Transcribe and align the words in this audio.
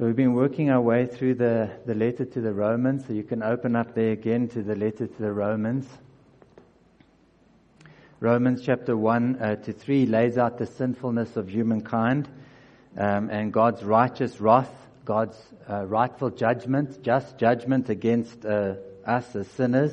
So 0.00 0.06
we've 0.06 0.16
been 0.16 0.32
working 0.32 0.70
our 0.70 0.80
way 0.80 1.04
through 1.04 1.34
the, 1.34 1.70
the 1.84 1.94
letter 1.94 2.24
to 2.24 2.40
the 2.40 2.54
Romans. 2.54 3.06
So 3.06 3.12
you 3.12 3.22
can 3.22 3.42
open 3.42 3.76
up 3.76 3.94
there 3.94 4.12
again 4.12 4.48
to 4.48 4.62
the 4.62 4.74
letter 4.74 5.06
to 5.06 5.22
the 5.22 5.30
Romans. 5.30 5.86
Romans 8.18 8.62
chapter 8.64 8.96
1 8.96 9.36
uh, 9.36 9.56
to 9.56 9.74
3 9.74 10.06
lays 10.06 10.38
out 10.38 10.56
the 10.56 10.64
sinfulness 10.64 11.36
of 11.36 11.50
humankind 11.50 12.30
um, 12.96 13.28
and 13.28 13.52
God's 13.52 13.84
righteous 13.84 14.40
wrath, 14.40 14.72
God's 15.04 15.36
uh, 15.68 15.84
rightful 15.84 16.30
judgment, 16.30 17.02
just 17.02 17.36
judgment 17.36 17.90
against 17.90 18.46
uh, 18.46 18.76
us 19.04 19.36
as 19.36 19.48
sinners. 19.48 19.92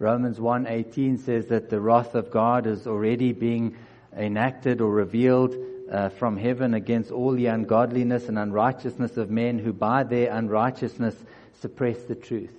Romans 0.00 0.40
1:18 0.40 1.20
says 1.20 1.46
that 1.46 1.70
the 1.70 1.80
wrath 1.80 2.16
of 2.16 2.32
God 2.32 2.66
is 2.66 2.88
already 2.88 3.32
being 3.32 3.76
enacted 4.12 4.80
or 4.80 4.90
revealed 4.90 5.54
uh, 5.90 6.08
from 6.10 6.36
heaven 6.36 6.74
against 6.74 7.10
all 7.10 7.32
the 7.32 7.46
ungodliness 7.46 8.28
and 8.28 8.38
unrighteousness 8.38 9.16
of 9.16 9.30
men 9.30 9.58
who 9.58 9.72
by 9.72 10.02
their 10.02 10.32
unrighteousness 10.32 11.14
suppress 11.60 12.02
the 12.04 12.14
truth. 12.14 12.52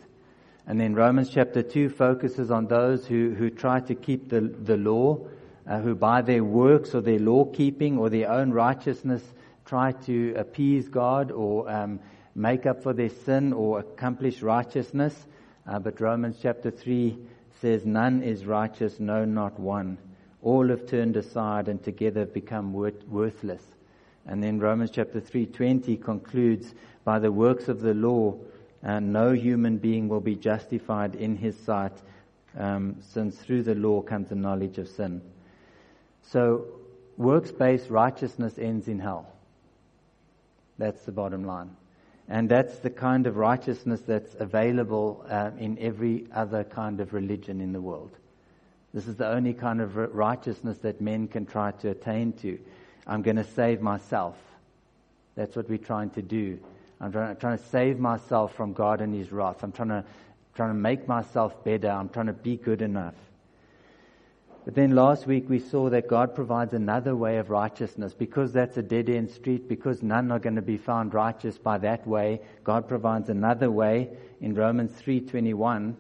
And 0.66 0.80
then 0.80 0.96
Romans 0.96 1.30
chapter 1.30 1.64
2 1.64 1.90
focuses 1.90 2.52
on 2.52 2.68
those 2.68 3.06
who, 3.06 3.34
who 3.34 3.50
try 3.50 3.80
to 3.82 3.96
keep 3.96 4.30
the, 4.30 4.42
the 4.42 4.78
law, 4.78 5.20
uh, 5.66 5.80
who 5.80 5.96
by 5.96 6.22
their 6.22 6.44
works 6.44 6.94
or 6.94 7.02
their 7.02 7.20
law 7.20 7.46
keeping 7.46 7.98
or 7.98 8.10
their 8.10 8.30
own 8.30 8.52
righteousness 8.52 9.24
try 9.66 9.92
to 9.92 10.34
appease 10.36 10.88
God 10.88 11.32
or 11.32 11.70
um, 11.70 12.00
make 12.36 12.66
up 12.66 12.84
for 12.84 12.94
their 12.94 13.10
sin 13.10 13.54
or 13.54 13.80
accomplish 13.80 14.42
righteousness. 14.42 15.14
Uh, 15.66 15.80
but 15.80 16.00
Romans 16.00 16.38
chapter 16.42 16.72
3 16.72 17.18
says, 17.62 17.86
None 17.86 18.24
is 18.24 18.46
righteous, 18.46 19.00
no, 19.00 19.26
not 19.26 19.60
one. 19.60 19.98
All 20.42 20.68
have 20.70 20.86
turned 20.86 21.18
aside 21.18 21.68
and 21.68 21.84
together 21.84 22.26
become 22.26 22.74
worthless. 22.74 23.64
And 24.26 24.44
then 24.44 24.60
Romans 24.60 24.92
chapter 24.92 25.20
3:20 25.20 25.98
concludes, 25.98 26.74
by 27.04 27.20
the 27.20 27.32
works 27.32 27.70
of 27.70 27.82
the 27.82 27.94
law, 27.94 28.36
uh, 28.84 29.00
no 29.00 29.32
human 29.32 29.78
being 29.78 30.10
will 30.10 30.22
be 30.22 30.36
justified 30.36 31.16
in 31.16 31.38
his 31.38 31.58
sight, 31.58 31.94
um, 32.58 32.98
since 33.02 33.38
through 33.38 33.64
the 33.64 33.76
law 33.76 34.02
comes 34.02 34.30
the 34.30 34.36
knowledge 34.36 34.78
of 34.78 34.88
sin. 34.88 35.22
So, 36.22 36.66
works-based 37.18 37.90
righteousness 37.90 38.60
ends 38.60 38.88
in 38.88 39.00
hell. 39.00 39.28
That's 40.78 41.04
the 41.04 41.12
bottom 41.12 41.46
line. 41.46 41.72
And 42.30 42.50
that's 42.50 42.80
the 42.80 42.90
kind 42.90 43.26
of 43.26 43.38
righteousness 43.38 44.02
that's 44.02 44.36
available 44.36 45.26
uh, 45.30 45.52
in 45.58 45.78
every 45.80 46.28
other 46.34 46.66
kind 46.66 47.00
of 47.00 47.14
religion 47.14 47.62
in 47.62 47.72
the 47.72 47.82
world. 47.82 48.12
This 48.94 49.08
is 49.08 49.16
the 49.16 49.28
only 49.28 49.54
kind 49.54 49.82
of 49.82 49.96
righteousness 49.96 50.80
that 50.80 51.02
men 51.02 51.28
can 51.28 51.46
try 51.46 51.72
to 51.72 51.90
attain 51.90 52.34
to. 52.42 52.58
I'm 53.06 53.22
going 53.22 53.36
to 53.38 53.44
save 53.44 53.82
myself. 53.82 54.36
That's 55.36 55.56
what 55.56 55.70
we're 55.70 55.78
trying 55.78 56.10
to 56.12 56.22
do. 56.22 56.60
I'm 57.00 57.12
trying, 57.12 57.36
trying, 57.38 57.58
to 57.58 57.64
save 57.66 58.00
myself 58.00 58.56
from 58.56 58.74
God 58.74 59.02
and 59.02 59.14
His 59.14 59.32
wrath. 59.32 59.64
I'm 59.64 59.72
trying 59.72 59.90
to, 59.90 60.04
trying 60.56 60.72
to 60.72 60.80
make 60.80 61.08
myself 61.08 61.64
better. 61.64 61.90
I'm 61.90 62.10
trying 62.10 62.26
to 62.26 62.34
be 62.34 62.58
good 62.58 62.82
enough. 62.82 63.14
But 64.66 64.76
then 64.76 64.96
last 64.96 65.28
week 65.28 65.48
we 65.48 65.60
saw 65.60 65.90
that 65.92 66.10
God 66.10 66.36
provides 66.36 66.74
another 66.74 67.16
way 67.16 67.38
of 67.38 67.50
righteousness 67.50 68.14
because 68.14 68.52
that's 68.52 68.76
a 68.76 68.82
dead 68.82 69.10
end 69.10 69.30
street, 69.30 69.70
because 69.70 70.04
none 70.04 70.30
are 70.30 70.40
going 70.40 70.58
to 70.58 70.62
be 70.62 70.76
found 70.76 71.14
righteous 71.14 71.58
by 71.58 71.78
that 71.78 72.06
way. 72.06 72.42
God 72.66 72.88
provides 72.90 73.30
another 73.30 73.72
way 73.72 74.10
in 74.42 74.56
Romans 74.56 74.92
3:21. 75.02 75.96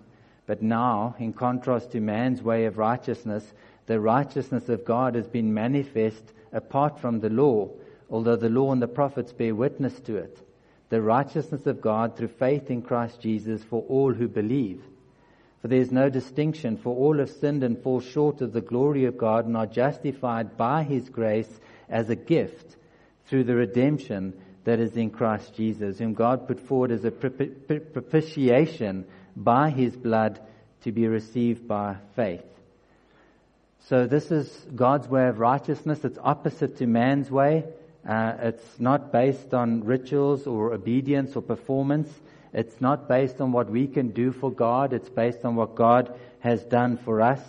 But 0.47 0.63
now, 0.63 1.15
in 1.19 1.33
contrast 1.33 1.91
to 1.91 1.99
man's 1.99 2.41
way 2.41 2.65
of 2.65 2.77
righteousness, 2.77 3.53
the 3.85 3.99
righteousness 3.99 4.69
of 4.69 4.85
God 4.85 5.13
has 5.15 5.27
been 5.27 5.53
manifest 5.53 6.23
apart 6.51 6.99
from 6.99 7.19
the 7.19 7.29
law, 7.29 7.69
although 8.09 8.37
the 8.37 8.49
law 8.49 8.71
and 8.71 8.81
the 8.81 8.87
prophets 8.87 9.33
bear 9.33 9.53
witness 9.53 9.99
to 10.01 10.15
it. 10.15 10.39
The 10.89 11.01
righteousness 11.01 11.67
of 11.67 11.81
God 11.81 12.15
through 12.15 12.29
faith 12.29 12.71
in 12.71 12.81
Christ 12.81 13.19
Jesus 13.19 13.61
for 13.61 13.83
all 13.89 14.13
who 14.13 14.29
believe. 14.29 14.81
For 15.61 15.67
there 15.67 15.81
is 15.81 15.91
no 15.91 16.09
distinction, 16.09 16.77
for 16.77 16.95
all 16.95 17.17
have 17.17 17.29
sinned 17.29 17.63
and 17.63 17.77
fall 17.83 17.99
short 17.99 18.39
of 18.39 18.53
the 18.53 18.61
glory 18.61 19.03
of 19.03 19.17
God 19.17 19.45
and 19.45 19.57
are 19.57 19.65
justified 19.65 20.55
by 20.55 20.83
His 20.83 21.09
grace 21.09 21.59
as 21.89 22.09
a 22.09 22.15
gift 22.15 22.77
through 23.25 23.43
the 23.43 23.55
redemption 23.55 24.33
that 24.63 24.79
is 24.79 24.95
in 24.95 25.09
Christ 25.09 25.55
Jesus, 25.55 25.99
whom 25.99 26.13
God 26.13 26.47
put 26.47 26.59
forward 26.59 26.91
as 26.91 27.03
a 27.03 27.11
propitiation 27.11 29.05
by 29.43 29.69
His 29.69 29.95
blood 29.95 30.39
to 30.81 30.91
be 30.91 31.07
received 31.07 31.67
by 31.67 31.95
faith. 32.15 32.43
So 33.87 34.05
this 34.05 34.31
is 34.31 34.49
God's 34.75 35.07
way 35.07 35.27
of 35.27 35.39
righteousness. 35.39 36.03
It's 36.03 36.19
opposite 36.21 36.77
to 36.77 36.87
man's 36.87 37.31
way. 37.31 37.63
Uh, 38.05 38.33
it's 38.41 38.79
not 38.79 39.11
based 39.11 39.53
on 39.53 39.83
rituals 39.83 40.47
or 40.47 40.73
obedience 40.73 41.35
or 41.35 41.41
performance. 41.41 42.09
It's 42.53 42.81
not 42.81 43.07
based 43.07 43.39
on 43.39 43.51
what 43.51 43.69
we 43.69 43.87
can 43.87 44.09
do 44.09 44.31
for 44.31 44.51
God, 44.51 44.93
it's 44.93 45.09
based 45.09 45.45
on 45.45 45.55
what 45.55 45.75
God 45.75 46.17
has 46.39 46.63
done 46.63 46.97
for 46.97 47.21
us. 47.21 47.41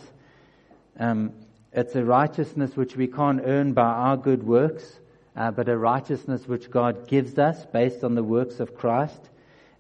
Um, 0.98 1.32
it's 1.72 1.94
a 1.94 2.04
righteousness 2.04 2.76
which 2.76 2.96
we 2.96 3.06
can't 3.06 3.40
earn 3.44 3.72
by 3.72 3.82
our 3.82 4.16
good 4.16 4.42
works, 4.42 4.98
uh, 5.36 5.50
but 5.50 5.68
a 5.68 5.78
righteousness 5.78 6.48
which 6.48 6.70
God 6.70 7.06
gives 7.06 7.38
us 7.38 7.64
based 7.66 8.02
on 8.02 8.14
the 8.14 8.24
works 8.24 8.58
of 8.58 8.76
Christ. 8.76 9.20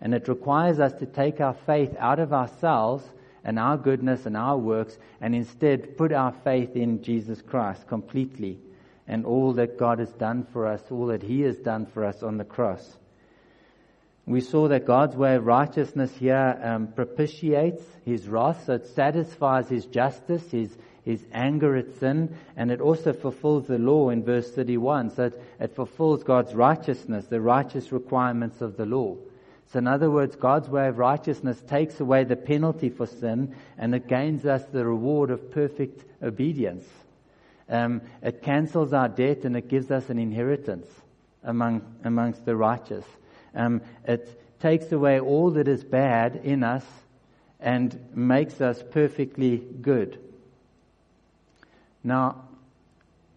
And 0.00 0.14
it 0.14 0.28
requires 0.28 0.78
us 0.78 0.92
to 0.94 1.06
take 1.06 1.40
our 1.40 1.54
faith 1.54 1.94
out 1.98 2.18
of 2.18 2.32
ourselves 2.32 3.04
and 3.44 3.58
our 3.58 3.76
goodness 3.76 4.26
and 4.26 4.36
our 4.36 4.56
works 4.56 4.98
and 5.20 5.34
instead 5.34 5.96
put 5.96 6.12
our 6.12 6.32
faith 6.44 6.76
in 6.76 7.02
Jesus 7.02 7.42
Christ 7.42 7.86
completely 7.86 8.58
and 9.06 9.24
all 9.24 9.54
that 9.54 9.78
God 9.78 9.98
has 9.98 10.12
done 10.12 10.46
for 10.52 10.66
us, 10.66 10.82
all 10.90 11.06
that 11.06 11.22
He 11.22 11.40
has 11.42 11.56
done 11.56 11.86
for 11.86 12.04
us 12.04 12.22
on 12.22 12.36
the 12.36 12.44
cross. 12.44 12.98
We 14.28 14.42
saw 14.42 14.68
that 14.68 14.84
God's 14.84 15.16
way 15.16 15.36
of 15.36 15.46
righteousness 15.46 16.14
here 16.14 16.60
um, 16.62 16.88
propitiates 16.88 17.82
his 18.04 18.28
wrath, 18.28 18.64
so 18.66 18.74
it 18.74 18.86
satisfies 18.88 19.70
his 19.70 19.86
justice, 19.86 20.50
his, 20.50 20.76
his 21.02 21.24
anger 21.32 21.76
at 21.76 21.98
sin, 21.98 22.36
and 22.54 22.70
it 22.70 22.82
also 22.82 23.14
fulfills 23.14 23.66
the 23.66 23.78
law 23.78 24.10
in 24.10 24.22
verse 24.22 24.50
31. 24.50 25.12
So 25.12 25.24
it, 25.24 25.42
it 25.58 25.74
fulfills 25.74 26.24
God's 26.24 26.54
righteousness, 26.54 27.24
the 27.24 27.40
righteous 27.40 27.90
requirements 27.90 28.60
of 28.60 28.76
the 28.76 28.84
law. 28.84 29.16
So 29.72 29.78
in 29.78 29.86
other 29.86 30.10
words, 30.10 30.34
God's 30.34 30.68
way 30.68 30.88
of 30.88 30.98
righteousness 30.98 31.60
takes 31.68 32.00
away 32.00 32.24
the 32.24 32.36
penalty 32.36 32.88
for 32.88 33.06
sin 33.06 33.54
and 33.76 33.94
it 33.94 34.08
gains 34.08 34.46
us 34.46 34.64
the 34.64 34.84
reward 34.84 35.30
of 35.30 35.50
perfect 35.50 36.04
obedience. 36.22 36.86
Um, 37.68 38.00
it 38.22 38.42
cancels 38.42 38.94
our 38.94 39.08
debt 39.08 39.44
and 39.44 39.56
it 39.56 39.68
gives 39.68 39.90
us 39.90 40.08
an 40.08 40.18
inheritance 40.18 40.86
among, 41.44 41.82
amongst 42.02 42.46
the 42.46 42.56
righteous. 42.56 43.04
Um, 43.54 43.82
it 44.06 44.40
takes 44.60 44.90
away 44.90 45.20
all 45.20 45.50
that 45.50 45.68
is 45.68 45.84
bad 45.84 46.40
in 46.44 46.64
us 46.64 46.84
and 47.60 47.98
makes 48.14 48.62
us 48.62 48.82
perfectly 48.90 49.58
good. 49.58 50.18
Now, 52.02 52.44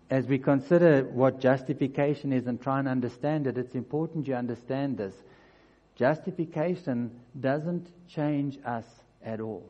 as 0.10 0.28
we 0.28 0.40
consider 0.40 1.04
what 1.04 1.42
justification 1.42 2.32
is 2.32 2.48
and 2.48 2.62
try 2.62 2.80
and 2.80 2.88
understand 2.88 3.48
it, 3.48 3.58
it's 3.58 3.76
important 3.76 4.28
you 4.28 4.36
understand 4.36 4.98
this. 4.98 5.14
Justification 6.02 7.12
doesn't 7.40 7.88
change 8.10 8.58
us 8.66 8.86
at 9.24 9.40
all. 9.40 9.70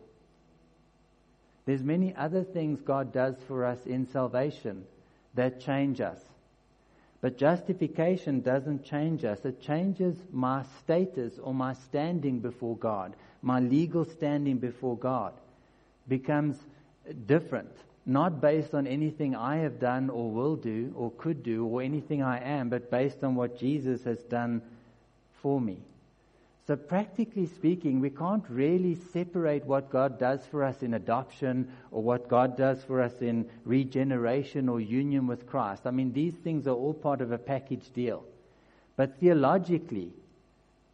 There's 1.65 1.83
many 1.83 2.15
other 2.15 2.45
things 2.45 2.79
God 2.79 3.11
does 3.11 3.35
for 3.49 3.65
us 3.65 3.85
in 3.85 4.07
salvation 4.07 4.85
that 5.33 5.59
change 5.59 5.99
us. 5.99 6.21
But 7.19 7.37
justification 7.37 8.39
doesn't 8.39 8.85
change 8.85 9.25
us. 9.25 9.43
It 9.43 9.61
changes 9.61 10.15
my 10.31 10.63
status 10.79 11.37
or 11.37 11.53
my 11.53 11.73
standing 11.73 12.39
before 12.39 12.77
God. 12.77 13.13
My 13.41 13.59
legal 13.59 14.05
standing 14.05 14.57
before 14.57 14.97
God 14.97 15.33
becomes 16.07 16.55
different. 17.25 17.75
Not 18.05 18.39
based 18.39 18.73
on 18.73 18.87
anything 18.87 19.35
I 19.35 19.57
have 19.57 19.81
done 19.81 20.09
or 20.09 20.31
will 20.31 20.55
do 20.55 20.93
or 20.95 21.11
could 21.11 21.43
do 21.43 21.65
or 21.65 21.81
anything 21.81 22.23
I 22.23 22.39
am, 22.39 22.69
but 22.69 22.89
based 22.89 23.21
on 23.21 23.35
what 23.35 23.59
Jesus 23.59 24.05
has 24.05 24.19
done 24.19 24.61
for 25.41 25.59
me. 25.59 25.79
So, 26.71 26.77
practically 26.77 27.47
speaking, 27.47 27.99
we 27.99 28.09
can't 28.09 28.45
really 28.47 28.95
separate 28.95 29.65
what 29.65 29.89
God 29.89 30.17
does 30.17 30.45
for 30.45 30.63
us 30.63 30.81
in 30.81 30.93
adoption 30.93 31.69
or 31.91 32.01
what 32.01 32.29
God 32.29 32.55
does 32.55 32.81
for 32.81 33.01
us 33.01 33.21
in 33.21 33.49
regeneration 33.65 34.69
or 34.69 34.79
union 34.79 35.27
with 35.27 35.45
Christ. 35.45 35.81
I 35.85 35.91
mean, 35.91 36.13
these 36.13 36.33
things 36.33 36.67
are 36.67 36.73
all 36.73 36.93
part 36.93 37.19
of 37.19 37.33
a 37.33 37.37
package 37.37 37.91
deal. 37.91 38.23
But 38.95 39.19
theologically, 39.19 40.13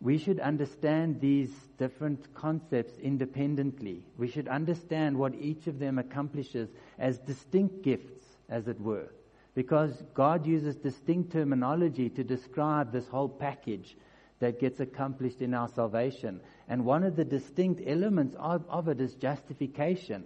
we 0.02 0.18
should 0.18 0.40
understand 0.40 1.22
these 1.22 1.52
different 1.78 2.34
concepts 2.34 2.98
independently. 2.98 4.02
We 4.18 4.30
should 4.30 4.48
understand 4.48 5.16
what 5.16 5.36
each 5.36 5.68
of 5.68 5.78
them 5.78 6.00
accomplishes 6.00 6.70
as 6.98 7.20
distinct 7.20 7.84
gifts, 7.84 8.26
as 8.50 8.68
it 8.68 8.82
were. 8.82 9.12
Because 9.54 10.02
God 10.16 10.48
uses 10.48 10.76
distinct 10.76 11.34
terminology 11.34 12.10
to 12.10 12.24
describe 12.24 12.92
this 12.92 13.08
whole 13.08 13.30
package 13.30 13.96
that 14.40 14.60
gets 14.60 14.80
accomplished 14.80 15.42
in 15.42 15.54
our 15.54 15.68
salvation. 15.68 16.40
And 16.68 16.86
one 16.86 17.04
of 17.04 17.16
the 17.16 17.26
distinct 17.26 17.82
elements 17.86 18.36
of, 18.40 18.64
of 18.70 18.88
it 18.88 19.02
is 19.02 19.16
justification. 19.16 20.24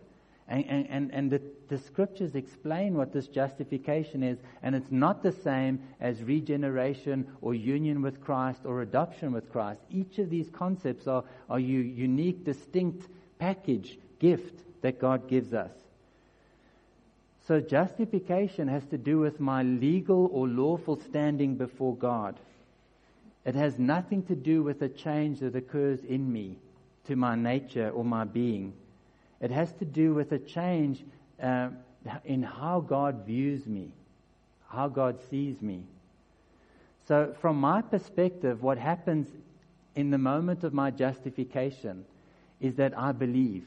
And, 0.48 0.66
and, 0.90 1.14
and 1.14 1.32
the, 1.32 1.42
the 1.70 1.78
scriptures 1.78 2.36
explain 2.36 2.96
what 2.96 3.14
this 3.14 3.28
justification 3.28 4.22
is, 4.22 4.38
and 4.62 4.76
it's 4.76 4.92
not 4.92 5.24
the 5.24 5.32
same 5.32 5.82
as 6.02 6.22
regeneration 6.22 7.26
or 7.42 7.54
union 7.54 8.02
with 8.02 8.20
Christ 8.20 8.62
or 8.66 8.82
adoption 8.82 9.32
with 9.32 9.50
Christ. 9.50 9.80
Each 9.90 10.20
of 10.20 10.30
these 10.30 10.50
concepts 10.50 11.08
are, 11.08 11.24
are 11.50 11.58
a 11.58 11.62
unique, 11.62 12.44
distinct 12.44 13.08
package, 13.40 13.98
gift 14.20 14.62
that 14.82 15.00
God 15.00 15.30
gives 15.30 15.54
us. 15.54 15.72
So 17.48 17.60
justification 17.60 18.68
has 18.68 18.86
to 18.88 18.98
do 18.98 19.20
with 19.20 19.40
my 19.40 19.64
legal 19.64 20.30
or 20.34 20.48
lawful 20.48 20.98
standing 20.98 21.56
before 21.56 21.96
God. 21.96 22.38
It 23.46 23.56
has 23.56 23.80
nothing 23.80 24.24
to 24.24 24.36
do 24.36 24.64
with 24.64 24.82
a 24.82 24.90
change 24.90 25.40
that 25.40 25.56
occurs 25.56 26.04
in 26.04 26.32
me 26.32 26.58
to 27.06 27.16
my 27.16 27.36
nature 27.36 27.90
or 27.90 28.06
my 28.06 28.24
being. 28.24 28.74
It 29.40 29.50
has 29.50 29.72
to 29.74 29.86
do 29.86 30.14
with 30.14 30.32
a 30.32 30.40
change 30.40 31.04
uh, 31.42 31.70
in 32.24 32.44
how 32.44 32.82
God 32.82 33.26
views 33.26 33.66
me, 33.66 33.92
how 34.68 34.88
God 34.88 35.20
sees 35.30 35.62
me. 35.62 35.84
So, 37.08 37.36
from 37.42 37.60
my 37.60 37.82
perspective, 37.82 38.62
what 38.62 38.78
happens 38.78 39.28
in 39.96 40.12
the 40.12 40.18
moment 40.18 40.64
of 40.64 40.74
my 40.74 40.92
justification 40.92 42.06
is 42.60 42.76
that 42.76 42.98
I 42.98 43.12
believe, 43.12 43.66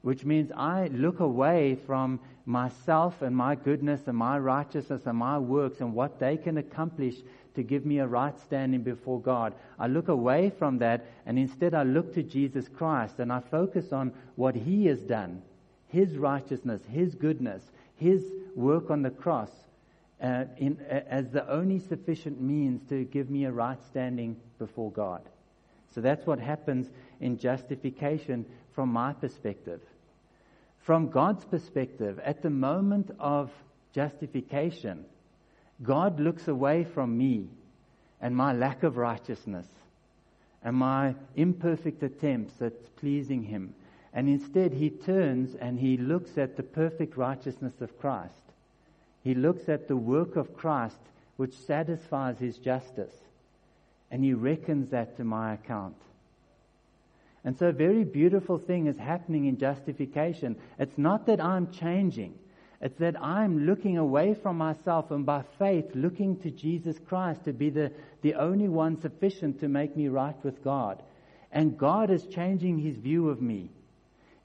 which 0.00 0.24
means 0.24 0.50
I 0.56 0.88
look 0.88 1.20
away 1.20 1.76
from 1.86 2.18
myself 2.46 3.20
and 3.20 3.36
my 3.36 3.54
goodness 3.54 4.00
and 4.06 4.16
my 4.16 4.38
righteousness 4.38 5.02
and 5.04 5.18
my 5.18 5.38
works 5.38 5.80
and 5.80 5.94
what 5.94 6.18
they 6.18 6.38
can 6.38 6.56
accomplish 6.56 7.16
to 7.58 7.64
give 7.64 7.84
me 7.84 7.98
a 7.98 8.06
right 8.06 8.38
standing 8.38 8.82
before 8.82 9.20
God. 9.20 9.52
I 9.80 9.88
look 9.88 10.06
away 10.06 10.52
from 10.60 10.78
that 10.78 11.06
and 11.26 11.36
instead 11.36 11.74
I 11.74 11.82
look 11.82 12.14
to 12.14 12.22
Jesus 12.22 12.68
Christ 12.68 13.18
and 13.18 13.32
I 13.32 13.40
focus 13.40 13.92
on 13.92 14.12
what 14.36 14.54
He 14.54 14.86
has 14.86 15.00
done, 15.00 15.42
His 15.88 16.16
righteousness, 16.16 16.80
His 16.88 17.16
goodness, 17.16 17.64
His 17.96 18.24
work 18.54 18.92
on 18.92 19.02
the 19.02 19.10
cross 19.10 19.50
uh, 20.22 20.44
in, 20.56 20.78
uh, 20.88 21.00
as 21.08 21.30
the 21.30 21.50
only 21.50 21.80
sufficient 21.80 22.40
means 22.40 22.80
to 22.90 23.02
give 23.06 23.28
me 23.28 23.44
a 23.44 23.50
right 23.50 23.82
standing 23.90 24.36
before 24.60 24.92
God. 24.92 25.22
So 25.92 26.00
that's 26.00 26.24
what 26.28 26.38
happens 26.38 26.88
in 27.20 27.38
justification 27.38 28.46
from 28.72 28.90
my 28.90 29.14
perspective. 29.14 29.80
From 30.78 31.08
God's 31.08 31.44
perspective, 31.44 32.20
at 32.20 32.40
the 32.40 32.50
moment 32.50 33.10
of 33.18 33.50
justification, 33.92 35.06
God 35.82 36.18
looks 36.18 36.48
away 36.48 36.84
from 36.84 37.16
me 37.16 37.48
and 38.20 38.36
my 38.36 38.52
lack 38.52 38.82
of 38.82 38.96
righteousness 38.96 39.66
and 40.62 40.76
my 40.76 41.14
imperfect 41.36 42.02
attempts 42.02 42.60
at 42.60 42.96
pleasing 42.96 43.44
Him. 43.44 43.74
And 44.12 44.28
instead, 44.28 44.72
He 44.72 44.90
turns 44.90 45.54
and 45.54 45.78
He 45.78 45.96
looks 45.96 46.36
at 46.36 46.56
the 46.56 46.62
perfect 46.62 47.16
righteousness 47.16 47.80
of 47.80 47.98
Christ. 47.98 48.32
He 49.22 49.34
looks 49.34 49.68
at 49.68 49.86
the 49.86 49.96
work 49.96 50.36
of 50.36 50.56
Christ 50.56 50.98
which 51.36 51.54
satisfies 51.54 52.38
His 52.38 52.58
justice. 52.58 53.14
And 54.10 54.24
He 54.24 54.34
reckons 54.34 54.90
that 54.90 55.16
to 55.18 55.24
my 55.24 55.54
account. 55.54 55.96
And 57.44 57.56
so 57.56 57.68
a 57.68 57.72
very 57.72 58.04
beautiful 58.04 58.58
thing 58.58 58.88
is 58.88 58.98
happening 58.98 59.46
in 59.46 59.58
justification. 59.58 60.56
It's 60.78 60.98
not 60.98 61.26
that 61.26 61.40
I'm 61.40 61.70
changing. 61.70 62.34
It's 62.80 62.98
that 62.98 63.20
I'm 63.20 63.66
looking 63.66 63.98
away 63.98 64.34
from 64.34 64.56
myself 64.56 65.10
and 65.10 65.26
by 65.26 65.42
faith 65.58 65.90
looking 65.94 66.36
to 66.40 66.50
Jesus 66.50 66.96
Christ 67.08 67.44
to 67.44 67.52
be 67.52 67.70
the, 67.70 67.90
the 68.22 68.34
only 68.34 68.68
one 68.68 69.00
sufficient 69.00 69.60
to 69.60 69.68
make 69.68 69.96
me 69.96 70.08
right 70.08 70.36
with 70.44 70.62
God. 70.62 71.02
And 71.50 71.76
God 71.76 72.10
is 72.10 72.24
changing 72.26 72.78
his 72.78 72.96
view 72.96 73.30
of 73.30 73.42
me. 73.42 73.70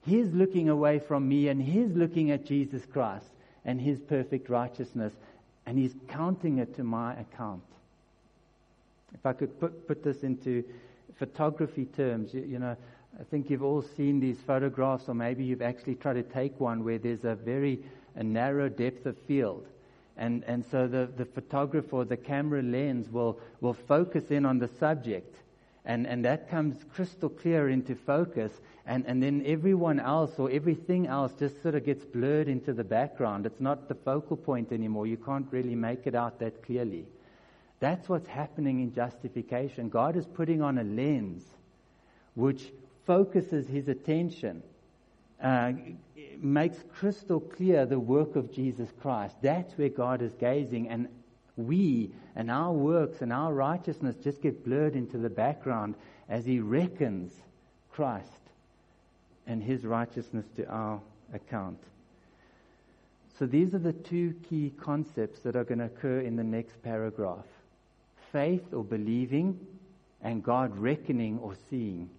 He's 0.04 0.28
looking 0.32 0.68
away 0.68 0.98
from 0.98 1.28
me 1.28 1.48
and 1.48 1.62
he's 1.62 1.90
looking 1.94 2.30
at 2.30 2.44
Jesus 2.44 2.82
Christ 2.92 3.26
and 3.64 3.80
his 3.80 4.00
perfect 4.00 4.48
righteousness 4.50 5.12
and 5.64 5.78
he's 5.78 5.94
counting 6.08 6.58
it 6.58 6.76
to 6.76 6.84
my 6.84 7.14
account. 7.14 7.62
If 9.14 9.24
I 9.24 9.32
could 9.32 9.58
put, 9.60 9.86
put 9.86 10.02
this 10.02 10.24
into 10.24 10.64
photography 11.18 11.84
terms, 11.84 12.34
you, 12.34 12.42
you 12.42 12.58
know, 12.58 12.76
I 13.18 13.22
think 13.24 13.48
you've 13.48 13.62
all 13.62 13.82
seen 13.96 14.18
these 14.18 14.38
photographs 14.44 15.08
or 15.08 15.14
maybe 15.14 15.44
you've 15.44 15.62
actually 15.62 15.94
tried 15.94 16.14
to 16.14 16.22
take 16.24 16.58
one 16.58 16.82
where 16.84 16.98
there's 16.98 17.24
a 17.24 17.36
very 17.36 17.78
a 18.16 18.22
narrow 18.22 18.68
depth 18.68 19.06
of 19.06 19.16
field. 19.18 19.66
And, 20.16 20.44
and 20.44 20.64
so 20.70 20.86
the, 20.86 21.08
the 21.16 21.24
photographer 21.24 22.04
the 22.04 22.16
camera 22.16 22.62
lens 22.62 23.10
will, 23.10 23.38
will 23.60 23.74
focus 23.74 24.30
in 24.30 24.46
on 24.46 24.58
the 24.58 24.68
subject. 24.78 25.36
And, 25.84 26.06
and 26.06 26.24
that 26.24 26.48
comes 26.48 26.76
crystal 26.94 27.28
clear 27.28 27.68
into 27.68 27.94
focus. 27.94 28.52
And, 28.86 29.04
and 29.06 29.22
then 29.22 29.42
everyone 29.44 29.98
else 29.98 30.38
or 30.38 30.50
everything 30.50 31.06
else 31.06 31.32
just 31.38 31.60
sort 31.62 31.74
of 31.74 31.84
gets 31.84 32.04
blurred 32.04 32.48
into 32.48 32.72
the 32.72 32.84
background. 32.84 33.44
It's 33.44 33.60
not 33.60 33.88
the 33.88 33.94
focal 33.94 34.36
point 34.36 34.72
anymore. 34.72 35.06
You 35.06 35.16
can't 35.16 35.46
really 35.50 35.74
make 35.74 36.06
it 36.06 36.14
out 36.14 36.38
that 36.38 36.62
clearly. 36.62 37.06
That's 37.80 38.08
what's 38.08 38.28
happening 38.28 38.80
in 38.80 38.94
justification. 38.94 39.88
God 39.88 40.16
is 40.16 40.26
putting 40.26 40.62
on 40.62 40.78
a 40.78 40.84
lens 40.84 41.44
which 42.34 42.72
focuses 43.04 43.66
his 43.66 43.88
attention 43.88 44.62
uh, 45.42 45.72
makes 46.42 46.78
crystal 46.94 47.40
clear 47.40 47.86
the 47.86 47.98
work 47.98 48.36
of 48.36 48.52
Jesus 48.52 48.88
Christ. 49.00 49.36
That's 49.42 49.76
where 49.76 49.88
God 49.88 50.22
is 50.22 50.32
gazing, 50.34 50.88
and 50.88 51.08
we 51.56 52.10
and 52.34 52.50
our 52.50 52.72
works 52.72 53.22
and 53.22 53.32
our 53.32 53.52
righteousness 53.52 54.16
just 54.16 54.42
get 54.42 54.64
blurred 54.64 54.96
into 54.96 55.18
the 55.18 55.30
background 55.30 55.94
as 56.28 56.44
He 56.44 56.60
reckons 56.60 57.32
Christ 57.92 58.28
and 59.46 59.62
His 59.62 59.84
righteousness 59.84 60.46
to 60.56 60.66
our 60.68 61.00
account. 61.32 61.78
So 63.38 63.46
these 63.46 63.74
are 63.74 63.78
the 63.78 63.92
two 63.92 64.34
key 64.48 64.72
concepts 64.80 65.40
that 65.40 65.56
are 65.56 65.64
going 65.64 65.78
to 65.78 65.86
occur 65.86 66.20
in 66.20 66.36
the 66.36 66.44
next 66.44 66.82
paragraph 66.82 67.46
faith 68.32 68.72
or 68.72 68.82
believing, 68.82 69.60
and 70.22 70.42
God 70.42 70.76
reckoning 70.76 71.38
or 71.38 71.54
seeing 71.70 72.10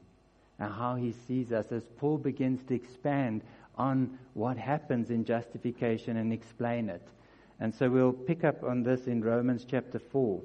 and 0.59 0.71
how 0.71 0.95
he 0.95 1.13
sees 1.27 1.51
us 1.51 1.71
as 1.71 1.83
Paul 1.97 2.17
begins 2.17 2.63
to 2.67 2.75
expand 2.75 3.41
on 3.77 4.17
what 4.33 4.57
happens 4.57 5.09
in 5.09 5.25
justification 5.25 6.17
and 6.17 6.31
explain 6.31 6.89
it. 6.89 7.07
And 7.59 7.73
so 7.73 7.89
we'll 7.89 8.13
pick 8.13 8.43
up 8.43 8.63
on 8.63 8.83
this 8.83 9.07
in 9.07 9.23
Romans 9.23 9.65
chapter 9.69 9.99
4. 9.99 10.41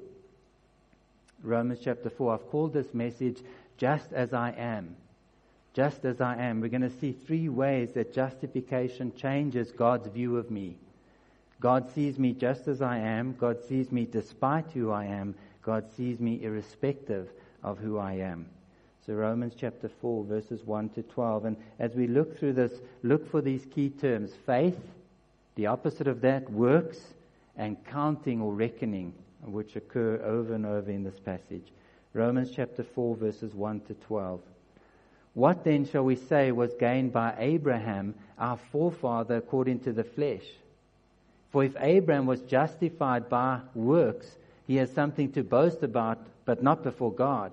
Romans 1.42 1.80
chapter 1.82 2.10
4. 2.10 2.34
I've 2.34 2.50
called 2.50 2.72
this 2.72 2.94
message 2.94 3.42
Just 3.76 4.12
as 4.12 4.32
I 4.32 4.50
Am. 4.52 4.96
Just 5.72 6.04
as 6.04 6.20
I 6.20 6.36
am. 6.36 6.60
We're 6.60 6.68
going 6.68 6.82
to 6.82 6.90
see 6.90 7.12
three 7.12 7.48
ways 7.48 7.92
that 7.92 8.12
justification 8.12 9.12
changes 9.16 9.70
God's 9.70 10.08
view 10.08 10.36
of 10.36 10.50
me. 10.50 10.76
God 11.60 11.90
sees 11.94 12.18
me 12.18 12.32
just 12.32 12.66
as 12.68 12.82
I 12.82 12.98
am. 12.98 13.36
God 13.38 13.58
sees 13.68 13.92
me 13.92 14.06
despite 14.10 14.70
who 14.72 14.90
I 14.90 15.04
am. 15.04 15.34
God 15.62 15.84
sees 15.96 16.18
me 16.18 16.42
irrespective 16.42 17.28
of 17.62 17.78
who 17.78 17.98
I 17.98 18.14
am. 18.14 18.46
So 19.06 19.14
Romans 19.14 19.54
chapter 19.58 19.88
4 19.88 20.24
verses 20.24 20.64
1 20.64 20.90
to 20.90 21.02
12. 21.02 21.44
And 21.46 21.56
as 21.78 21.94
we 21.94 22.06
look 22.06 22.38
through 22.38 22.52
this, 22.52 22.72
look 23.02 23.30
for 23.30 23.40
these 23.40 23.64
key 23.66 23.90
terms. 23.90 24.32
Faith, 24.46 24.78
the 25.54 25.66
opposite 25.66 26.06
of 26.06 26.20
that, 26.20 26.50
works, 26.50 26.98
and 27.56 27.82
counting 27.86 28.40
or 28.40 28.52
reckoning, 28.52 29.12
which 29.44 29.76
occur 29.76 30.20
over 30.24 30.54
and 30.54 30.66
over 30.66 30.90
in 30.90 31.02
this 31.02 31.18
passage. 31.18 31.72
Romans 32.12 32.50
chapter 32.54 32.82
4 32.82 33.16
verses 33.16 33.54
1 33.54 33.80
to 33.82 33.94
12. 33.94 34.40
What 35.34 35.64
then 35.64 35.86
shall 35.86 36.04
we 36.04 36.16
say 36.16 36.50
was 36.52 36.74
gained 36.74 37.12
by 37.12 37.34
Abraham, 37.38 38.14
our 38.38 38.58
forefather, 38.72 39.36
according 39.36 39.80
to 39.80 39.92
the 39.92 40.04
flesh? 40.04 40.44
For 41.50 41.64
if 41.64 41.74
Abraham 41.80 42.26
was 42.26 42.40
justified 42.42 43.28
by 43.28 43.60
works, 43.74 44.36
he 44.66 44.76
has 44.76 44.90
something 44.92 45.32
to 45.32 45.42
boast 45.42 45.82
about, 45.82 46.18
but 46.44 46.62
not 46.62 46.82
before 46.82 47.12
God. 47.12 47.52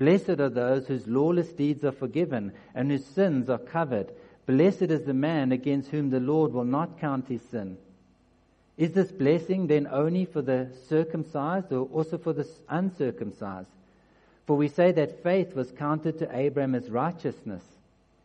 Blessed 0.00 0.40
are 0.40 0.48
those 0.48 0.86
whose 0.86 1.06
lawless 1.06 1.50
deeds 1.50 1.84
are 1.84 1.92
forgiven 1.92 2.52
and 2.74 2.90
whose 2.90 3.04
sins 3.04 3.50
are 3.50 3.58
covered. 3.58 4.10
Blessed 4.46 4.82
is 4.90 5.02
the 5.04 5.12
man 5.12 5.52
against 5.52 5.90
whom 5.90 6.08
the 6.08 6.18
Lord 6.18 6.54
will 6.54 6.64
not 6.64 6.98
count 6.98 7.28
his 7.28 7.42
sin. 7.42 7.76
Is 8.78 8.92
this 8.92 9.12
blessing 9.12 9.66
then 9.66 9.86
only 9.92 10.24
for 10.24 10.40
the 10.40 10.68
circumcised 10.88 11.70
or 11.70 11.86
also 11.92 12.16
for 12.16 12.32
the 12.32 12.48
uncircumcised? 12.70 13.68
For 14.46 14.56
we 14.56 14.68
say 14.68 14.90
that 14.92 15.22
faith 15.22 15.54
was 15.54 15.70
counted 15.70 16.18
to 16.18 16.34
Abraham 16.34 16.74
as 16.74 16.88
righteousness. 16.88 17.62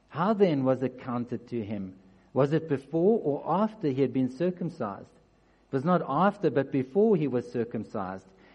How 0.08 0.32
then 0.32 0.64
was 0.64 0.82
it 0.82 1.02
counted 1.02 1.50
to 1.50 1.62
him? 1.62 1.94
Was 2.34 2.54
it 2.54 2.70
before 2.70 3.20
or 3.22 3.44
after 3.46 3.90
he 3.90 4.02
had 4.02 4.14
been 4.14 4.32
circumcised? 4.32 5.02
It 5.02 5.76
was 5.76 5.84
not 5.84 6.02
after, 6.08 6.50
but 6.50 6.72
before 6.72 7.18
he 7.18 7.28
was 7.28 7.52
circumcised. 7.52 8.26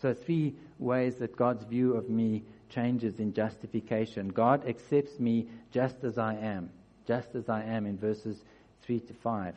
So, 0.00 0.14
three 0.14 0.54
ways 0.78 1.16
that 1.16 1.36
God's 1.36 1.64
view 1.64 1.94
of 1.94 2.08
me 2.08 2.42
changes 2.70 3.18
in 3.18 3.32
justification. 3.32 4.28
God 4.28 4.68
accepts 4.68 5.18
me 5.18 5.46
just 5.72 6.04
as 6.04 6.18
I 6.18 6.34
am, 6.34 6.70
just 7.06 7.34
as 7.34 7.48
I 7.48 7.62
am 7.64 7.86
in 7.86 7.98
verses 7.98 8.36
3 8.82 9.00
to 9.00 9.14
5. 9.14 9.54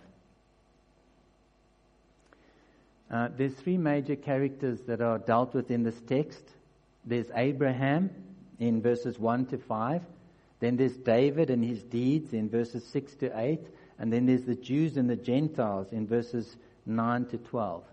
Uh, 3.12 3.28
there's 3.38 3.54
three 3.54 3.78
major 3.78 4.16
characters 4.16 4.80
that 4.88 5.02
are 5.02 5.20
dealt 5.20 5.54
with 5.54 5.70
in 5.70 5.84
this 5.84 6.00
text. 6.08 6.44
There's 7.06 7.30
Abraham 7.36 8.10
in 8.60 8.82
verses 8.82 9.20
1 9.20 9.48
to 9.48 9.58
5. 9.58 10.02
Then 10.62 10.78
there's 10.78 10.96
David 10.96 11.50
and 11.50 11.64
his 11.64 11.84
deeds 11.84 12.34
in 12.34 12.50
verses 12.50 12.86
6 12.86 13.16
to 13.16 13.38
8. 13.38 13.60
And 14.00 14.14
then 14.14 14.26
there's 14.26 14.46
the 14.46 14.56
Jews 14.56 14.96
and 14.96 15.10
the 15.10 15.16
Gentiles 15.16 15.92
in 15.92 16.08
verses 16.08 16.56
9 16.86 17.26
to 17.26 17.38
12. 17.38 17.84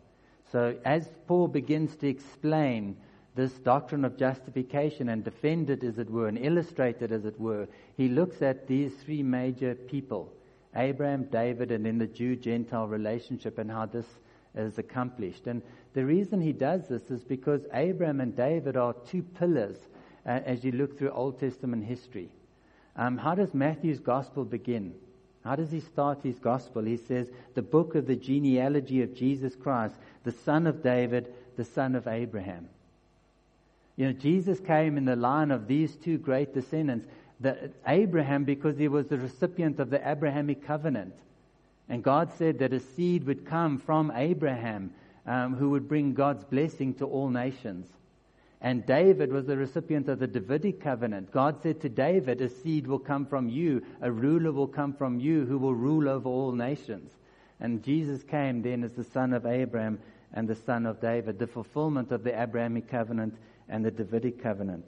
So 0.50 0.76
as 0.85 1.11
Paul 1.26 1.49
begins 1.49 1.97
to 1.97 2.09
explain 2.09 2.97
this 3.35 3.52
doctrine 3.52 4.05
of 4.05 4.17
justification 4.17 5.11
and 5.11 5.23
defend 5.23 5.71
it, 5.71 5.85
as 5.85 5.99
it 5.99 6.11
were, 6.11 6.26
and 6.28 6.38
illustrate 6.38 7.02
it, 7.02 7.12
as 7.12 7.25
it 7.25 7.38
were, 7.38 7.69
he 7.97 8.09
looks 8.09 8.43
at 8.43 8.67
these 8.67 8.95
three 8.95 9.23
major 9.23 9.75
people 9.75 10.33
Abraham, 10.76 11.25
David, 11.25 11.71
and 11.71 11.85
then 11.85 11.99
the 11.99 12.07
Jew 12.07 12.37
Gentile 12.37 12.87
relationship 12.87 13.59
and 13.59 13.71
how 13.71 13.87
this 13.87 14.07
is 14.55 14.78
accomplished. 14.78 15.47
And 15.47 15.62
the 15.95 16.05
reason 16.05 16.40
he 16.40 16.52
does 16.52 16.88
this 16.88 17.11
is 17.11 17.25
because 17.25 17.62
Abraham 17.73 18.21
and 18.21 18.37
David 18.37 18.76
are 18.76 18.93
two 18.93 19.23
pillars 19.23 19.78
uh, 20.26 20.40
as 20.45 20.64
you 20.64 20.73
look 20.73 20.99
through 20.99 21.11
Old 21.11 21.40
Testament 21.40 21.85
history. 21.85 22.28
Um, 22.97 23.17
how 23.17 23.35
does 23.35 23.55
Matthew's 23.55 24.00
gospel 24.00 24.45
begin? 24.45 24.95
How 25.45 25.57
does 25.57 25.71
he 25.71 25.80
start 25.80 26.23
his 26.23 26.38
gospel? 26.38 26.83
He 26.83 26.97
says, 26.97 27.30
the 27.54 27.62
book 27.62 27.95
of 27.95 28.07
the 28.07 28.16
genealogy 28.16 29.02
of 29.02 29.14
Jesus 29.14 29.54
Christ, 29.54 29.95
the 30.25 30.33
son 30.33 30.66
of 30.66 30.83
David, 30.83 31.33
the 31.57 31.64
son 31.64 31.95
of 31.95 32.07
Abraham. 32.07 32.68
You 33.97 34.07
know, 34.07 34.12
Jesus 34.12 34.61
came 34.61 34.97
in 34.97 35.04
the 35.04 35.16
line 35.16 35.50
of 35.50 35.66
these 35.66 35.97
two 35.97 36.18
great 36.18 36.54
descendants. 36.54 37.07
The, 37.40 37.71
Abraham, 37.87 38.45
because 38.45 38.78
he 38.78 38.88
was 38.88 39.07
the 39.07 39.18
recipient 39.18 39.80
of 39.80 39.90
the 39.90 40.09
Abrahamic 40.09 40.64
covenant. 40.64 41.14
And 41.88 42.02
God 42.02 42.30
said 42.37 42.59
that 42.59 42.73
a 42.73 42.80
seed 42.80 43.25
would 43.25 43.47
come 43.47 43.78
from 43.78 44.12
Abraham 44.14 44.92
um, 45.26 45.54
who 45.54 45.71
would 45.71 45.88
bring 45.88 46.14
God's 46.14 46.45
blessing 46.45 46.95
to 46.95 47.07
all 47.07 47.28
nations. 47.28 47.87
And 48.61 48.85
David 48.85 49.33
was 49.33 49.47
the 49.47 49.57
recipient 49.57 50.09
of 50.09 50.19
the 50.19 50.27
Davidic 50.27 50.81
covenant. 50.81 51.31
God 51.31 51.62
said 51.62 51.81
to 51.81 51.88
David, 51.88 52.41
A 52.41 52.49
seed 52.49 52.87
will 52.87 52.99
come 52.99 53.25
from 53.25 53.49
you, 53.49 53.85
a 54.00 54.11
ruler 54.11 54.50
will 54.50 54.67
come 54.67 54.93
from 54.93 55.21
you 55.21 55.47
who 55.47 55.59
will 55.59 55.75
rule 55.75 56.09
over 56.09 56.29
all 56.29 56.53
nations. 56.53 57.12
And 57.61 57.85
Jesus 57.85 58.23
came 58.25 58.62
then 58.62 58.83
as 58.83 58.93
the 58.93 59.05
son 59.05 59.33
of 59.33 59.47
Abraham 59.47 60.00
and 60.35 60.49
the 60.49 60.57
son 60.57 60.87
of 60.87 61.00
David, 61.00 61.38
the 61.38 61.47
fulfillment 61.47 62.11
of 62.11 62.25
the 62.25 62.41
Abrahamic 62.41 62.88
covenant 62.88 63.37
and 63.69 63.85
the 63.85 63.91
Davidic 63.91 64.43
covenant. 64.43 64.87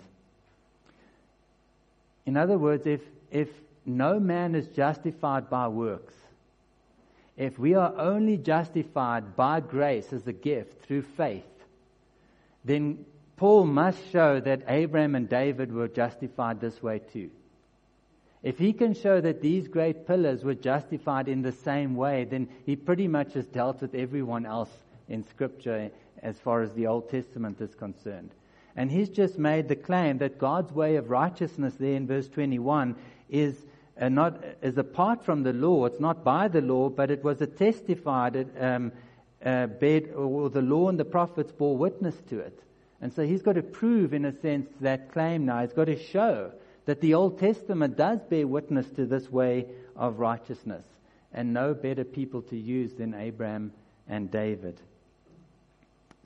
In 2.27 2.37
other 2.37 2.59
words, 2.59 2.87
if, 2.87 3.00
if 3.31 3.49
no 3.87 4.19
man 4.19 4.55
is 4.55 4.67
justified 4.69 5.49
by 5.49 5.69
works, 5.69 6.15
if 7.37 7.59
we 7.59 7.75
are 7.75 7.95
only 7.97 8.37
justified 8.37 9.37
by 9.37 9.61
grace 9.61 10.12
as 10.12 10.27
a 10.27 10.33
gift 10.33 10.85
through 10.85 11.03
faith, 11.03 11.45
then 12.65 13.05
Paul 13.40 13.64
must 13.64 14.11
show 14.12 14.38
that 14.38 14.64
Abraham 14.68 15.14
and 15.14 15.26
David 15.26 15.73
were 15.73 15.88
justified 15.88 16.61
this 16.61 16.82
way 16.82 16.99
too. 16.99 17.30
If 18.42 18.59
he 18.59 18.75
can 18.75 18.92
show 18.92 19.18
that 19.18 19.40
these 19.40 19.66
great 19.66 20.06
pillars 20.06 20.44
were 20.44 20.54
justified 20.54 21.26
in 21.26 21.40
the 21.40 21.52
same 21.52 21.97
way, 21.97 22.25
then 22.25 22.50
he 22.66 22.76
pretty 22.76 23.09
much 23.09 23.32
has 23.32 23.47
dealt 23.47 23.80
with 23.80 23.94
everyone 23.94 24.44
else 24.44 24.68
in 25.09 25.26
Scripture 25.26 25.90
as 26.23 26.38
far 26.38 26.61
as 26.61 26.75
the 26.75 26.87
Old 26.87 27.09
Testament 27.09 27.62
is 27.62 27.75
concerned. 27.75 28.30
And 28.76 28.90
he's 28.90 29.09
just 29.09 29.38
made 29.38 29.68
the 29.68 29.76
claim 29.76 30.18
that 30.18 30.37
God's 30.37 30.70
way 30.70 30.97
of 30.97 31.09
righteousness 31.09 31.73
there 31.80 31.94
in 31.94 32.06
verse 32.06 32.28
21 32.28 32.94
is 33.30 33.56
uh, 33.99 34.11
not 34.11 34.44
is 34.61 34.76
apart 34.76 35.25
from 35.25 35.44
the 35.44 35.54
law. 35.54 35.87
It's 35.87 35.99
not 35.99 36.25
by 36.25 36.49
the 36.49 36.61
law, 36.61 36.90
but 36.90 37.11
it 37.11 37.25
was 37.25 37.40
a 37.40 37.47
testified 37.47 38.50
um, 38.61 38.92
uh, 39.42 39.66
bed, 39.66 40.11
or 40.14 40.50
the 40.50 40.61
law 40.61 40.90
and 40.90 41.00
the 41.00 41.06
prophets 41.06 41.52
bore 41.52 41.78
witness 41.78 42.20
to 42.28 42.40
it. 42.40 42.62
And 43.00 43.12
so 43.12 43.25
he's 43.25 43.42
got 43.42 43.54
to 43.54 43.62
prove, 43.62 44.12
in 44.12 44.25
a 44.25 44.40
sense, 44.40 44.69
that 44.80 45.12
claim 45.12 45.47
now. 45.47 45.62
He's 45.62 45.73
got 45.73 45.87
to 45.87 45.99
show 45.99 46.52
that 46.85 47.00
the 47.00 47.14
Old 47.14 47.38
Testament 47.38 47.97
does 47.97 48.21
bear 48.28 48.47
witness 48.47 48.88
to 48.97 49.07
this 49.07 49.30
way 49.30 49.66
of 49.97 50.19
righteousness. 50.19 50.85
And 51.33 51.54
no 51.54 51.75
better 51.75 52.04
people 52.04 52.42
to 52.42 52.57
use 52.57 52.92
than 52.95 53.14
Abraham 53.14 53.73
and 54.09 54.30
David. 54.30 54.80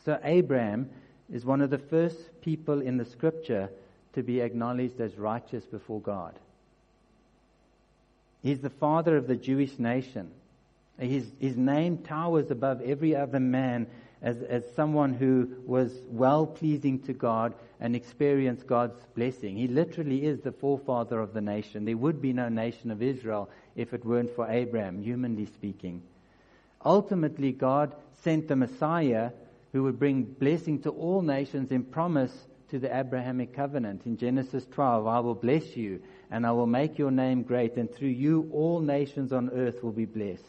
So 0.04 0.18
Abraham 0.22 0.90
is 1.32 1.44
one 1.44 1.60
of 1.60 1.70
the 1.70 1.78
first 1.78 2.16
people 2.40 2.80
in 2.80 2.96
the 2.96 3.04
scripture 3.04 3.70
to 4.14 4.22
be 4.22 4.40
acknowledged 4.40 5.00
as 5.00 5.16
righteous 5.16 5.64
before 5.64 6.00
God. 6.00 6.34
He's 8.42 8.60
the 8.60 8.70
father 8.70 9.16
of 9.16 9.26
the 9.26 9.36
Jewish 9.36 9.78
nation. 9.78 10.30
His, 10.98 11.26
his 11.40 11.56
name 11.56 11.98
towers 11.98 12.50
above 12.50 12.80
every 12.82 13.16
other 13.16 13.40
man 13.40 13.86
as, 14.24 14.42
as 14.42 14.64
someone 14.74 15.12
who 15.12 15.48
was 15.66 15.92
well 16.08 16.46
pleasing 16.46 16.98
to 17.00 17.12
God 17.12 17.54
and 17.78 17.94
experienced 17.94 18.66
God's 18.66 18.98
blessing. 19.14 19.56
He 19.56 19.68
literally 19.68 20.24
is 20.24 20.40
the 20.40 20.50
forefather 20.50 21.20
of 21.20 21.34
the 21.34 21.42
nation. 21.42 21.84
There 21.84 21.96
would 21.96 22.22
be 22.22 22.32
no 22.32 22.48
nation 22.48 22.90
of 22.90 23.02
Israel 23.02 23.50
if 23.76 23.92
it 23.92 24.04
weren't 24.04 24.34
for 24.34 24.50
Abraham, 24.50 25.02
humanly 25.02 25.44
speaking. 25.44 26.02
Ultimately, 26.82 27.52
God 27.52 27.94
sent 28.22 28.48
the 28.48 28.56
Messiah 28.56 29.30
who 29.72 29.82
would 29.82 29.98
bring 29.98 30.22
blessing 30.22 30.80
to 30.82 30.90
all 30.90 31.20
nations 31.20 31.70
in 31.70 31.84
promise 31.84 32.32
to 32.70 32.78
the 32.78 32.96
Abrahamic 32.96 33.54
covenant. 33.54 34.06
In 34.06 34.16
Genesis 34.16 34.64
12, 34.72 35.06
I 35.06 35.20
will 35.20 35.34
bless 35.34 35.76
you 35.76 36.00
and 36.30 36.46
I 36.46 36.52
will 36.52 36.66
make 36.66 36.98
your 36.98 37.10
name 37.10 37.42
great, 37.42 37.76
and 37.76 37.92
through 37.92 38.08
you 38.08 38.48
all 38.52 38.80
nations 38.80 39.32
on 39.32 39.50
earth 39.50 39.82
will 39.82 39.92
be 39.92 40.06
blessed. 40.06 40.42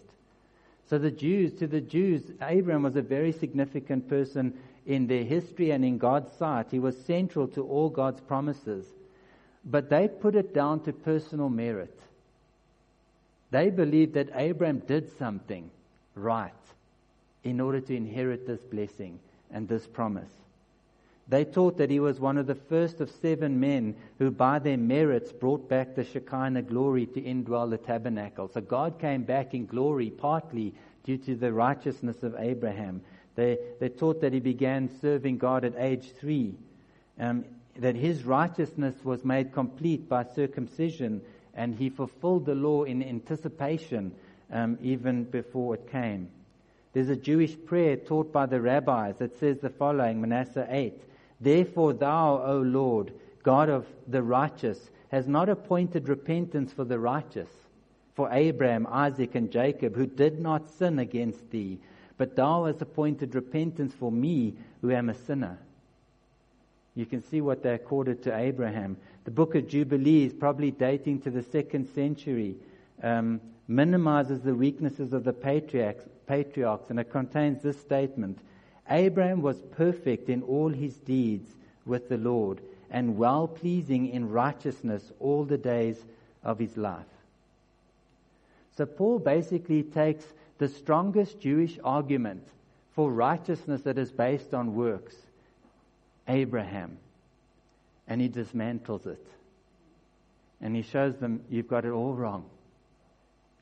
So 0.90 0.98
the 0.98 1.12
Jews, 1.12 1.54
to 1.54 1.68
the 1.68 1.82
Jews, 1.82 2.32
Abraham 2.42 2.84
was 2.84 2.96
a 2.96 3.02
very 3.02 3.32
significant 3.32 4.08
person 4.08 4.54
in 4.86 5.08
their 5.08 5.24
history 5.24 5.72
and 5.72 5.84
in 5.84 5.98
God's 5.98 6.32
sight. 6.34 6.68
He 6.70 6.80
was 6.80 6.96
central 7.06 7.48
to 7.50 7.64
all 7.64 7.90
God's 7.90 8.22
promises. 8.22 8.86
But 9.66 9.90
they 9.90 10.08
put 10.08 10.36
it 10.36 10.54
down 10.54 10.82
to 10.82 10.94
personal 10.94 11.50
merit. 11.50 12.00
They 13.50 13.72
believed 13.72 14.14
that 14.14 14.30
Abraham 14.36 14.80
did 14.80 15.10
something 15.18 15.72
right 16.14 16.54
in 17.44 17.60
order 17.60 17.82
to 17.82 17.96
inherit 17.96 18.46
this 18.46 18.62
blessing 18.62 19.20
and 19.52 19.68
this 19.68 19.88
promise. 19.88 20.32
They 21.28 21.44
taught 21.44 21.78
that 21.78 21.90
he 21.90 22.00
was 22.00 22.20
one 22.20 22.38
of 22.38 22.46
the 22.46 22.56
first 22.56 23.02
of 23.02 23.10
seven 23.10 23.60
men 23.60 23.96
who, 24.20 24.30
by 24.30 24.60
their 24.60 24.78
merits, 24.78 25.32
brought 25.32 25.68
back 25.68 25.96
the 25.96 26.04
Shekinah 26.04 26.64
glory 26.64 27.08
to 27.08 27.22
indwell 27.22 27.70
the 27.70 27.80
tabernacle. 27.80 28.48
So 28.54 28.62
God 28.62 29.00
came 29.00 29.24
back 29.24 29.56
in 29.56 29.66
glory 29.66 30.12
partly 30.12 30.76
due 31.04 31.18
to 31.18 31.36
the 31.36 31.52
righteousness 31.52 32.22
of 32.22 32.36
Abraham. 32.38 33.02
They, 33.36 33.58
they 33.80 33.90
taught 33.90 34.22
that 34.22 34.34
he 34.34 34.40
began 34.40 34.90
serving 35.02 35.40
God 35.40 35.66
at 35.66 35.74
age 35.78 36.12
three, 36.20 36.54
um, 37.20 37.44
that 37.78 37.96
his 37.96 38.24
righteousness 38.24 38.96
was 39.04 39.26
made 39.26 39.52
complete 39.52 40.08
by 40.08 40.26
circumcision, 40.36 41.22
and 41.56 41.76
he 41.76 41.90
fulfilled 41.90 42.46
the 42.46 42.56
law 42.56 42.84
in 42.84 43.02
anticipation 43.02 44.12
um, 44.52 44.78
even 44.82 45.24
before 45.24 45.74
it 45.74 45.92
came. 45.92 46.30
There's 46.94 47.10
a 47.10 47.16
Jewish 47.16 47.58
prayer 47.66 47.98
taught 47.98 48.32
by 48.32 48.46
the 48.46 48.62
rabbis 48.62 49.18
that 49.18 49.38
says 49.40 49.60
the 49.60 49.70
following, 49.70 50.22
Manasseh 50.22 50.68
8. 50.70 50.94
Therefore, 51.40 51.94
thou, 51.94 52.44
O 52.44 52.60
Lord, 52.60 53.14
God 53.44 53.70
of 53.70 53.86
the 54.08 54.24
righteous, 54.24 54.90
has 55.10 55.28
not 55.28 55.50
appointed 55.50 56.10
repentance 56.10 56.74
for 56.74 56.84
the 56.84 57.00
righteous, 57.00 57.50
for 58.14 58.30
Abraham, 58.32 58.88
Isaac, 58.90 59.36
and 59.36 59.52
Jacob, 59.52 59.96
who 59.96 60.06
did 60.06 60.40
not 60.40 60.70
sin 60.70 61.00
against 61.00 61.52
thee, 61.52 61.80
but 62.18 62.36
thou 62.36 62.66
hast 62.66 62.82
appointed 62.82 63.36
repentance 63.36 63.94
for 63.94 64.12
me, 64.12 64.54
who 64.82 64.92
am 64.92 65.10
a 65.10 65.14
sinner. 65.14 65.60
You 66.96 67.06
can 67.06 67.22
see 67.22 67.42
what 67.42 67.62
they 67.62 67.74
accorded 67.74 68.24
to 68.24 68.36
Abraham. 68.36 68.96
The 69.26 69.32
book 69.32 69.56
of 69.56 69.68
Jubilees, 69.68 70.34
probably 70.34 70.72
dating 70.72 71.22
to 71.22 71.30
the 71.30 71.44
second 71.44 71.88
century, 71.88 72.56
um, 73.04 73.42
minimizes 73.68 74.42
the 74.42 74.56
weaknesses 74.56 75.12
of 75.12 75.26
the 75.26 75.34
patriarchs, 75.34 76.06
patriarchs, 76.26 76.90
and 76.90 77.00
it 77.00 77.12
contains 77.12 77.62
this 77.62 77.80
statement 77.80 78.40
Abraham 78.90 79.42
was 79.42 79.62
perfect 79.72 80.30
in 80.30 80.44
all 80.44 80.70
his 80.70 80.96
deeds 80.98 81.52
with 81.86 82.10
the 82.10 82.18
Lord 82.18 82.62
and 82.92 83.18
well 83.18 83.48
pleasing 83.48 84.10
in 84.10 84.30
righteousness 84.30 85.12
all 85.20 85.44
the 85.44 85.58
days 85.58 85.98
of 86.44 86.60
his 86.60 86.78
life. 86.78 87.06
So 88.78 88.86
Paul 88.86 89.20
basically 89.20 89.84
takes 89.84 90.26
the 90.58 90.68
strongest 90.68 91.40
Jewish 91.40 91.80
argument 91.84 92.48
for 92.94 93.12
righteousness 93.12 93.82
that 93.82 93.98
is 93.98 94.12
based 94.12 94.54
on 94.54 94.76
works, 94.76 95.16
Abraham, 96.28 96.98
and 98.08 98.22
he 98.22 98.30
dismantles 98.30 99.06
it. 99.06 99.26
And 100.62 100.76
he 100.76 100.82
shows 100.82 101.18
them, 101.18 101.42
you've 101.50 101.68
got 101.68 101.86
it 101.86 101.92
all 101.92 102.14
wrong. 102.14 102.46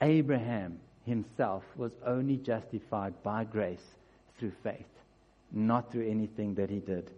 Abraham 0.01 0.79
himself 1.05 1.63
was 1.75 1.91
only 2.05 2.37
justified 2.37 3.13
by 3.23 3.43
grace 3.43 3.85
through 4.37 4.53
faith, 4.63 4.85
not 5.53 5.91
through 5.91 6.09
anything 6.09 6.55
that 6.55 6.69
he 6.69 6.79
did. 6.79 7.09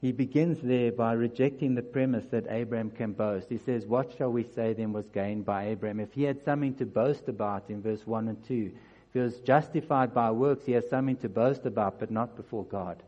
He 0.00 0.12
begins 0.12 0.60
there 0.62 0.92
by 0.92 1.12
rejecting 1.12 1.74
the 1.74 1.82
premise 1.82 2.26
that 2.30 2.46
Abraham 2.48 2.90
can 2.90 3.12
boast. 3.12 3.48
He 3.48 3.58
says, 3.58 3.84
What 3.84 4.14
shall 4.16 4.30
we 4.30 4.44
say 4.44 4.72
then 4.72 4.92
was 4.92 5.08
gained 5.08 5.44
by 5.44 5.66
Abraham? 5.68 5.98
If 5.98 6.12
he 6.12 6.22
had 6.22 6.44
something 6.44 6.74
to 6.76 6.86
boast 6.86 7.28
about 7.28 7.68
in 7.68 7.82
verse 7.82 8.06
1 8.06 8.28
and 8.28 8.46
2, 8.46 8.70
if 9.08 9.12
he 9.12 9.18
was 9.18 9.40
justified 9.40 10.14
by 10.14 10.30
works, 10.30 10.66
he 10.66 10.72
has 10.72 10.88
something 10.88 11.16
to 11.16 11.28
boast 11.28 11.66
about, 11.66 11.98
but 11.98 12.10
not 12.10 12.36
before 12.36 12.64
God. 12.64 13.02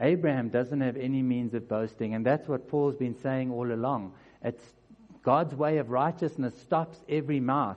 Abraham 0.00 0.48
doesn't 0.48 0.80
have 0.80 0.96
any 0.96 1.22
means 1.22 1.54
of 1.54 1.68
boasting, 1.68 2.14
and 2.14 2.26
that's 2.26 2.48
what 2.48 2.68
Paul's 2.68 2.96
been 2.96 3.16
saying 3.20 3.52
all 3.52 3.70
along. 3.70 4.12
It's 4.42 4.64
God's 5.22 5.54
way 5.54 5.78
of 5.78 5.90
righteousness 5.90 6.58
stops 6.60 6.98
every 7.08 7.38
mouth. 7.38 7.76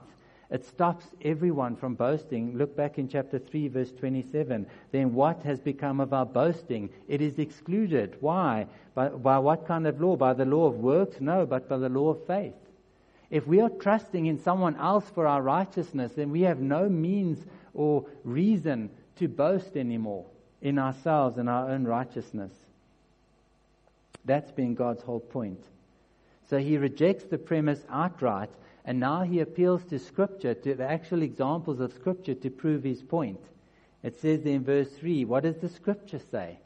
It 0.52 0.66
stops 0.66 1.08
everyone 1.24 1.76
from 1.76 1.96
boasting. 1.96 2.58
Look 2.58 2.76
back 2.76 3.00
in 3.00 3.08
chapter 3.08 3.40
3, 3.40 3.68
verse 3.70 3.92
27. 3.92 4.68
Then 4.92 5.14
what 5.14 5.42
has 5.44 5.60
become 5.60 6.00
of 6.00 6.14
our 6.14 6.26
boasting? 6.26 6.90
It 7.08 7.22
is 7.22 7.40
excluded. 7.40 8.18
Why? 8.20 8.68
By, 8.94 9.10
by 9.10 9.40
what 9.40 9.68
kind 9.68 9.88
of 9.88 10.00
law? 10.00 10.16
By 10.16 10.34
the 10.34 10.46
law 10.46 10.68
of 10.68 10.76
works? 10.76 11.20
No, 11.20 11.46
but 11.46 11.68
by 11.68 11.78
the 11.78 11.90
law 11.90 12.10
of 12.10 12.26
faith. 12.26 12.54
If 13.32 13.48
we 13.48 13.60
are 13.60 13.70
trusting 13.70 14.28
in 14.28 14.40
someone 14.40 14.76
else 14.78 15.10
for 15.10 15.26
our 15.26 15.42
righteousness, 15.42 16.12
then 16.16 16.30
we 16.30 16.42
have 16.42 16.60
no 16.60 16.88
means 16.88 17.44
or 17.74 18.06
reason 18.24 18.92
to 19.18 19.28
boast 19.28 19.76
anymore 19.76 20.26
in 20.62 20.78
ourselves 20.78 21.38
and 21.38 21.50
our 21.50 21.70
own 21.70 21.86
righteousness. 21.86 22.52
That's 24.26 24.52
been 24.52 24.76
God's 24.76 25.04
whole 25.04 25.20
point. 25.20 25.64
So 26.50 26.58
he 26.58 26.78
rejects 26.78 27.26
the 27.26 27.38
premise 27.38 27.84
outright, 27.90 28.50
and 28.86 29.00
now 29.00 29.24
he 29.24 29.40
appeals 29.40 29.84
to 29.86 29.98
Scripture, 29.98 30.54
to 30.54 30.76
the 30.76 30.88
actual 30.88 31.24
examples 31.24 31.80
of 31.80 31.92
Scripture 31.94 32.36
to 32.36 32.50
prove 32.50 32.84
his 32.84 33.02
point. 33.02 33.40
It 34.04 34.20
says 34.20 34.44
there 34.44 34.54
in 34.54 34.64
verse 34.64 34.90
3, 34.92 35.26
what 35.26 35.44
does 35.44 35.58
the 35.58 35.70
Scripture 35.70 36.22
say? 36.32 36.60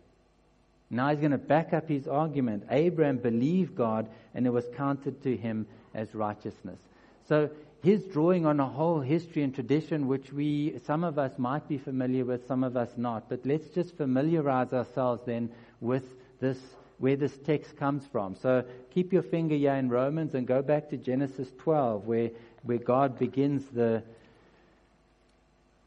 Now 0.89 1.09
he's 1.09 1.19
going 1.19 1.31
to 1.31 1.37
back 1.37 1.71
up 1.71 1.87
his 1.87 2.07
argument. 2.07 2.65
Abraham 2.69 3.17
believed 3.17 3.75
God, 3.75 4.09
and 4.33 4.45
it 4.45 4.49
was 4.49 4.65
counted 4.75 5.23
to 5.23 5.37
him 5.37 5.65
as 5.93 6.13
righteousness. 6.13 6.79
So 7.27 7.49
he's 7.83 8.03
drawing 8.05 8.45
on 8.45 8.59
a 8.59 8.65
whole 8.65 8.99
history 8.99 9.43
and 9.43 9.53
tradition 9.53 10.07
which 10.07 10.33
we, 10.33 10.77
some 10.85 11.03
of 11.03 11.17
us 11.17 11.37
might 11.37 11.67
be 11.69 11.77
familiar 11.77 12.25
with, 12.25 12.47
some 12.47 12.63
of 12.63 12.75
us 12.75 12.89
not. 12.97 13.29
But 13.29 13.45
let's 13.45 13.69
just 13.69 13.95
familiarize 13.95 14.73
ourselves 14.73 15.21
then 15.25 15.49
with 15.79 16.03
this 16.41 16.57
where 16.99 17.15
this 17.15 17.37
text 17.45 17.77
comes 17.77 18.05
from. 18.11 18.35
So 18.35 18.63
keep 18.93 19.11
your 19.11 19.23
finger 19.23 19.55
here 19.55 19.73
in 19.73 19.89
Romans 19.89 20.35
and 20.35 20.45
go 20.45 20.61
back 20.61 20.89
to 20.89 20.97
Genesis 20.97 21.47
12 21.59 22.05
where, 22.05 22.29
where 22.63 22.77
God 22.77 23.17
begins 23.17 23.65
the, 23.73 24.03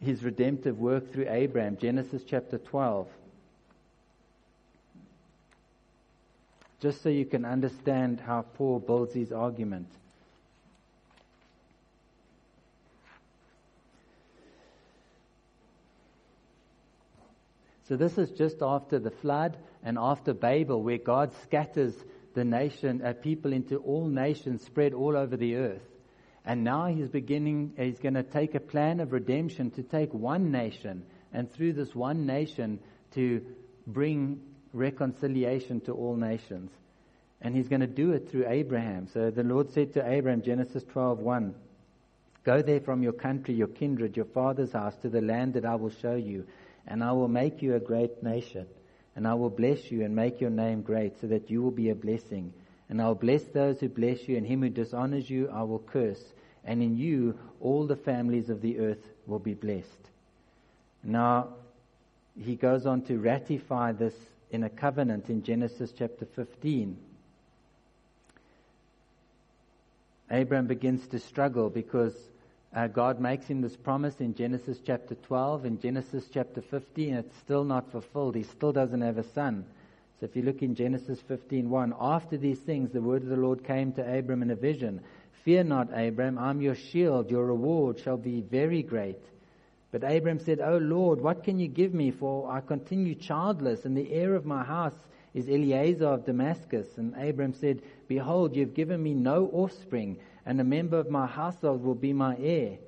his 0.01 0.25
redemptive 0.25 0.79
work 0.79 1.13
through 1.13 1.27
Abraham. 1.29 1.77
Genesis 1.77 2.23
chapter 2.27 2.59
12. 2.59 3.07
Just 6.81 7.03
so 7.03 7.11
you 7.11 7.27
can 7.27 7.45
understand 7.45 8.21
how 8.21 8.43
Paul 8.55 8.81
builds 8.81 9.15
his 9.15 9.31
argument. 9.31 9.87
So 17.89 17.97
this 17.97 18.17
is 18.19 18.31
just 18.31 18.63
after 18.63 18.99
the 18.99 19.11
flood 19.11 19.57
and 19.83 19.99
after 19.99 20.33
Babel, 20.33 20.83
where 20.83 20.99
God 20.99 21.33
scatters 21.43 21.95
the 22.35 22.45
nation, 22.45 23.03
uh, 23.05 23.13
people 23.13 23.53
into 23.53 23.77
all 23.79 24.07
nations 24.07 24.65
spread 24.65 24.95
all 24.95 25.17
over 25.17 25.37
the 25.37 25.57
earth. 25.57 25.83
And 26.45 26.65
now 26.65 26.87
he's 26.87 27.09
beginning, 27.09 27.75
he's 27.77 27.99
going 27.99 28.15
to 28.15 28.23
take 28.23 28.55
a 28.55 28.61
plan 28.61 29.01
of 29.01 29.13
redemption 29.13 29.71
to 29.73 29.83
take 29.83 30.13
one 30.13 30.51
nation 30.51 31.05
and 31.33 31.51
through 31.53 31.75
this 31.75 31.95
one 31.95 32.27
nation 32.27 32.81
to 33.15 33.43
bring 33.87 34.41
reconciliation 34.73 35.81
to 35.83 35.93
all 35.93 36.17
nations. 36.17 36.71
And 37.41 37.55
he's 37.55 37.69
going 37.69 37.81
to 37.81 37.87
do 37.87 38.13
it 38.13 38.31
through 38.31 38.47
Abraham. 38.49 39.09
So 39.09 39.31
the 39.31 39.43
Lord 39.43 39.71
said 39.71 39.95
to 39.95 40.09
Abraham, 40.09 40.43
Genesis 40.43 40.85
12:1, 40.85 41.55
Go 42.45 42.61
there 42.63 42.81
from 42.81 43.03
your 43.03 43.13
country, 43.13 43.55
your 43.55 43.69
kindred, 43.69 44.17
your 44.17 44.27
father's 44.27 44.73
house 44.73 44.97
to 45.03 45.09
the 45.09 45.21
land 45.21 45.55
that 45.55 45.65
I 45.65 45.77
will 45.77 45.91
show 45.91 46.15
you, 46.15 46.47
and 46.87 47.03
I 47.03 47.13
will 47.13 47.29
make 47.29 47.63
you 47.63 47.75
a 47.75 47.81
great 47.81 48.23
nation. 48.23 48.67
And 49.15 49.29
I 49.29 49.35
will 49.35 49.51
bless 49.51 49.91
you 49.91 50.05
and 50.05 50.17
make 50.17 50.41
your 50.41 50.51
name 50.51 50.83
great 50.83 51.21
so 51.21 51.27
that 51.27 51.51
you 51.51 51.63
will 51.63 51.71
be 51.71 51.91
a 51.91 51.95
blessing. 51.95 52.53
And 52.89 53.01
I 53.01 53.09
will 53.09 53.15
bless 53.15 53.45
those 53.45 53.81
who 53.81 53.89
bless 53.89 54.27
you, 54.29 54.37
and 54.37 54.47
him 54.47 54.63
who 54.63 54.69
dishonors 54.69 55.29
you 55.29 55.49
I 55.49 55.63
will 55.63 55.81
curse. 55.81 56.23
And 56.65 56.83
in 56.83 56.97
you 56.97 57.39
all 57.61 57.87
the 57.87 57.97
families 57.97 58.51
of 58.51 58.61
the 58.61 58.79
earth 58.79 59.05
will 59.27 59.39
be 59.39 59.55
blessed. 59.55 59.89
Now, 61.05 61.49
he 62.39 62.57
goes 62.57 62.87
on 62.87 63.03
to 63.03 63.19
ratify 63.19 63.93
this 63.93 64.15
in 64.51 64.63
a 64.63 64.71
covenant 64.71 65.29
in 65.29 65.43
Genesis 65.43 65.93
chapter 65.97 66.25
15. 66.25 66.97
Abraham 70.31 70.67
begins 70.67 71.07
to 71.09 71.19
struggle 71.19 71.69
because 71.69 72.15
uh, 72.75 72.87
God 72.87 73.21
makes 73.21 73.47
him 73.47 73.61
this 73.61 73.77
promise 73.77 74.21
in 74.21 74.35
Genesis 74.35 74.79
chapter 74.85 75.15
12. 75.15 75.67
In 75.67 75.81
Genesis 75.81 76.29
chapter 76.33 76.63
15, 76.63 77.15
it's 77.15 77.37
still 77.39 77.65
not 77.65 77.91
fulfilled. 77.91 78.35
He 78.35 78.45
still 78.45 78.73
doesn't 78.73 79.03
have 79.03 79.19
a 79.19 79.29
son. 79.35 79.67
So 80.19 80.27
if 80.27 80.37
you 80.37 80.43
look 80.43 80.63
in 80.63 80.75
Genesis 80.75 81.21
15:1, 81.29 81.95
after 82.01 82.37
these 82.37 82.61
things, 82.61 82.91
the 82.91 83.03
word 83.03 83.23
of 83.23 83.29
the 83.29 83.37
Lord 83.37 83.65
came 83.65 83.93
to 83.93 84.19
Abram 84.19 84.43
in 84.43 84.51
a 84.51 84.57
vision. 84.57 85.01
Fear 85.45 85.65
not, 85.65 85.89
Abram, 85.93 86.39
I'm 86.39 86.63
your 86.63 86.77
shield. 86.77 87.31
Your 87.31 87.47
reward 87.47 87.99
shall 87.99 88.17
be 88.17 88.41
very 88.41 88.83
great. 88.83 89.19
But 89.91 90.05
Abram 90.05 90.39
said, 90.39 90.61
O 90.61 90.79
Lord, 90.79 91.21
what 91.21 91.45
can 91.45 91.59
you 91.59 91.69
give 91.69 91.93
me? 91.93 92.11
For 92.11 92.51
I 92.51 92.61
continue 92.61 93.15
childless, 93.15 93.85
and 93.85 93.95
the 93.95 94.11
heir 94.13 94.35
of 94.35 94.47
my 94.47 94.65
house 94.65 94.97
is 95.35 95.49
Eliezer 95.49 96.07
of 96.07 96.25
Damascus. 96.25 96.87
And 96.97 97.15
Abram 97.17 97.53
said, 97.53 97.83
Behold, 98.09 98.57
you 98.57 98.65
have 98.65 98.75
given 98.75 99.03
me 99.03 99.13
no 99.13 99.51
offspring 99.53 100.19
and 100.45 100.61
a 100.61 100.65
member 100.65 100.99
of 100.99 101.11
my 101.11 101.27
household 101.27 101.83
will 101.83 101.95
be 101.95 102.13
my 102.13 102.37
heir. 102.39 102.79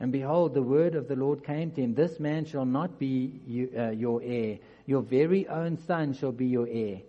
And 0.00 0.10
behold, 0.12 0.54
the 0.54 0.62
word 0.62 0.94
of 0.94 1.08
the 1.08 1.16
Lord 1.16 1.44
came 1.44 1.70
to 1.72 1.82
him, 1.82 1.94
This 1.94 2.18
man 2.18 2.46
shall 2.46 2.64
not 2.64 2.98
be 2.98 3.40
you, 3.46 3.70
uh, 3.76 3.90
your 3.90 4.22
heir. 4.22 4.58
Your 4.86 5.02
very 5.02 5.46
own 5.46 5.76
son 5.76 6.14
shall 6.14 6.32
be 6.32 6.46
your 6.46 6.66
heir. 6.68 7.00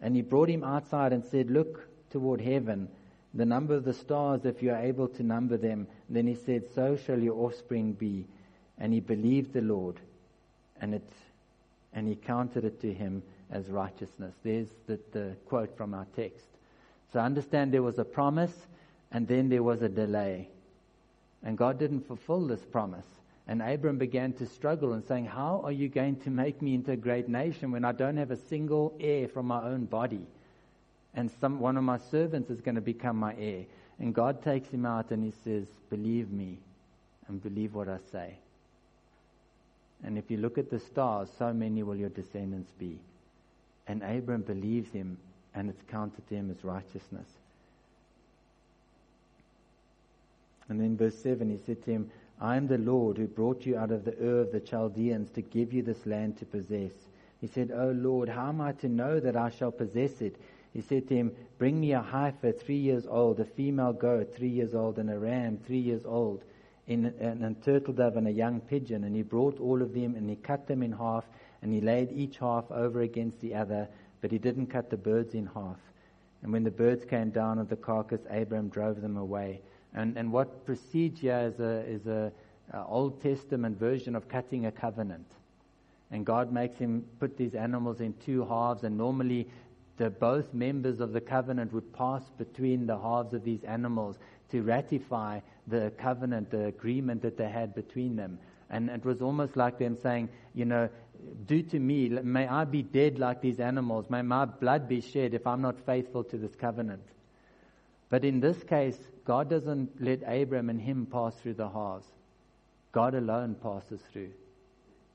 And 0.00 0.14
he 0.14 0.22
brought 0.22 0.50
him 0.50 0.62
outside 0.62 1.12
and 1.12 1.24
said, 1.24 1.50
Look 1.50 1.88
toward 2.10 2.40
heaven, 2.40 2.88
the 3.32 3.46
number 3.46 3.74
of 3.74 3.84
the 3.84 3.94
stars, 3.94 4.44
if 4.44 4.62
you 4.62 4.70
are 4.70 4.78
able 4.78 5.08
to 5.08 5.22
number 5.22 5.56
them. 5.56 5.86
And 6.08 6.16
then 6.16 6.26
he 6.26 6.34
said, 6.34 6.64
So 6.74 6.96
shall 6.96 7.18
your 7.18 7.34
offspring 7.46 7.94
be. 7.94 8.26
And 8.78 8.92
he 8.92 9.00
believed 9.00 9.52
the 9.52 9.62
Lord, 9.62 9.96
and 10.80 10.94
it, 10.94 11.12
and 11.92 12.08
he 12.08 12.16
counted 12.16 12.64
it 12.64 12.80
to 12.80 12.92
him 12.92 13.22
as 13.50 13.68
righteousness. 13.68 14.34
There's 14.42 14.68
the, 14.86 14.98
the 15.12 15.36
quote 15.46 15.76
from 15.76 15.94
our 15.94 16.06
text. 16.16 16.46
So 17.12 17.20
understand 17.20 17.72
there 17.72 17.82
was 17.82 17.98
a 17.98 18.04
promise 18.04 18.66
and 19.14 19.28
then 19.28 19.48
there 19.48 19.62
was 19.62 19.80
a 19.80 19.88
delay. 19.88 20.48
And 21.44 21.56
God 21.56 21.78
didn't 21.78 22.08
fulfill 22.08 22.48
this 22.48 22.64
promise. 22.64 23.06
And 23.46 23.62
Abram 23.62 23.96
began 23.96 24.32
to 24.34 24.46
struggle 24.46 24.92
and 24.94 25.04
saying, 25.04 25.26
How 25.26 25.60
are 25.64 25.72
you 25.72 25.88
going 25.88 26.16
to 26.22 26.30
make 26.30 26.60
me 26.60 26.74
into 26.74 26.90
a 26.90 26.96
great 26.96 27.28
nation 27.28 27.70
when 27.70 27.84
I 27.84 27.92
don't 27.92 28.16
have 28.16 28.32
a 28.32 28.36
single 28.36 28.92
heir 28.98 29.28
from 29.28 29.46
my 29.46 29.62
own 29.62 29.84
body? 29.84 30.26
And 31.14 31.30
some, 31.40 31.60
one 31.60 31.76
of 31.76 31.84
my 31.84 31.98
servants 31.98 32.50
is 32.50 32.60
going 32.60 32.74
to 32.74 32.80
become 32.80 33.16
my 33.16 33.36
heir. 33.38 33.66
And 34.00 34.12
God 34.12 34.42
takes 34.42 34.68
him 34.70 34.84
out 34.84 35.10
and 35.12 35.22
he 35.22 35.32
says, 35.44 35.66
Believe 35.90 36.32
me 36.32 36.58
and 37.28 37.40
believe 37.40 37.74
what 37.74 37.88
I 37.88 37.98
say. 38.10 38.34
And 40.02 40.18
if 40.18 40.28
you 40.28 40.38
look 40.38 40.58
at 40.58 40.70
the 40.70 40.80
stars, 40.80 41.28
so 41.38 41.52
many 41.52 41.84
will 41.84 41.96
your 41.96 42.08
descendants 42.08 42.72
be. 42.80 42.98
And 43.86 44.02
Abram 44.02 44.42
believes 44.42 44.90
him, 44.90 45.18
and 45.54 45.70
it's 45.70 45.82
counted 45.88 46.26
to 46.28 46.34
him 46.34 46.50
as 46.50 46.64
righteousness. 46.64 47.28
And 50.68 50.80
then 50.80 50.96
verse 50.96 51.18
7, 51.18 51.50
he 51.50 51.58
said 51.58 51.82
to 51.84 51.90
him, 51.90 52.10
I 52.40 52.56
am 52.56 52.66
the 52.66 52.78
Lord 52.78 53.16
who 53.16 53.26
brought 53.26 53.64
you 53.64 53.76
out 53.76 53.90
of 53.90 54.04
the 54.04 54.16
Ur 54.20 54.40
of 54.40 54.52
the 54.52 54.60
Chaldeans 54.60 55.30
to 55.30 55.42
give 55.42 55.72
you 55.72 55.82
this 55.82 56.04
land 56.06 56.38
to 56.38 56.46
possess. 56.46 56.92
He 57.40 57.46
said, 57.46 57.70
O 57.70 57.90
Lord, 57.90 58.28
how 58.28 58.48
am 58.48 58.60
I 58.60 58.72
to 58.72 58.88
know 58.88 59.20
that 59.20 59.36
I 59.36 59.50
shall 59.50 59.70
possess 59.70 60.20
it? 60.20 60.36
He 60.72 60.80
said 60.80 61.08
to 61.08 61.14
him, 61.14 61.32
Bring 61.58 61.80
me 61.80 61.92
a 61.92 62.02
heifer 62.02 62.52
three 62.52 62.78
years 62.78 63.06
old, 63.06 63.38
a 63.38 63.44
female 63.44 63.92
goat 63.92 64.34
three 64.34 64.48
years 64.48 64.74
old, 64.74 64.98
and 64.98 65.08
a 65.08 65.18
ram 65.18 65.58
three 65.58 65.78
years 65.78 66.04
old, 66.04 66.42
in, 66.88 67.06
and 67.20 67.44
a 67.44 67.54
turtle 67.62 67.94
dove 67.94 68.16
and 68.16 68.26
a 68.26 68.32
young 68.32 68.60
pigeon. 68.60 69.04
And 69.04 69.14
he 69.14 69.22
brought 69.22 69.60
all 69.60 69.82
of 69.82 69.94
them, 69.94 70.16
and 70.16 70.28
he 70.28 70.36
cut 70.36 70.66
them 70.66 70.82
in 70.82 70.92
half, 70.92 71.24
and 71.62 71.72
he 71.72 71.80
laid 71.80 72.10
each 72.10 72.38
half 72.38 72.70
over 72.70 73.02
against 73.02 73.40
the 73.40 73.54
other, 73.54 73.88
but 74.20 74.32
he 74.32 74.38
didn't 74.38 74.66
cut 74.66 74.90
the 74.90 74.96
birds 74.96 75.34
in 75.34 75.46
half. 75.46 75.78
And 76.42 76.52
when 76.52 76.64
the 76.64 76.70
birds 76.70 77.04
came 77.04 77.30
down 77.30 77.58
of 77.58 77.68
the 77.68 77.76
carcass, 77.76 78.20
Abram 78.28 78.68
drove 78.68 79.00
them 79.00 79.16
away. 79.16 79.60
And, 79.94 80.16
and 80.16 80.32
what 80.32 80.48
is 80.66 81.60
a, 81.60 81.84
is 81.86 82.06
a, 82.06 82.32
a 82.72 82.84
Old 82.86 83.22
Testament 83.22 83.78
version 83.78 84.16
of 84.16 84.28
cutting 84.28 84.66
a 84.66 84.72
covenant. 84.72 85.26
And 86.10 86.24
God 86.26 86.52
makes 86.52 86.78
him 86.78 87.04
put 87.20 87.36
these 87.36 87.54
animals 87.54 88.00
in 88.00 88.14
two 88.24 88.44
halves, 88.44 88.84
and 88.84 88.96
normally 88.96 89.48
the 89.96 90.10
both 90.10 90.52
members 90.52 91.00
of 91.00 91.12
the 91.12 91.20
covenant 91.20 91.72
would 91.72 91.92
pass 91.92 92.22
between 92.38 92.86
the 92.86 92.98
halves 92.98 93.32
of 93.34 93.44
these 93.44 93.62
animals 93.64 94.18
to 94.50 94.62
ratify 94.62 95.40
the 95.66 95.92
covenant, 95.98 96.50
the 96.50 96.66
agreement 96.66 97.22
that 97.22 97.36
they 97.36 97.48
had 97.48 97.74
between 97.74 98.16
them. 98.16 98.38
And 98.70 98.90
it 98.90 99.04
was 99.04 99.22
almost 99.22 99.56
like 99.56 99.78
them 99.78 99.96
saying, 100.02 100.28
you 100.54 100.64
know, 100.64 100.88
do 101.46 101.62
to 101.62 101.78
me, 101.78 102.08
may 102.08 102.46
I 102.46 102.64
be 102.64 102.82
dead 102.82 103.18
like 103.18 103.40
these 103.40 103.60
animals, 103.60 104.10
may 104.10 104.22
my 104.22 104.44
blood 104.44 104.88
be 104.88 105.00
shed 105.00 105.32
if 105.32 105.46
I'm 105.46 105.62
not 105.62 105.78
faithful 105.86 106.24
to 106.24 106.36
this 106.36 106.54
covenant. 106.54 107.02
But 108.14 108.24
in 108.24 108.38
this 108.38 108.62
case, 108.62 108.96
God 109.24 109.50
doesn't 109.50 110.00
let 110.00 110.22
Abram 110.24 110.70
and 110.70 110.80
him 110.80 111.04
pass 111.04 111.34
through 111.34 111.54
the 111.54 111.68
halves. 111.68 112.06
God 112.92 113.12
alone 113.12 113.56
passes 113.60 114.02
through. 114.12 114.30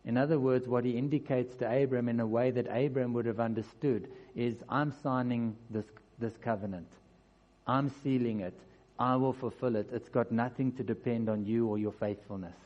In 0.04 0.18
other 0.18 0.38
words, 0.38 0.68
what 0.68 0.84
he 0.84 0.98
indicates 0.98 1.56
to 1.56 1.84
Abram 1.84 2.10
in 2.10 2.20
a 2.20 2.28
way 2.28 2.52
that 2.52 2.68
Abram 2.68 3.14
would 3.14 3.26
have 3.26 3.40
understood 3.40 4.10
is 4.36 4.58
I'm 4.68 4.92
signing 5.02 5.56
this, 5.70 5.86
this 6.20 6.36
covenant. 6.42 6.90
I'm 7.66 7.90
sealing 8.04 8.42
it. 8.42 8.60
I 9.00 9.16
will 9.16 9.32
fulfill 9.32 9.78
it. 9.78 9.88
It's 9.94 10.10
got 10.10 10.30
nothing 10.30 10.74
to 10.74 10.84
depend 10.84 11.30
on 11.30 11.46
you 11.46 11.68
or 11.68 11.78
your 11.78 11.94
faithfulness. 11.94 12.58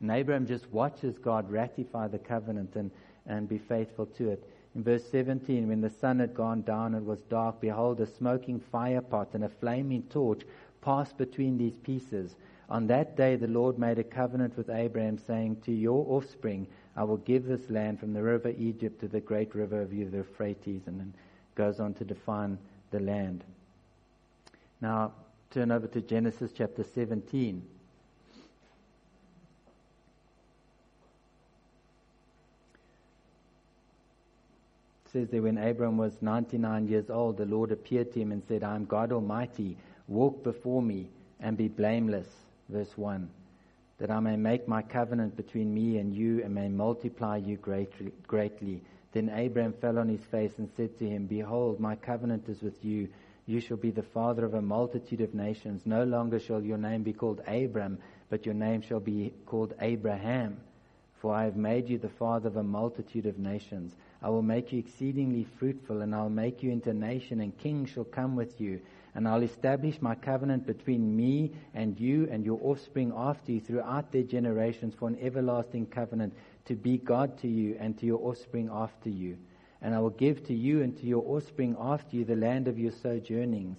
And 0.00 0.08
Abram 0.08 0.46
just 0.46 0.70
watches 0.70 1.18
God 1.18 1.50
ratify 1.50 2.06
the 2.06 2.20
covenant 2.20 2.76
and, 2.76 2.92
and 3.26 3.48
be 3.48 3.58
faithful 3.58 4.06
to 4.06 4.30
it. 4.30 4.48
In 4.74 4.82
verse 4.84 5.04
17, 5.10 5.68
when 5.68 5.80
the 5.80 5.90
sun 5.90 6.18
had 6.18 6.34
gone 6.34 6.62
down 6.62 6.94
and 6.94 7.06
was 7.06 7.20
dark, 7.30 7.60
behold, 7.60 8.00
a 8.00 8.06
smoking 8.06 8.60
fire 8.60 9.00
pot 9.00 9.30
and 9.32 9.44
a 9.44 9.48
flaming 9.48 10.02
torch 10.04 10.42
passed 10.80 11.16
between 11.16 11.58
these 11.58 11.76
pieces. 11.78 12.36
On 12.70 12.86
that 12.86 13.16
day 13.16 13.36
the 13.36 13.48
Lord 13.48 13.78
made 13.78 13.98
a 13.98 14.04
covenant 14.04 14.56
with 14.56 14.68
Abraham, 14.68 15.18
saying, 15.18 15.62
To 15.62 15.72
your 15.72 16.04
offspring 16.08 16.66
I 16.96 17.04
will 17.04 17.16
give 17.16 17.46
this 17.46 17.70
land 17.70 17.98
from 17.98 18.12
the 18.12 18.22
river 18.22 18.50
Egypt 18.58 19.00
to 19.00 19.08
the 19.08 19.20
great 19.20 19.54
river 19.54 19.80
of 19.80 19.90
the 19.90 19.96
Euphrates, 19.96 20.82
and 20.86 21.00
then 21.00 21.14
goes 21.54 21.80
on 21.80 21.94
to 21.94 22.04
define 22.04 22.58
the 22.90 23.00
land. 23.00 23.44
Now, 24.80 25.12
turn 25.50 25.70
over 25.70 25.86
to 25.88 26.00
Genesis 26.00 26.52
chapter 26.52 26.84
17. 26.84 27.62
It 35.08 35.12
says 35.12 35.28
that 35.30 35.42
when 35.42 35.56
Abram 35.58 35.96
was 35.96 36.12
99 36.20 36.86
years 36.86 37.08
old, 37.08 37.38
the 37.38 37.46
Lord 37.46 37.72
appeared 37.72 38.12
to 38.12 38.20
him 38.20 38.30
and 38.30 38.42
said, 38.46 38.62
I 38.62 38.76
am 38.76 38.84
God 38.84 39.10
Almighty. 39.10 39.76
Walk 40.06 40.44
before 40.44 40.82
me 40.82 41.08
and 41.40 41.56
be 41.56 41.68
blameless 41.68 42.28
verse 42.68 42.96
1 42.96 43.28
that 43.98 44.10
I 44.10 44.20
may 44.20 44.36
make 44.36 44.68
my 44.68 44.82
covenant 44.82 45.36
between 45.36 45.74
me 45.74 45.98
and 45.98 46.14
you 46.14 46.42
and 46.44 46.54
may 46.54 46.68
multiply 46.68 47.36
you 47.36 47.56
greatly, 47.56 48.12
greatly. 48.26 48.80
Then 49.12 49.28
Abram 49.28 49.72
fell 49.72 49.98
on 49.98 50.08
his 50.08 50.20
face 50.30 50.52
and 50.58 50.70
said 50.76 50.96
to 50.98 51.08
him, 51.08 51.26
Behold, 51.26 51.80
my 51.80 51.96
covenant 51.96 52.48
is 52.48 52.62
with 52.62 52.84
you. 52.84 53.08
You 53.46 53.60
shall 53.60 53.76
be 53.76 53.90
the 53.90 54.02
father 54.02 54.44
of 54.44 54.54
a 54.54 54.62
multitude 54.62 55.20
of 55.20 55.34
nations. 55.34 55.82
No 55.84 56.04
longer 56.04 56.38
shall 56.38 56.62
your 56.62 56.78
name 56.78 57.02
be 57.02 57.12
called 57.12 57.40
Abram, 57.48 57.98
but 58.28 58.46
your 58.46 58.54
name 58.54 58.82
shall 58.82 59.00
be 59.00 59.32
called 59.46 59.74
Abraham. 59.80 60.58
For 61.20 61.34
I 61.34 61.44
have 61.44 61.56
made 61.56 61.88
you 61.88 61.98
the 61.98 62.08
father 62.08 62.48
of 62.48 62.56
a 62.56 62.62
multitude 62.62 63.26
of 63.26 63.38
nations. 63.38 63.96
I 64.22 64.30
will 64.30 64.42
make 64.42 64.72
you 64.72 64.78
exceedingly 64.78 65.44
fruitful, 65.58 66.02
and 66.02 66.14
I'll 66.14 66.28
make 66.28 66.62
you 66.62 66.70
into 66.70 66.90
a 66.90 66.94
nation, 66.94 67.40
and 67.40 67.56
kings 67.56 67.90
shall 67.90 68.04
come 68.04 68.36
with 68.36 68.60
you 68.60 68.80
and 69.18 69.26
I'll 69.26 69.42
establish 69.42 70.00
my 70.00 70.14
covenant 70.14 70.64
between 70.64 71.16
me 71.16 71.50
and 71.74 71.98
you 71.98 72.28
and 72.30 72.44
your 72.44 72.60
offspring 72.62 73.12
after 73.16 73.50
you 73.50 73.60
throughout 73.60 74.12
their 74.12 74.22
generations 74.22 74.94
for 74.94 75.08
an 75.08 75.18
everlasting 75.20 75.86
covenant 75.86 76.34
to 76.66 76.76
be 76.76 76.98
God 76.98 77.36
to 77.38 77.48
you 77.48 77.76
and 77.80 77.98
to 77.98 78.06
your 78.06 78.20
offspring 78.20 78.70
after 78.72 79.08
you. 79.08 79.36
And 79.82 79.92
I 79.92 79.98
will 79.98 80.10
give 80.10 80.46
to 80.46 80.54
you 80.54 80.82
and 80.82 80.96
to 80.98 81.06
your 81.06 81.24
offspring 81.26 81.76
after 81.80 82.14
you 82.14 82.24
the 82.24 82.36
land 82.36 82.68
of 82.68 82.78
your 82.78 82.92
sojournings. 82.92 83.78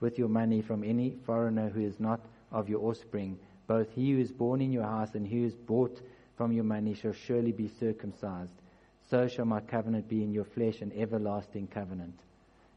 with 0.00 0.18
your 0.18 0.28
money 0.28 0.60
from 0.60 0.84
any 0.84 1.16
foreigner 1.24 1.68
who 1.68 1.80
is 1.80 1.98
not 1.98 2.20
of 2.52 2.68
your 2.68 2.82
offspring. 2.84 3.38
Both 3.66 3.92
he 3.92 4.12
who 4.12 4.20
is 4.20 4.30
born 4.30 4.60
in 4.60 4.72
your 4.72 4.84
house 4.84 5.14
and 5.14 5.26
he 5.26 5.40
who 5.40 5.46
is 5.46 5.56
bought 5.56 6.00
from 6.36 6.52
your 6.52 6.64
money 6.64 6.94
shall 6.94 7.12
surely 7.12 7.52
be 7.52 7.68
circumcised. 7.68 8.52
So 9.10 9.28
shall 9.28 9.44
my 9.44 9.60
covenant 9.60 10.08
be 10.08 10.22
in 10.22 10.32
your 10.32 10.44
flesh, 10.44 10.80
an 10.80 10.92
everlasting 10.96 11.68
covenant. 11.68 12.18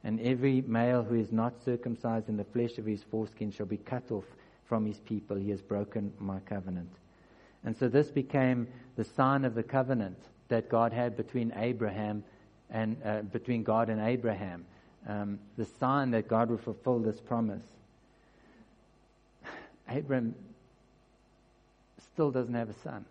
And 0.03 0.19
every 0.21 0.61
male 0.61 1.03
who 1.03 1.15
is 1.15 1.31
not 1.31 1.63
circumcised 1.63 2.29
in 2.29 2.37
the 2.37 2.43
flesh 2.45 2.77
of 2.77 2.85
his 2.85 3.03
foreskin 3.03 3.51
shall 3.51 3.65
be 3.65 3.77
cut 3.77 4.11
off 4.11 4.25
from 4.65 4.85
his 4.85 4.99
people. 4.99 5.35
He 5.35 5.49
has 5.49 5.61
broken 5.61 6.13
my 6.19 6.39
covenant. 6.41 6.89
And 7.65 7.75
so 7.75 7.89
this 7.89 8.09
became 8.09 8.67
the 8.95 9.03
sign 9.03 9.43
of 9.43 9.55
the 9.55 9.63
covenant 9.63 10.17
that 10.47 10.69
God 10.69 10.93
had 10.93 11.17
between 11.17 11.51
Abraham 11.55 12.23
and 12.69 12.97
uh, 13.03 13.21
between 13.23 13.63
God 13.63 13.89
and 13.89 13.99
Abraham. 13.99 14.65
Um, 15.07 15.39
the 15.57 15.65
sign 15.65 16.11
that 16.11 16.27
God 16.27 16.49
would 16.49 16.61
fulfill 16.61 16.99
this 16.99 17.19
promise. 17.19 17.63
Abraham 19.89 20.35
still 22.13 22.31
doesn't 22.31 22.53
have 22.53 22.69
a 22.69 22.73
son. 22.83 23.05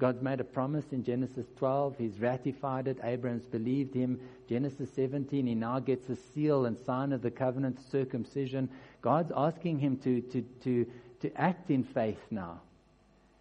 God's 0.00 0.22
made 0.22 0.40
a 0.40 0.44
promise 0.44 0.86
in 0.92 1.04
Genesis 1.04 1.44
12. 1.58 1.96
He's 1.98 2.18
ratified 2.18 2.88
it. 2.88 2.96
Abraham's 3.04 3.44
believed 3.44 3.94
him. 3.94 4.18
Genesis 4.48 4.88
17, 4.96 5.46
he 5.46 5.54
now 5.54 5.78
gets 5.78 6.08
a 6.08 6.16
seal 6.16 6.64
and 6.64 6.78
sign 6.78 7.12
of 7.12 7.20
the 7.20 7.30
covenant, 7.30 7.78
circumcision. 7.90 8.70
God's 9.02 9.30
asking 9.36 9.78
him 9.78 9.98
to, 9.98 10.22
to, 10.22 10.42
to, 10.64 10.86
to 11.20 11.30
act 11.38 11.70
in 11.70 11.84
faith 11.84 12.20
now. 12.30 12.60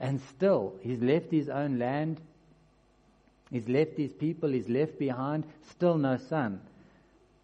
And 0.01 0.19
still, 0.35 0.73
he's 0.81 1.01
left 1.01 1.31
his 1.31 1.47
own 1.47 1.79
land. 1.79 2.19
He's 3.49 3.69
left 3.69 3.97
his 3.97 4.11
people. 4.11 4.49
He's 4.49 4.67
left 4.67 4.99
behind. 4.99 5.45
Still 5.71 5.97
no 5.97 6.17
son. 6.17 6.59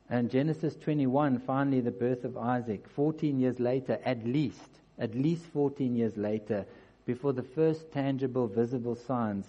And 0.10 0.30
Genesis 0.30 0.76
21, 0.76 1.40
finally 1.40 1.82
the 1.82 1.92
birth 1.92 2.24
of 2.26 2.38
Isaac. 2.38 2.88
14 2.90 3.40
years 3.40 3.60
later, 3.60 4.00
at 4.06 4.26
least, 4.26 4.70
at 5.00 5.16
least 5.16 5.46
14 5.46 5.96
years 5.96 6.16
later, 6.16 6.66
before 7.06 7.34
the 7.34 7.44
first 7.44 7.92
tangible, 7.92 8.48
visible 8.48 8.96
signs 8.96 9.46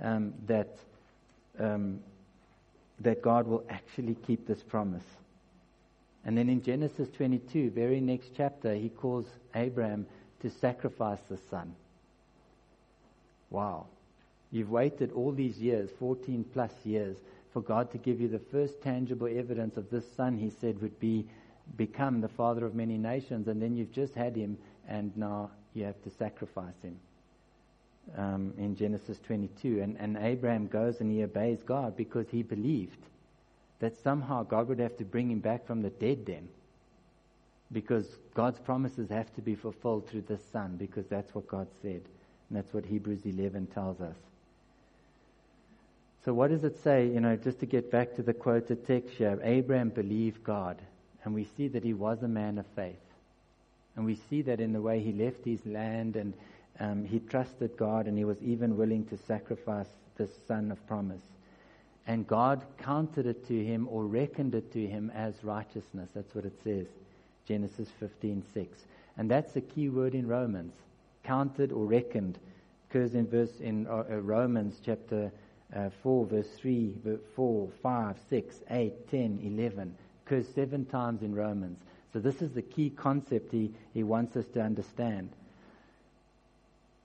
um, 0.00 0.32
that 0.46 0.78
um, 1.58 2.00
that 3.00 3.22
God 3.22 3.46
will 3.46 3.64
actually 3.68 4.14
keep 4.26 4.46
this 4.46 4.62
promise. 4.62 5.04
And 6.24 6.36
then 6.36 6.48
in 6.48 6.62
Genesis 6.62 7.08
22, 7.16 7.70
very 7.70 8.00
next 8.00 8.30
chapter, 8.36 8.74
he 8.74 8.88
calls 8.88 9.26
Abraham 9.54 10.06
to 10.40 10.50
sacrifice 10.50 11.20
the 11.28 11.38
son. 11.50 11.74
Wow. 13.50 13.86
You've 14.50 14.70
waited 14.70 15.12
all 15.12 15.32
these 15.32 15.58
years, 15.58 15.90
14 15.98 16.44
plus 16.52 16.72
years, 16.84 17.16
for 17.56 17.62
God 17.62 17.90
to 17.90 17.96
give 17.96 18.20
you 18.20 18.28
the 18.28 18.38
first 18.38 18.82
tangible 18.82 19.26
evidence 19.26 19.78
of 19.78 19.88
this 19.88 20.04
son 20.14 20.36
he 20.36 20.50
said 20.50 20.82
would 20.82 21.00
be 21.00 21.26
become 21.78 22.20
the 22.20 22.28
father 22.28 22.66
of 22.66 22.74
many 22.74 22.98
nations, 22.98 23.48
and 23.48 23.62
then 23.62 23.74
you've 23.74 23.94
just 23.94 24.14
had 24.14 24.36
him, 24.36 24.58
and 24.86 25.16
now 25.16 25.50
you 25.72 25.82
have 25.84 26.02
to 26.02 26.10
sacrifice 26.10 26.74
him. 26.82 26.98
Um, 28.14 28.52
in 28.58 28.76
Genesis 28.76 29.18
22. 29.26 29.80
And, 29.80 29.96
and 29.98 30.18
Abraham 30.18 30.66
goes 30.66 31.00
and 31.00 31.10
he 31.10 31.22
obeys 31.22 31.62
God 31.62 31.96
because 31.96 32.26
he 32.28 32.42
believed 32.42 32.98
that 33.80 33.96
somehow 34.04 34.42
God 34.42 34.68
would 34.68 34.78
have 34.78 34.98
to 34.98 35.04
bring 35.04 35.30
him 35.30 35.40
back 35.40 35.66
from 35.66 35.80
the 35.80 35.90
dead 35.90 36.26
then. 36.26 36.48
Because 37.72 38.06
God's 38.34 38.60
promises 38.60 39.08
have 39.08 39.34
to 39.34 39.40
be 39.40 39.54
fulfilled 39.54 40.10
through 40.10 40.24
this 40.28 40.44
son, 40.52 40.76
because 40.76 41.06
that's 41.06 41.34
what 41.34 41.48
God 41.48 41.68
said. 41.80 42.02
And 42.50 42.58
that's 42.58 42.74
what 42.74 42.84
Hebrews 42.84 43.24
11 43.24 43.68
tells 43.68 44.02
us. 44.02 44.16
So 46.26 46.34
what 46.34 46.50
does 46.50 46.64
it 46.64 46.82
say, 46.82 47.06
you 47.06 47.20
know, 47.20 47.36
just 47.36 47.60
to 47.60 47.66
get 47.66 47.88
back 47.88 48.16
to 48.16 48.22
the 48.22 48.34
quoted 48.34 48.84
text 48.84 49.10
here, 49.10 49.38
Abraham 49.44 49.90
believed 49.90 50.42
God. 50.42 50.76
And 51.22 51.32
we 51.32 51.46
see 51.56 51.68
that 51.68 51.84
he 51.84 51.94
was 51.94 52.20
a 52.20 52.28
man 52.28 52.58
of 52.58 52.66
faith. 52.74 52.96
And 53.94 54.04
we 54.04 54.16
see 54.28 54.42
that 54.42 54.58
in 54.58 54.72
the 54.72 54.82
way 54.82 54.98
he 54.98 55.12
left 55.12 55.44
his 55.44 55.64
land 55.64 56.16
and 56.16 56.34
um, 56.80 57.04
he 57.04 57.20
trusted 57.20 57.76
God 57.76 58.08
and 58.08 58.18
he 58.18 58.24
was 58.24 58.42
even 58.42 58.76
willing 58.76 59.06
to 59.06 59.16
sacrifice 59.16 59.86
the 60.16 60.28
son 60.48 60.72
of 60.72 60.84
promise. 60.88 61.22
And 62.08 62.26
God 62.26 62.60
counted 62.76 63.26
it 63.26 63.46
to 63.46 63.64
him 63.64 63.86
or 63.88 64.04
reckoned 64.04 64.56
it 64.56 64.72
to 64.72 64.84
him 64.84 65.12
as 65.14 65.32
righteousness. 65.44 66.08
That's 66.12 66.34
what 66.34 66.44
it 66.44 66.58
says. 66.64 66.86
Genesis 67.46 67.88
15:6. 68.00 68.66
And 69.16 69.30
that's 69.30 69.52
the 69.52 69.60
key 69.60 69.90
word 69.90 70.16
in 70.16 70.26
Romans. 70.26 70.74
Counted 71.22 71.70
or 71.70 71.86
reckoned 71.86 72.36
occurs 72.90 73.14
in 73.14 73.28
verse 73.28 73.60
in 73.60 73.86
uh, 73.86 74.02
uh 74.10 74.16
Romans 74.16 74.80
chapter 74.84 75.30
uh, 75.74 75.90
4 76.02 76.26
verse 76.26 76.48
3, 76.56 76.94
4, 77.34 77.68
5, 77.82 78.16
6, 78.30 78.56
8, 78.70 79.10
10, 79.10 79.40
11. 79.42 79.94
Occurs 80.24 80.46
seven 80.54 80.84
times 80.86 81.22
in 81.22 81.34
Romans. 81.34 81.78
So 82.12 82.18
this 82.18 82.42
is 82.42 82.52
the 82.52 82.62
key 82.62 82.90
concept 82.90 83.52
he, 83.52 83.72
he 83.94 84.02
wants 84.02 84.36
us 84.36 84.46
to 84.54 84.62
understand. 84.62 85.30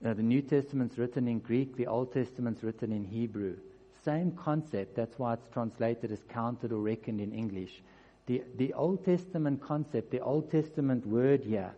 Now, 0.02 0.14
the 0.14 0.24
New 0.24 0.42
Testament's 0.42 0.98
written 0.98 1.28
in 1.28 1.40
Greek, 1.40 1.76
the 1.76 1.88
Old 1.88 2.14
Testament's 2.14 2.64
written 2.64 2.92
in 2.92 3.06
Hebrew. 3.06 3.56
Same 4.04 4.32
concept, 4.32 4.96
that's 4.96 5.20
why 5.20 5.34
it's 5.34 5.48
translated 5.54 6.12
as 6.12 6.24
counted 6.30 6.72
or 6.72 6.80
reckoned 6.80 7.22
in 7.22 7.32
English. 7.32 7.82
The, 8.26 8.42
the 8.58 8.74
Old 8.74 9.06
Testament 9.06 9.62
concept, 9.62 10.10
the 10.10 10.22
Old 10.22 10.50
Testament 10.50 11.06
word 11.06 11.42
here, 11.42 11.72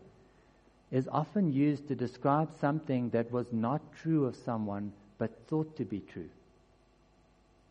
is 0.91 1.09
often 1.11 1.51
used 1.51 1.87
to 1.87 1.95
describe 1.95 2.49
something 2.61 3.09
that 3.09 3.31
was 3.31 3.47
not 3.51 3.81
true 4.01 4.25
of 4.25 4.35
someone 4.35 4.93
but 5.17 5.31
thought 5.47 5.75
to 5.77 5.83
be 5.83 5.99
true. 5.99 6.29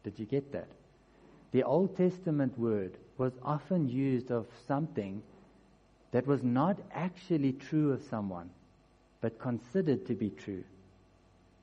Did 0.04 0.18
you 0.18 0.26
get 0.26 0.52
that? 0.52 0.68
The 1.52 1.62
Old 1.64 1.96
Testament 1.96 2.58
word 2.58 2.96
was 3.18 3.32
often 3.42 3.88
used 3.88 4.30
of 4.30 4.46
something 4.66 5.22
that 6.12 6.26
was 6.26 6.42
not 6.42 6.78
actually 6.92 7.52
true 7.52 7.92
of 7.92 8.02
someone 8.02 8.50
but 9.20 9.38
considered 9.38 10.06
to 10.06 10.14
be 10.14 10.30
true. 10.30 10.64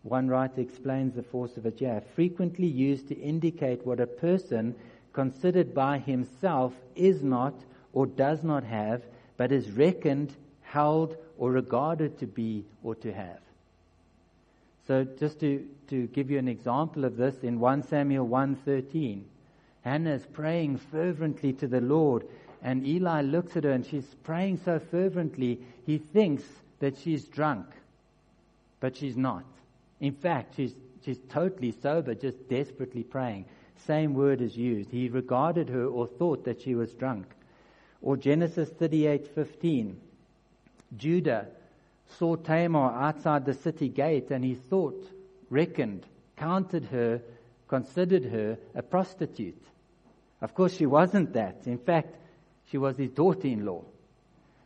One 0.04 0.30
writer 0.30 0.62
explains 0.62 1.14
the 1.14 1.24
force 1.24 1.58
of 1.58 1.66
it 1.66 1.80
here, 1.80 2.02
frequently 2.16 2.68
used 2.68 3.10
to 3.10 3.20
indicate 3.20 3.86
what 3.86 4.00
a 4.00 4.08
person 4.08 4.76
considered 5.12 5.74
by 5.74 6.00
himself 6.00 6.74
is 6.96 7.22
not 7.22 7.54
or 7.92 8.06
does 8.06 8.44
not 8.44 8.64
have, 8.64 9.04
but 9.36 9.52
is 9.52 9.72
reckoned, 9.72 10.34
held, 10.62 11.18
or 11.38 11.52
regarded 11.52 12.18
to 12.20 12.28
be 12.28 12.66
or 12.82 12.96
to 12.96 13.12
have. 13.12 13.40
So 14.90 15.04
just 15.04 15.40
to, 15.42 15.64
to 15.90 16.08
give 16.08 16.32
you 16.32 16.40
an 16.40 16.48
example 16.48 17.06
of 17.06 17.16
this, 17.16 17.44
in 17.44 17.60
1 17.60 17.84
Samuel 17.84 18.28
1.13, 18.28 19.22
Hannah 19.84 20.16
is 20.16 20.26
praying 20.26 20.78
fervently 20.78 21.54
to 21.54 21.68
the 21.68 21.80
Lord, 21.80 22.26
and 22.64 22.88
Eli 22.88 23.22
looks 23.22 23.56
at 23.56 23.66
her 23.66 23.72
and 23.72 23.86
she's 23.86 24.16
praying 24.24 24.58
so 24.66 24.80
fervently, 24.80 25.60
he 25.86 26.00
thinks 26.00 26.44
that 26.80 26.98
she's 26.98 27.26
drunk, 27.26 27.68
but 28.80 28.98
she's 28.98 29.16
not. 29.16 29.44
In 30.00 30.12
fact, 30.12 30.56
she's, 30.56 30.74
she's 31.06 31.20
totally 31.30 31.72
sober, 31.72 32.16
just 32.16 32.50
desperately 32.50 33.04
praying. 33.04 33.46
Same 33.86 34.16
word 34.16 34.42
is 34.42 34.58
used. 34.58 34.90
He 34.90 35.08
regarded 35.08 35.70
her 35.70 35.86
or 35.86 36.08
thought 36.08 36.46
that 36.46 36.62
she 36.62 36.74
was 36.74 36.94
drunk. 36.94 37.28
Or 38.02 38.18
Genesis 38.18 38.72
38:15. 38.72 39.94
Judah 40.98 41.46
saw 42.18 42.36
Tamar 42.36 42.92
outside 42.92 43.46
the 43.46 43.54
city 43.54 43.90
gate 43.90 44.32
and 44.32 44.44
he 44.44 44.56
thought, 44.56 45.06
reckoned, 45.50 46.06
counted 46.38 46.86
her, 46.86 47.22
considered 47.68 48.26
her 48.26 48.58
a 48.76 48.82
prostitute. 48.82 49.64
Of 50.42 50.54
course, 50.54 50.76
she 50.76 50.86
wasn't 50.86 51.34
that. 51.34 51.62
In 51.66 51.78
fact, 51.78 52.16
she 52.70 52.78
was 52.78 52.98
his 52.98 53.12
daughter 53.12 53.48
in 53.48 53.66
law. 53.66 53.84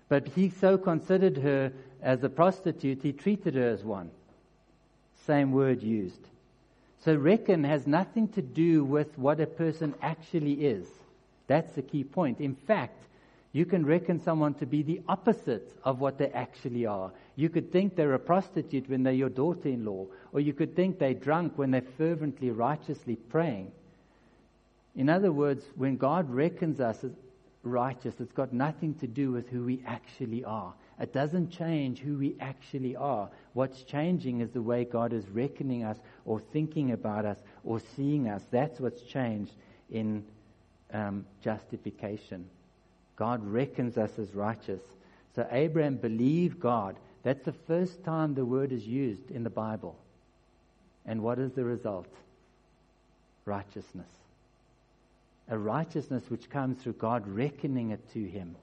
But 0.09 0.27
he 0.29 0.49
so 0.49 0.77
considered 0.77 1.37
her 1.37 1.73
as 2.01 2.23
a 2.23 2.29
prostitute, 2.29 3.01
he 3.01 3.13
treated 3.13 3.55
her 3.55 3.69
as 3.69 3.83
one. 3.83 4.11
Same 5.25 5.51
word 5.51 5.81
used. 5.81 6.27
So 6.99 7.15
reckon 7.15 7.63
has 7.63 7.87
nothing 7.87 8.27
to 8.29 8.41
do 8.41 8.83
with 8.83 9.17
what 9.17 9.39
a 9.39 9.47
person 9.47 9.93
actually 10.01 10.65
is. 10.65 10.87
That's 11.47 11.73
the 11.73 11.81
key 11.81 12.03
point. 12.03 12.39
In 12.39 12.55
fact, 12.55 13.03
you 13.53 13.65
can 13.67 13.85
reckon 13.85 14.19
someone 14.19 14.55
to 14.55 14.65
be 14.65 14.81
the 14.81 15.01
opposite 15.07 15.77
of 15.83 15.99
what 15.99 16.17
they 16.17 16.29
actually 16.29 16.87
are. 16.87 17.11
You 17.35 17.49
could 17.49 17.71
think 17.71 17.95
they're 17.95 18.15
a 18.15 18.19
prostitute 18.19 18.89
when 18.89 19.03
they're 19.03 19.13
your 19.13 19.29
daughter 19.29 19.69
in 19.69 19.85
law, 19.85 20.07
or 20.31 20.39
you 20.39 20.53
could 20.53 20.75
think 20.75 20.97
they're 20.97 21.13
drunk 21.13 21.53
when 21.55 21.69
they're 21.69 21.83
fervently, 21.97 22.49
righteously 22.49 23.15
praying. 23.15 23.71
In 24.95 25.07
other 25.07 25.31
words, 25.31 25.63
when 25.75 25.97
God 25.97 26.29
reckons 26.31 26.79
us 26.79 27.03
as 27.03 27.11
righteous, 27.61 28.15
it's 28.19 28.33
got 28.33 28.53
nothing 28.53 28.95
to 28.95 29.07
do 29.07 29.31
with 29.31 29.47
who 29.49 29.63
we 29.63 29.83
actually 29.85 30.43
are. 30.43 30.73
It 30.99 31.13
doesn't 31.13 31.51
change 31.51 31.99
who 31.99 32.17
we 32.17 32.35
actually 32.39 32.95
are. 32.95 33.29
What's 33.53 33.83
changing 33.83 34.41
is 34.41 34.49
the 34.49 34.61
way 34.61 34.83
God 34.83 35.13
is 35.13 35.27
reckoning 35.29 35.83
us 35.83 35.97
or 36.25 36.39
thinking 36.39 36.91
about 36.91 37.25
us 37.25 37.37
or 37.63 37.79
seeing 37.95 38.29
us. 38.29 38.43
That's 38.49 38.79
what's 38.79 39.03
changed 39.03 39.53
in 39.91 40.23
um, 40.91 41.25
justification. 41.43 42.45
God 43.15 43.45
reckons 43.45 43.97
us 43.97 44.17
as 44.17 44.33
righteous. 44.33 44.81
So 45.35 45.47
Abraham 45.51 45.97
believed 45.97 46.59
God. 46.59 46.95
That's 47.23 47.43
the 47.45 47.53
first 47.53 48.03
time 48.03 48.33
the 48.33 48.45
word 48.45 48.71
is 48.71 48.85
used 48.85 49.31
in 49.31 49.43
the 49.43 49.49
Bible. 49.49 49.95
And 51.05 51.21
what 51.21 51.39
is 51.39 51.51
the 51.51 51.63
result? 51.63 52.07
Righteousness. 53.45 54.09
A 55.49 55.57
righteousness 55.57 56.23
which 56.29 56.49
comes 56.49 56.81
through 56.81 56.93
God 56.93 57.27
reckoning 57.27 57.91
it 57.91 58.11
to 58.13 58.23
him, 58.23 58.55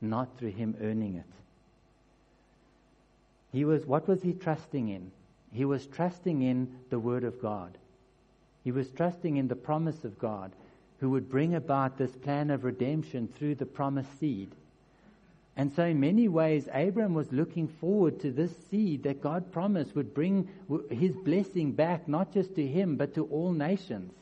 not 0.00 0.28
through 0.38 0.50
him 0.50 0.76
earning 0.82 1.16
it. 1.16 1.24
He 3.52 3.64
was, 3.64 3.86
what 3.86 4.08
was 4.08 4.22
he 4.22 4.32
trusting 4.32 4.88
in? 4.88 5.12
He 5.52 5.64
was 5.64 5.86
trusting 5.86 6.42
in 6.42 6.74
the 6.90 6.98
Word 6.98 7.22
of 7.22 7.40
God. 7.40 7.78
He 8.64 8.72
was 8.72 8.90
trusting 8.90 9.36
in 9.36 9.46
the 9.46 9.54
promise 9.54 10.04
of 10.04 10.18
God 10.18 10.50
who 11.04 11.10
would 11.10 11.28
bring 11.28 11.54
about 11.54 11.98
this 11.98 12.12
plan 12.12 12.48
of 12.48 12.64
redemption 12.64 13.28
through 13.28 13.54
the 13.54 13.66
promised 13.66 14.18
seed. 14.18 14.50
And 15.54 15.70
so, 15.70 15.84
in 15.84 16.00
many 16.00 16.28
ways, 16.28 16.66
Abram 16.72 17.12
was 17.12 17.30
looking 17.30 17.68
forward 17.68 18.20
to 18.20 18.30
this 18.30 18.56
seed 18.70 19.02
that 19.02 19.20
God 19.20 19.52
promised 19.52 19.94
would 19.94 20.14
bring 20.14 20.48
his 20.88 21.14
blessing 21.14 21.72
back, 21.72 22.08
not 22.08 22.32
just 22.32 22.54
to 22.54 22.66
him, 22.66 22.96
but 22.96 23.14
to 23.16 23.26
all 23.26 23.52
nations. 23.52 24.14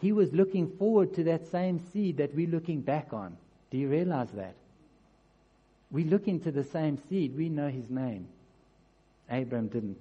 He 0.00 0.12
was 0.12 0.32
looking 0.32 0.70
forward 0.78 1.14
to 1.14 1.24
that 1.24 1.48
same 1.48 1.80
seed 1.92 2.18
that 2.18 2.32
we're 2.32 2.46
looking 2.46 2.80
back 2.80 3.12
on. 3.12 3.36
Do 3.72 3.76
you 3.76 3.88
realize 3.88 4.30
that? 4.36 4.54
We 5.90 6.04
look 6.04 6.28
into 6.28 6.52
the 6.52 6.62
same 6.62 6.98
seed, 7.10 7.36
we 7.36 7.48
know 7.48 7.70
his 7.70 7.90
name. 7.90 8.28
Abram 9.28 9.66
didn't. 9.66 10.00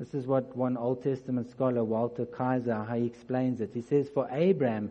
This 0.00 0.14
is 0.14 0.26
what 0.26 0.56
one 0.56 0.78
Old 0.78 1.02
Testament 1.02 1.50
scholar, 1.50 1.84
Walter 1.84 2.24
Kaiser, 2.24 2.84
how 2.84 2.96
he 2.96 3.04
explains 3.04 3.60
it. 3.60 3.72
He 3.74 3.82
says, 3.82 4.08
For 4.08 4.26
Abram, 4.30 4.90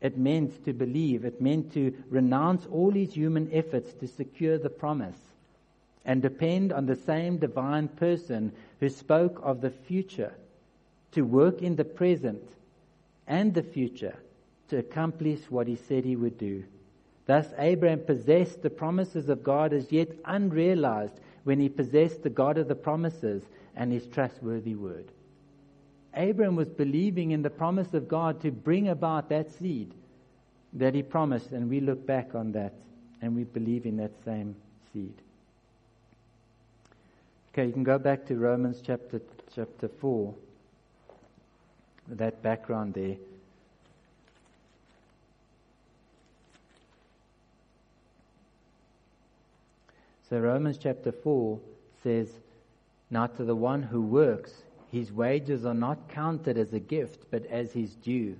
it 0.00 0.16
meant 0.16 0.64
to 0.64 0.72
believe, 0.72 1.26
it 1.26 1.42
meant 1.42 1.74
to 1.74 1.92
renounce 2.08 2.64
all 2.72 2.92
his 2.92 3.12
human 3.12 3.50
efforts 3.52 3.92
to 3.92 4.08
secure 4.08 4.56
the 4.56 4.70
promise 4.70 5.18
and 6.06 6.22
depend 6.22 6.72
on 6.72 6.86
the 6.86 6.96
same 6.96 7.36
divine 7.36 7.88
person 7.88 8.52
who 8.80 8.88
spoke 8.88 9.38
of 9.42 9.60
the 9.60 9.70
future 9.70 10.32
to 11.10 11.20
work 11.26 11.60
in 11.60 11.76
the 11.76 11.84
present 11.84 12.42
and 13.26 13.52
the 13.52 13.62
future 13.62 14.16
to 14.68 14.78
accomplish 14.78 15.40
what 15.50 15.66
he 15.66 15.76
said 15.76 16.06
he 16.06 16.16
would 16.16 16.38
do. 16.38 16.64
Thus, 17.26 17.52
Abraham 17.58 18.00
possessed 18.00 18.62
the 18.62 18.70
promises 18.70 19.28
of 19.28 19.44
God 19.44 19.74
as 19.74 19.92
yet 19.92 20.08
unrealized 20.24 21.20
when 21.44 21.60
he 21.60 21.68
possessed 21.68 22.22
the 22.22 22.30
God 22.30 22.56
of 22.56 22.66
the 22.66 22.74
promises 22.74 23.42
and 23.76 23.92
his 23.92 24.06
trustworthy 24.06 24.74
word. 24.74 25.06
Abram 26.14 26.56
was 26.56 26.68
believing 26.68 27.30
in 27.30 27.42
the 27.42 27.50
promise 27.50 27.94
of 27.94 28.08
God 28.08 28.40
to 28.42 28.50
bring 28.50 28.88
about 28.88 29.28
that 29.30 29.50
seed 29.50 29.92
that 30.74 30.94
he 30.94 31.02
promised, 31.02 31.52
and 31.52 31.68
we 31.68 31.80
look 31.80 32.06
back 32.06 32.34
on 32.34 32.52
that 32.52 32.74
and 33.20 33.36
we 33.36 33.44
believe 33.44 33.86
in 33.86 33.96
that 33.98 34.12
same 34.24 34.54
seed. 34.92 35.14
Okay, 37.52 37.66
you 37.66 37.72
can 37.72 37.84
go 37.84 37.98
back 37.98 38.26
to 38.26 38.36
Romans 38.36 38.82
chapter 38.84 39.20
chapter 39.54 39.88
four. 39.88 40.34
That 42.08 42.42
background 42.42 42.94
there. 42.94 43.16
So 50.32 50.38
Romans 50.38 50.78
chapter 50.78 51.12
4 51.12 51.60
says, 52.02 52.26
Now 53.12 53.26
to 53.26 53.44
the 53.44 53.54
one 53.54 53.82
who 53.82 54.00
works, 54.00 54.62
his 54.90 55.12
wages 55.12 55.66
are 55.66 55.74
not 55.74 56.08
counted 56.08 56.56
as 56.56 56.72
a 56.72 56.80
gift, 56.80 57.26
but 57.30 57.44
as 57.46 57.70
his 57.72 57.94
due. 57.94 58.36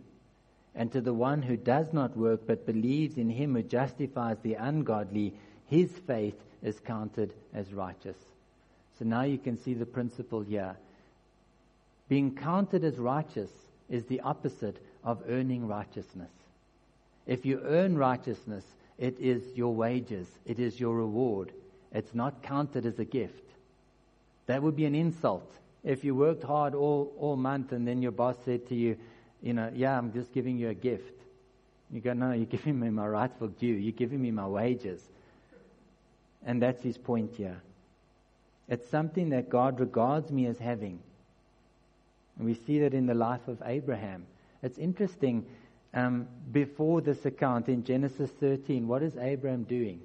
And 0.74 0.90
to 0.92 1.02
the 1.02 1.12
one 1.12 1.42
who 1.42 1.58
does 1.58 1.92
not 1.92 2.16
work, 2.16 2.40
but 2.46 2.64
believes 2.64 3.18
in 3.18 3.28
him 3.28 3.54
who 3.54 3.62
justifies 3.62 4.38
the 4.42 4.54
ungodly, 4.54 5.34
his 5.66 5.90
faith 5.90 6.42
is 6.62 6.80
counted 6.80 7.34
as 7.52 7.74
righteous. 7.74 8.16
So 8.98 9.04
now 9.04 9.22
you 9.22 9.36
can 9.36 9.58
see 9.58 9.74
the 9.74 9.84
principle 9.84 10.40
here. 10.40 10.74
Being 12.08 12.34
counted 12.34 12.82
as 12.82 12.96
righteous 12.96 13.50
is 13.90 14.04
the 14.06 14.22
opposite 14.22 14.78
of 15.04 15.22
earning 15.28 15.68
righteousness. 15.68 16.30
If 17.26 17.44
you 17.44 17.60
earn 17.62 17.98
righteousness, 17.98 18.64
It 18.98 19.18
is 19.18 19.42
your 19.56 19.74
wages. 19.74 20.28
It 20.46 20.60
is 20.60 20.78
your 20.78 20.94
reward. 20.96 21.52
It's 21.92 22.14
not 22.14 22.42
counted 22.42 22.86
as 22.86 22.98
a 22.98 23.04
gift. 23.04 23.51
That 24.46 24.62
would 24.62 24.76
be 24.76 24.84
an 24.84 24.94
insult. 24.94 25.50
If 25.84 26.04
you 26.04 26.14
worked 26.14 26.42
hard 26.42 26.74
all, 26.74 27.12
all 27.18 27.36
month 27.36 27.72
and 27.72 27.86
then 27.86 28.02
your 28.02 28.12
boss 28.12 28.36
said 28.44 28.68
to 28.68 28.74
you, 28.74 28.96
you 29.40 29.52
know, 29.52 29.70
yeah, 29.74 29.98
I'm 29.98 30.12
just 30.12 30.32
giving 30.32 30.56
you 30.58 30.68
a 30.68 30.74
gift. 30.74 31.12
You 31.90 32.00
go, 32.00 32.12
no, 32.12 32.32
you're 32.32 32.46
giving 32.58 32.78
me 32.78 32.90
my 32.90 33.06
rightful 33.06 33.48
due. 33.48 33.66
You're 33.66 33.92
giving 33.92 34.22
me 34.22 34.30
my 34.30 34.46
wages. 34.46 35.02
And 36.44 36.62
that's 36.62 36.82
his 36.82 36.98
point 36.98 37.34
here. 37.36 37.60
It's 38.68 38.88
something 38.88 39.30
that 39.30 39.48
God 39.48 39.80
regards 39.80 40.30
me 40.30 40.46
as 40.46 40.58
having. 40.58 41.00
And 42.38 42.46
we 42.46 42.54
see 42.54 42.80
that 42.80 42.94
in 42.94 43.06
the 43.06 43.14
life 43.14 43.46
of 43.48 43.62
Abraham. 43.64 44.26
It's 44.62 44.78
interesting. 44.78 45.44
Um, 45.94 46.26
before 46.52 47.00
this 47.00 47.26
account 47.26 47.68
in 47.68 47.84
Genesis 47.84 48.30
13, 48.40 48.88
what 48.88 49.02
is 49.02 49.16
Abraham 49.18 49.64
doing? 49.64 50.00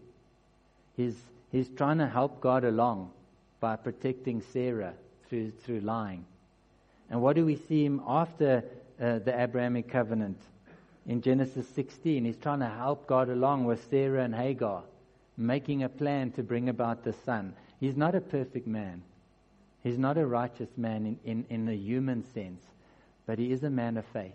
He's, 0.97 1.15
he's 1.51 1.69
trying 1.69 1.99
to 1.99 2.07
help 2.07 2.41
God 2.41 2.65
along 2.65 3.11
by 3.59 3.75
protecting 3.75 4.41
Sarah 4.41 4.93
through, 5.27 5.51
through 5.51 5.81
lying. 5.81 6.25
And 7.09 7.21
what 7.21 7.35
do 7.35 7.45
we 7.45 7.55
see 7.55 7.85
him 7.85 8.01
after 8.05 8.63
uh, 9.01 9.19
the 9.19 9.39
Abrahamic 9.39 9.89
covenant? 9.89 10.39
In 11.05 11.21
Genesis 11.21 11.67
16, 11.69 12.25
he's 12.25 12.35
trying 12.37 12.59
to 12.59 12.67
help 12.67 13.07
God 13.07 13.29
along 13.29 13.65
with 13.65 13.87
Sarah 13.89 14.23
and 14.23 14.35
Hagar, 14.35 14.83
making 15.37 15.83
a 15.83 15.89
plan 15.89 16.31
to 16.31 16.43
bring 16.43 16.67
about 16.67 17.03
the 17.03 17.13
son. 17.13 17.53
He's 17.79 17.95
not 17.95 18.15
a 18.15 18.21
perfect 18.21 18.67
man. 18.67 19.01
He's 19.83 19.97
not 19.97 20.17
a 20.17 20.25
righteous 20.25 20.69
man 20.75 21.05
in, 21.05 21.19
in, 21.23 21.45
in 21.49 21.69
a 21.69 21.75
human 21.75 22.23
sense, 22.33 22.61
but 23.25 23.39
he 23.39 23.51
is 23.51 23.63
a 23.63 23.69
man 23.69 23.95
of 23.95 24.05
faith. 24.07 24.33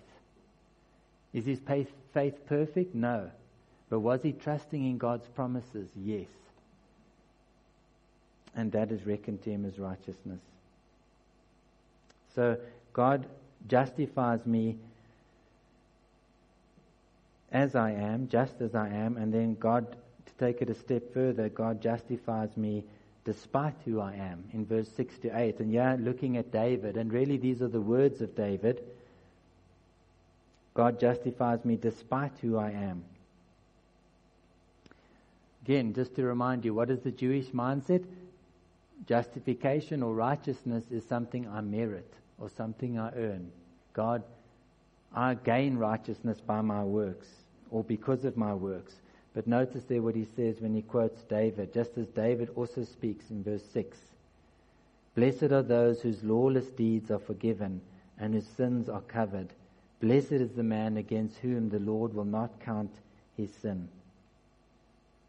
Is 1.35 1.45
his 1.45 1.59
faith, 1.61 1.91
faith 2.15 2.47
perfect? 2.47 2.95
No. 2.95 3.31
But 3.91 4.01
was 4.01 4.23
he 4.23 4.33
trusting 4.33 4.85
in 4.85 4.97
God's 4.97 5.29
promises? 5.29 5.91
Yes. 5.95 6.29
And 8.55 8.73
that 8.73 8.91
is 8.91 9.07
reckoned 9.07 9.43
to 9.45 9.51
him 9.51 9.65
as 9.65 9.79
righteousness. 9.79 10.41
So 12.35 12.57
God 12.93 13.27
justifies 13.69 14.45
me 14.47 14.77
as 17.51 17.75
I 17.75 17.93
am, 17.93 18.29
just 18.29 18.61
as 18.61 18.75
I 18.75 18.88
am, 18.88 19.17
and 19.17 19.33
then 19.33 19.55
God, 19.57 19.87
to 19.91 20.33
take 20.38 20.62
it 20.62 20.71
a 20.71 20.75
step 20.75 21.12
further, 21.12 21.49
God 21.51 21.83
justifies 21.83 22.57
me 22.57 22.83
despite 23.25 23.75
who 23.85 24.01
I 24.01 24.15
am 24.15 24.45
in 24.53 24.65
verse 24.65 24.88
6 24.97 25.19
to 25.19 25.38
8. 25.38 25.61
And 25.61 25.71
yeah, 25.71 25.97
looking 25.99 26.38
at 26.38 26.51
David, 26.51 26.97
and 26.97 27.12
really 27.12 27.37
these 27.37 27.61
are 27.61 27.69
the 27.69 27.81
words 27.81 28.21
of 28.21 28.35
David 28.35 28.83
God 30.75 30.99
justifies 30.99 31.65
me 31.65 31.77
despite 31.77 32.33
who 32.41 32.57
I 32.57 32.71
am. 32.71 33.05
Again, 35.65 35.95
just 35.95 36.17
to 36.17 36.25
remind 36.25 36.65
you, 36.65 36.75
what 36.75 36.91
is 36.91 37.01
the 37.01 37.11
Jewish 37.11 37.49
mindset? 37.49 38.05
Justification 39.07 40.03
or 40.03 40.15
righteousness 40.15 40.85
is 40.91 41.05
something 41.05 41.49
I 41.49 41.61
merit 41.61 42.12
or 42.38 42.49
something 42.49 42.99
I 42.99 43.12
earn. 43.17 43.51
God, 43.93 44.23
I 45.15 45.35
gain 45.35 45.77
righteousness 45.77 46.41
by 46.41 46.61
my 46.61 46.83
works 46.85 47.29
or 47.71 47.83
because 47.83 48.25
of 48.25 48.37
my 48.37 48.55
works. 48.55 48.95
But 49.35 49.47
notice 49.47 49.85
there 49.85 50.03
what 50.03 50.15
he 50.15 50.25
says 50.25 50.61
when 50.61 50.75
he 50.75 50.83
quotes 50.83 51.23
David, 51.23 51.73
just 51.73 51.97
as 51.97 52.07
David 52.09 52.51
also 52.55 52.85
speaks 52.85 53.31
in 53.31 53.43
verse 53.43 53.65
6. 53.73 53.99
Blessed 55.15 55.53
are 55.53 55.62
those 55.62 56.01
whose 56.01 56.23
lawless 56.23 56.71
deeds 56.71 57.11
are 57.11 57.19
forgiven 57.19 57.81
and 58.19 58.35
whose 58.35 58.47
sins 58.47 58.88
are 58.88 59.01
covered. 59.03 59.49
Blessed 60.01 60.33
is 60.33 60.53
the 60.53 60.62
man 60.62 60.97
against 60.97 61.38
whom 61.38 61.69
the 61.69 61.79
Lord 61.79 62.15
will 62.15 62.25
not 62.25 62.61
count 62.61 62.93
his 63.37 63.53
sin. 63.53 63.88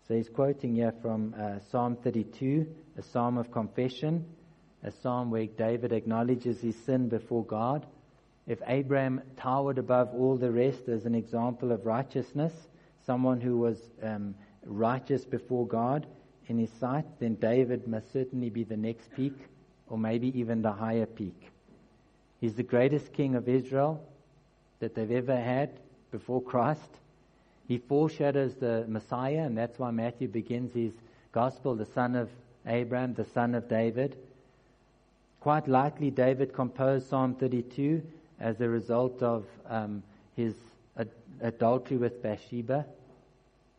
So 0.08 0.16
he's 0.16 0.28
quoting 0.28 0.76
here 0.76 0.94
from 1.02 1.34
uh, 1.40 1.60
Psalm 1.72 1.96
32, 1.96 2.68
a 2.98 3.02
psalm 3.02 3.38
of 3.38 3.52
confession, 3.52 4.26
a 4.84 4.92
psalm 4.92 5.32
where 5.32 5.46
David 5.46 5.94
acknowledges 5.94 6.60
his 6.60 6.76
sin 6.76 7.08
before 7.08 7.46
God. 7.46 7.86
If 8.46 8.62
Abraham 8.68 9.22
towered 9.38 9.78
above 9.78 10.10
all 10.14 10.36
the 10.36 10.52
rest 10.52 10.90
as 10.90 11.06
an 11.06 11.16
example 11.16 11.72
of 11.72 11.86
righteousness, 11.86 12.52
someone 13.06 13.40
who 13.40 13.58
was 13.58 13.78
um, 14.02 14.36
righteous 14.66 15.24
before 15.24 15.66
God 15.66 16.06
in 16.48 16.58
his 16.58 16.72
sight, 16.82 17.06
then 17.22 17.36
David 17.36 17.88
must 17.88 18.12
certainly 18.12 18.50
be 18.50 18.66
the 18.66 18.76
next 18.76 19.10
peak, 19.16 19.38
or 19.88 19.98
maybe 19.98 20.38
even 20.38 20.62
the 20.62 20.74
higher 20.74 21.06
peak. 21.06 21.50
He's 22.42 22.56
the 22.56 22.64
greatest 22.64 23.14
king 23.14 23.36
of 23.36 23.48
Israel 23.48 24.06
that 24.80 24.96
they've 24.96 25.12
ever 25.12 25.38
had 25.38 25.80
before 26.12 26.42
Christ. 26.42 26.90
He 27.68 27.78
foreshadows 27.78 28.56
the 28.56 28.86
Messiah, 28.88 29.44
and 29.46 29.58
that's 29.58 29.80
why 29.80 29.92
Matthew 29.92 30.28
begins 30.28 30.74
his 30.74 30.94
gospel, 31.32 31.76
the 31.76 31.86
son 31.86 32.16
of 32.16 32.30
Abraham, 32.66 33.14
the 33.14 33.26
son 33.26 33.56
of 33.56 33.70
David. 33.70 34.16
Quite 35.40 35.68
likely, 35.68 36.12
David 36.12 36.54
composed 36.54 37.08
Psalm 37.08 37.36
32 37.36 38.02
as 38.40 38.60
a 38.62 38.68
result 38.68 39.22
of 39.22 39.46
um, 39.68 40.04
his 40.36 40.54
ad- 40.98 41.10
adultery 41.42 41.98
with 41.98 42.22
Bathsheba, 42.22 42.86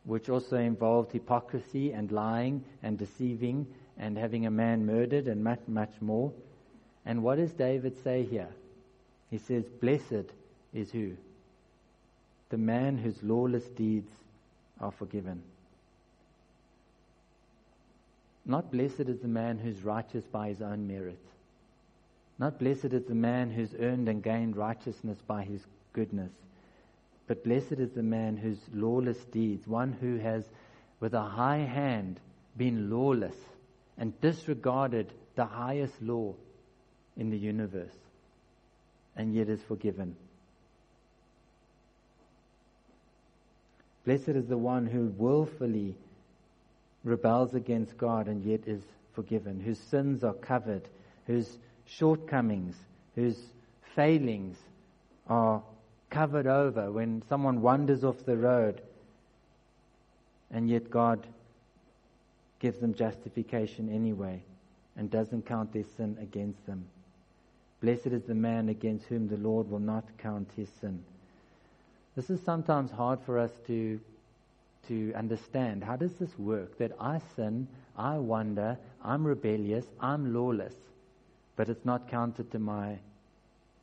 which 0.03 0.29
also 0.29 0.57
involved 0.57 1.11
hypocrisy 1.11 1.91
and 1.91 2.11
lying 2.11 2.63
and 2.83 2.97
deceiving 2.97 3.65
and 3.97 4.17
having 4.17 4.45
a 4.45 4.51
man 4.51 4.85
murdered 4.85 5.27
and 5.27 5.43
much, 5.43 5.61
much 5.67 5.93
more. 6.01 6.31
And 7.05 7.23
what 7.23 7.37
does 7.37 7.53
David 7.53 7.95
say 8.03 8.23
here? 8.23 8.49
He 9.29 9.37
says, 9.37 9.65
Blessed 9.81 10.31
is 10.73 10.91
who? 10.91 11.15
The 12.49 12.57
man 12.57 12.97
whose 12.97 13.21
lawless 13.23 13.67
deeds 13.69 14.11
are 14.79 14.91
forgiven. 14.91 15.41
Not 18.45 18.71
blessed 18.71 19.01
is 19.01 19.19
the 19.19 19.27
man 19.27 19.57
who's 19.57 19.83
righteous 19.83 20.23
by 20.25 20.49
his 20.49 20.61
own 20.61 20.87
merit. 20.87 21.19
Not 22.37 22.59
blessed 22.59 22.93
is 22.93 23.05
the 23.05 23.15
man 23.15 23.49
who's 23.49 23.73
earned 23.79 24.07
and 24.07 24.21
gained 24.21 24.55
righteousness 24.55 25.17
by 25.25 25.43
his 25.43 25.61
goodness. 25.93 26.31
But 27.27 27.43
blessed 27.43 27.79
is 27.79 27.91
the 27.91 28.03
man 28.03 28.37
whose 28.37 28.59
lawless 28.73 29.17
deeds, 29.25 29.67
one 29.67 29.93
who 29.93 30.17
has 30.17 30.43
with 30.99 31.13
a 31.13 31.21
high 31.21 31.65
hand 31.65 32.19
been 32.55 32.89
lawless 32.89 33.35
and 33.97 34.19
disregarded 34.21 35.11
the 35.35 35.45
highest 35.45 35.99
law 36.01 36.35
in 37.17 37.29
the 37.31 37.37
universe 37.37 37.95
and 39.15 39.33
yet 39.33 39.49
is 39.49 39.61
forgiven. 39.63 40.15
Blessed 44.05 44.29
is 44.29 44.47
the 44.47 44.57
one 44.57 44.85
who 44.85 45.13
willfully 45.17 45.95
rebels 47.03 47.53
against 47.55 47.97
God 47.97 48.27
and 48.27 48.43
yet 48.43 48.61
is 48.67 48.81
forgiven, 49.13 49.59
whose 49.59 49.79
sins 49.79 50.23
are 50.23 50.33
covered, 50.33 50.87
whose 51.25 51.57
shortcomings, 51.85 52.75
whose 53.15 53.39
failings 53.95 54.57
are 55.27 55.63
covered 56.09 56.47
over 56.47 56.91
when 56.91 57.23
someone 57.27 57.61
wanders 57.61 58.03
off 58.03 58.25
the 58.25 58.37
road 58.37 58.81
and 60.51 60.69
yet 60.69 60.89
God 60.89 61.25
gives 62.59 62.79
them 62.79 62.93
justification 62.93 63.89
anyway 63.89 64.41
and 64.95 65.09
doesn't 65.09 65.45
count 65.45 65.73
their 65.73 65.83
sin 65.97 66.17
against 66.21 66.65
them. 66.65 66.85
Blessed 67.81 68.07
is 68.07 68.23
the 68.23 68.35
man 68.35 68.69
against 68.69 69.07
whom 69.07 69.27
the 69.27 69.37
Lord 69.37 69.69
will 69.69 69.79
not 69.79 70.05
count 70.17 70.49
his 70.55 70.69
sin. 70.79 71.03
This 72.15 72.29
is 72.29 72.41
sometimes 72.41 72.91
hard 72.91 73.19
for 73.25 73.37
us 73.37 73.51
to, 73.67 73.99
to 74.87 75.13
understand. 75.15 75.83
How 75.83 75.97
does 75.97 76.13
this 76.13 76.37
work? 76.39 76.77
That 76.77 76.93
I 76.99 77.19
sin, 77.35 77.67
I 77.97 78.17
wander, 78.17 78.77
I'm 79.03 79.25
rebellious, 79.25 79.85
I'm 79.99 80.33
lawless, 80.33 80.75
but 81.57 81.67
it's 81.67 81.83
not 81.83 82.09
counted 82.09 82.51
to 82.51 82.59
my, 82.59 82.91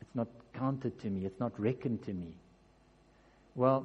it's 0.01 0.15
not 0.15 0.29
counted 0.55 0.99
to 1.01 1.09
me, 1.09 1.27
it's 1.27 1.41
not 1.41 1.53
reckoned 1.61 2.05
to 2.05 2.13
me. 2.15 2.33
Well, 3.55 3.85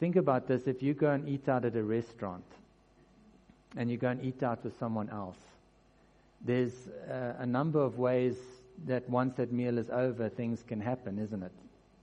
think 0.00 0.16
about 0.16 0.48
this. 0.48 0.66
If 0.66 0.82
you 0.82 0.94
go 0.94 1.10
and 1.10 1.28
eat 1.28 1.48
out 1.48 1.66
at 1.66 1.76
a 1.76 1.82
restaurant, 1.82 2.44
and 3.76 3.90
you 3.90 3.98
go 3.98 4.08
and 4.08 4.24
eat 4.24 4.42
out 4.42 4.64
with 4.64 4.78
someone 4.78 5.10
else, 5.10 5.36
there's 6.40 6.72
a 7.38 7.44
number 7.44 7.80
of 7.80 7.98
ways 7.98 8.36
that 8.86 9.08
once 9.10 9.36
that 9.36 9.52
meal 9.52 9.76
is 9.76 9.90
over, 9.90 10.30
things 10.30 10.62
can 10.66 10.80
happen, 10.80 11.18
isn't 11.18 11.42
it? 11.42 11.52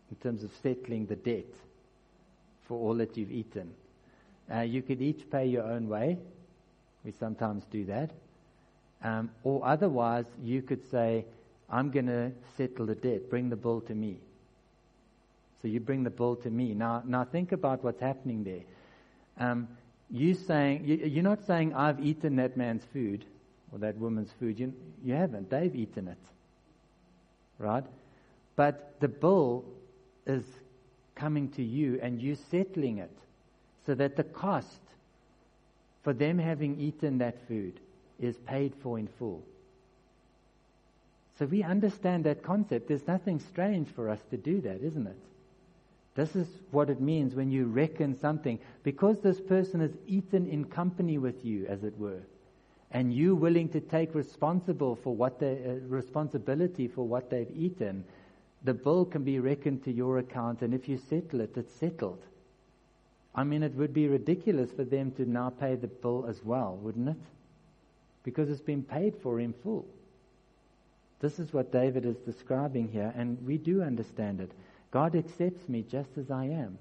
In 0.09 0.17
terms 0.17 0.43
of 0.43 0.51
settling 0.61 1.05
the 1.05 1.15
debt 1.15 1.45
for 2.67 2.77
all 2.77 2.95
that 2.95 3.17
you've 3.17 3.31
eaten. 3.31 3.71
Uh, 4.53 4.61
you 4.61 4.81
could 4.81 5.01
each 5.01 5.29
pay 5.29 5.45
your 5.45 5.63
own 5.63 5.87
way. 5.89 6.17
We 7.03 7.11
sometimes 7.19 7.63
do 7.71 7.85
that. 7.85 8.11
Um, 9.03 9.29
or 9.43 9.65
otherwise, 9.65 10.25
you 10.43 10.61
could 10.61 10.89
say, 10.89 11.25
I'm 11.69 11.91
going 11.91 12.07
to 12.07 12.31
settle 12.57 12.85
the 12.85 12.95
debt. 12.95 13.29
Bring 13.29 13.49
the 13.49 13.55
bill 13.55 13.81
to 13.81 13.93
me. 13.93 14.17
So 15.61 15.67
you 15.67 15.79
bring 15.79 16.03
the 16.03 16.09
bill 16.09 16.35
to 16.37 16.49
me. 16.49 16.73
Now, 16.73 17.03
now 17.05 17.23
think 17.23 17.51
about 17.51 17.83
what's 17.83 18.01
happening 18.01 18.43
there. 18.43 18.63
Um, 19.37 19.67
you 20.11 20.35
saying, 20.35 20.85
you, 20.85 20.95
you're 20.97 21.23
not 21.23 21.45
saying, 21.45 21.73
I've 21.73 21.99
eaten 21.99 22.35
that 22.35 22.55
man's 22.55 22.83
food 22.93 23.25
or 23.71 23.79
that 23.79 23.97
woman's 23.97 24.31
food. 24.39 24.59
You, 24.59 24.73
you 25.03 25.13
haven't. 25.13 25.49
They've 25.49 25.75
eaten 25.75 26.07
it. 26.07 26.17
Right? 27.57 27.83
But 28.55 28.95
the 28.99 29.07
bill 29.07 29.65
is 30.25 30.43
coming 31.15 31.49
to 31.51 31.63
you 31.63 31.99
and 32.01 32.21
you 32.21 32.35
settling 32.35 32.97
it. 32.97 33.11
so 33.85 33.93
that 33.95 34.15
the 34.15 34.23
cost 34.23 34.81
for 36.03 36.13
them 36.13 36.37
having 36.37 36.79
eaten 36.79 37.19
that 37.19 37.47
food 37.47 37.79
is 38.19 38.37
paid 38.37 38.73
for 38.81 38.97
in 38.97 39.07
full. 39.19 39.43
So 41.37 41.45
we 41.45 41.63
understand 41.63 42.23
that 42.23 42.43
concept. 42.43 42.87
There's 42.87 43.07
nothing 43.07 43.39
strange 43.39 43.89
for 43.89 44.09
us 44.09 44.19
to 44.31 44.37
do 44.37 44.61
that, 44.61 44.81
isn't 44.81 45.07
it? 45.07 45.17
This 46.15 46.35
is 46.35 46.47
what 46.71 46.89
it 46.89 47.01
means 47.01 47.35
when 47.35 47.51
you 47.51 47.65
reckon 47.65 48.17
something. 48.17 48.57
Because 48.83 49.19
this 49.19 49.41
person 49.41 49.81
has 49.81 49.91
eaten 50.07 50.47
in 50.47 50.63
company 50.65 51.17
with 51.17 51.43
you, 51.43 51.65
as 51.67 51.83
it 51.83 51.97
were, 51.99 52.21
and 52.91 53.13
you 53.13 53.35
willing 53.35 53.67
to 53.69 53.81
take 53.81 54.15
responsible 54.15 54.95
for 54.95 55.13
what 55.13 55.39
they, 55.39 55.57
uh, 55.65 55.87
responsibility 55.87 56.87
for 56.87 57.05
what 57.05 57.29
they've 57.29 57.51
eaten, 57.53 58.05
the 58.65 58.73
bill 58.73 59.05
can 59.05 59.23
be 59.23 59.39
reckoned 59.39 59.83
to 59.83 59.91
your 59.91 60.17
account, 60.17 60.61
and 60.61 60.73
if 60.73 60.89
you 60.89 60.97
settle 60.97 61.41
it, 61.41 61.55
it's 61.55 61.73
settled. 61.75 62.21
I 63.35 63.43
mean, 63.43 63.63
it 63.63 63.75
would 63.75 63.93
be 63.93 64.07
ridiculous 64.07 64.71
for 64.71 64.83
them 64.83 65.11
to 65.11 65.29
now 65.29 65.51
pay 65.51 65.75
the 65.75 65.87
bill 65.87 66.25
as 66.27 66.43
well, 66.43 66.77
wouldn't 66.81 67.09
it? 67.09 67.23
Because 68.23 68.49
it's 68.49 68.61
been 68.61 68.81
paid 68.81 69.15
for 69.21 69.39
in 69.39 69.53
full. 69.61 69.85
This 71.19 71.37
is 71.37 71.53
what 71.53 71.71
David 71.71 72.05
is 72.05 72.17
describing 72.17 72.89
here, 72.89 73.13
and 73.15 73.37
we 73.45 73.57
do 73.57 73.83
understand 73.83 74.41
it. 74.41 74.51
God 74.91 75.15
accepts 75.15 75.69
me 75.69 75.83
just 75.89 76.17
as 76.17 76.31
I 76.31 76.45
am. 76.45 76.77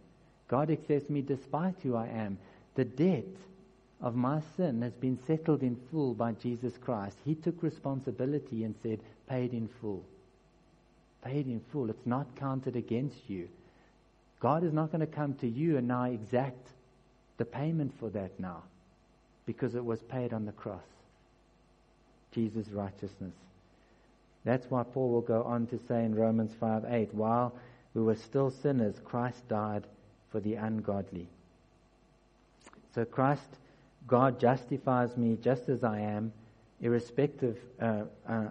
God 0.48 0.70
accepts 0.70 1.10
me 1.10 1.20
despite 1.20 1.74
who 1.82 1.96
I 1.96 2.06
am. 2.06 2.38
The 2.76 2.84
debt 2.84 3.24
of 4.00 4.14
my 4.14 4.40
sin 4.56 4.82
has 4.82 4.92
been 4.94 5.18
settled 5.26 5.62
in 5.62 5.76
full 5.90 6.14
by 6.14 6.32
Jesus 6.32 6.78
Christ. 6.78 7.16
He 7.24 7.34
took 7.34 7.62
responsibility 7.62 8.64
and 8.64 8.74
said, 8.82 9.00
paid 9.28 9.52
in 9.52 9.68
full. 9.80 10.04
Paid 11.24 11.46
in 11.46 11.60
full. 11.72 11.90
It's 11.90 12.06
not 12.06 12.26
counted 12.36 12.76
against 12.76 13.28
you. 13.28 13.48
God 14.40 14.62
is 14.62 14.72
not 14.72 14.92
going 14.92 15.00
to 15.00 15.06
come 15.06 15.34
to 15.34 15.48
you 15.48 15.78
and 15.78 15.88
now 15.88 16.04
exact 16.04 16.68
the 17.38 17.44
payment 17.44 17.92
for 17.98 18.10
that 18.10 18.38
now 18.38 18.62
because 19.46 19.74
it 19.74 19.84
was 19.84 20.02
paid 20.02 20.32
on 20.32 20.44
the 20.44 20.52
cross. 20.52 20.82
Jesus' 22.32 22.68
righteousness. 22.68 23.32
That's 24.44 24.70
why 24.70 24.82
Paul 24.82 25.10
will 25.10 25.20
go 25.22 25.42
on 25.44 25.66
to 25.68 25.80
say 25.88 26.04
in 26.04 26.14
Romans 26.14 26.52
5 26.60 26.84
8, 26.86 27.14
while 27.14 27.54
we 27.94 28.02
were 28.02 28.16
still 28.16 28.50
sinners, 28.50 28.96
Christ 29.04 29.48
died 29.48 29.84
for 30.30 30.40
the 30.40 30.54
ungodly. 30.54 31.28
So 32.94 33.04
Christ, 33.04 33.48
God 34.06 34.38
justifies 34.38 35.16
me 35.16 35.38
just 35.40 35.68
as 35.68 35.82
I 35.82 36.00
am, 36.00 36.32
irrespective, 36.80 37.56
uh, 37.80 38.02
uh, 38.28 38.48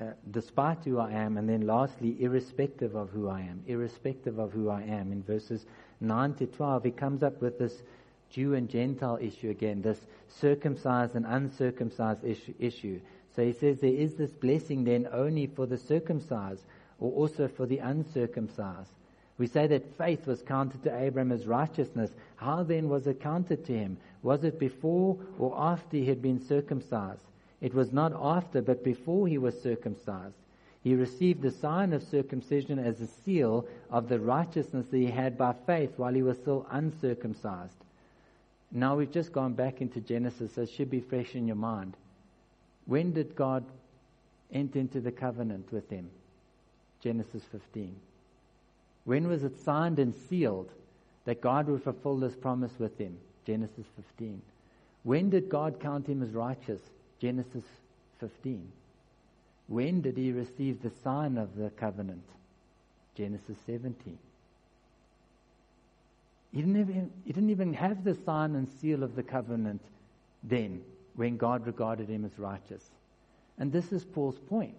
uh, 0.00 0.04
despite 0.30 0.84
who 0.84 0.98
I 0.98 1.12
am, 1.12 1.36
and 1.36 1.48
then 1.48 1.66
lastly, 1.66 2.16
irrespective 2.20 2.94
of 2.94 3.10
who 3.10 3.28
I 3.28 3.40
am, 3.40 3.62
irrespective 3.66 4.38
of 4.38 4.52
who 4.52 4.70
I 4.70 4.82
am. 4.82 5.12
In 5.12 5.22
verses 5.22 5.66
9 6.00 6.34
to 6.34 6.46
12, 6.46 6.84
he 6.84 6.90
comes 6.90 7.22
up 7.22 7.40
with 7.42 7.58
this 7.58 7.82
Jew 8.30 8.54
and 8.54 8.68
Gentile 8.68 9.18
issue 9.20 9.50
again, 9.50 9.82
this 9.82 10.06
circumcised 10.28 11.16
and 11.16 11.26
uncircumcised 11.26 12.24
issue. 12.24 12.54
issue. 12.58 13.00
So 13.36 13.44
he 13.44 13.52
says 13.52 13.80
there 13.80 13.90
is 13.90 14.14
this 14.14 14.32
blessing 14.32 14.84
then 14.84 15.08
only 15.12 15.46
for 15.46 15.66
the 15.66 15.78
circumcised 15.78 16.64
or 16.98 17.12
also 17.12 17.48
for 17.48 17.66
the 17.66 17.78
uncircumcised. 17.78 18.92
We 19.38 19.46
say 19.46 19.66
that 19.68 19.96
faith 19.96 20.26
was 20.26 20.42
counted 20.42 20.82
to 20.84 20.96
Abraham 20.96 21.32
as 21.32 21.46
righteousness. 21.46 22.10
How 22.36 22.62
then 22.62 22.88
was 22.88 23.06
it 23.06 23.20
counted 23.20 23.64
to 23.66 23.72
him? 23.72 23.96
Was 24.22 24.44
it 24.44 24.58
before 24.58 25.16
or 25.38 25.54
after 25.58 25.96
he 25.96 26.06
had 26.06 26.20
been 26.20 26.40
circumcised? 26.40 27.24
It 27.60 27.74
was 27.74 27.92
not 27.92 28.12
after, 28.18 28.62
but 28.62 28.82
before 28.82 29.28
he 29.28 29.38
was 29.38 29.60
circumcised. 29.60 30.34
He 30.82 30.94
received 30.94 31.42
the 31.42 31.50
sign 31.50 31.92
of 31.92 32.02
circumcision 32.02 32.78
as 32.78 33.00
a 33.00 33.06
seal 33.06 33.66
of 33.90 34.08
the 34.08 34.18
righteousness 34.18 34.86
that 34.88 34.96
he 34.96 35.06
had 35.06 35.36
by 35.36 35.52
faith 35.66 35.92
while 35.98 36.14
he 36.14 36.22
was 36.22 36.38
still 36.38 36.66
uncircumcised. 36.70 37.76
Now 38.72 38.96
we've 38.96 39.12
just 39.12 39.32
gone 39.32 39.52
back 39.52 39.80
into 39.82 40.00
Genesis, 40.00 40.54
so 40.54 40.62
it 40.62 40.70
should 40.70 40.90
be 40.90 41.00
fresh 41.00 41.34
in 41.34 41.46
your 41.46 41.56
mind. 41.56 41.96
When 42.86 43.12
did 43.12 43.36
God 43.36 43.64
enter 44.52 44.78
into 44.78 45.00
the 45.00 45.12
covenant 45.12 45.70
with 45.70 45.90
him? 45.90 46.08
Genesis 47.02 47.42
15. 47.52 47.94
When 49.04 49.28
was 49.28 49.44
it 49.44 49.60
signed 49.60 49.98
and 49.98 50.14
sealed 50.14 50.70
that 51.24 51.40
God 51.40 51.66
would 51.66 51.82
fulfill 51.82 52.16
this 52.16 52.34
promise 52.34 52.72
with 52.78 52.96
him? 52.98 53.18
Genesis 53.46 53.86
15. 53.96 54.40
When 55.02 55.30
did 55.30 55.48
God 55.48 55.80
count 55.80 56.06
him 56.06 56.22
as 56.22 56.30
righteous? 56.30 56.80
Genesis 57.20 57.64
15. 58.18 58.70
When 59.68 60.00
did 60.00 60.16
he 60.16 60.32
receive 60.32 60.82
the 60.82 60.90
sign 61.04 61.38
of 61.38 61.56
the 61.56 61.70
covenant? 61.70 62.24
Genesis 63.14 63.56
17. 63.66 64.18
He 66.52 66.60
didn't, 66.60 66.80
even, 66.80 67.10
he 67.24 67.32
didn't 67.32 67.50
even 67.50 67.74
have 67.74 68.02
the 68.02 68.14
sign 68.14 68.56
and 68.56 68.68
seal 68.68 69.02
of 69.02 69.14
the 69.14 69.22
covenant 69.22 69.82
then 70.42 70.82
when 71.14 71.36
God 71.36 71.66
regarded 71.66 72.08
him 72.08 72.24
as 72.24 72.38
righteous. 72.38 72.90
And 73.58 73.70
this 73.70 73.92
is 73.92 74.04
Paul's 74.04 74.38
point. 74.38 74.74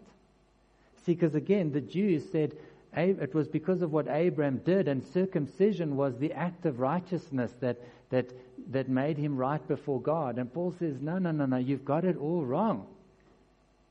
See, 1.06 1.14
because 1.14 1.36
again, 1.36 1.72
the 1.72 1.82
Jews 1.82 2.30
said 2.32 2.56
it 2.94 3.34
was 3.34 3.48
because 3.48 3.82
of 3.82 3.92
what 3.92 4.08
Abraham 4.08 4.58
did, 4.58 4.88
and 4.88 5.04
circumcision 5.14 5.96
was 5.96 6.18
the 6.18 6.34
act 6.34 6.66
of 6.66 6.80
righteousness 6.80 7.52
that, 7.62 7.78
that, 8.10 8.32
that 8.72 8.90
made 8.90 9.18
him 9.18 9.38
right 9.38 9.66
before 9.68 10.02
God. 10.02 10.38
And 10.38 10.54
Paul 10.54 10.74
says, 10.78 11.02
no, 11.02 11.18
no, 11.18 11.32
no, 11.32 11.46
no, 11.46 11.58
you've 11.58 11.86
got 11.86 12.04
it 12.04 12.18
all 12.18 12.44
wrong. 12.44 12.88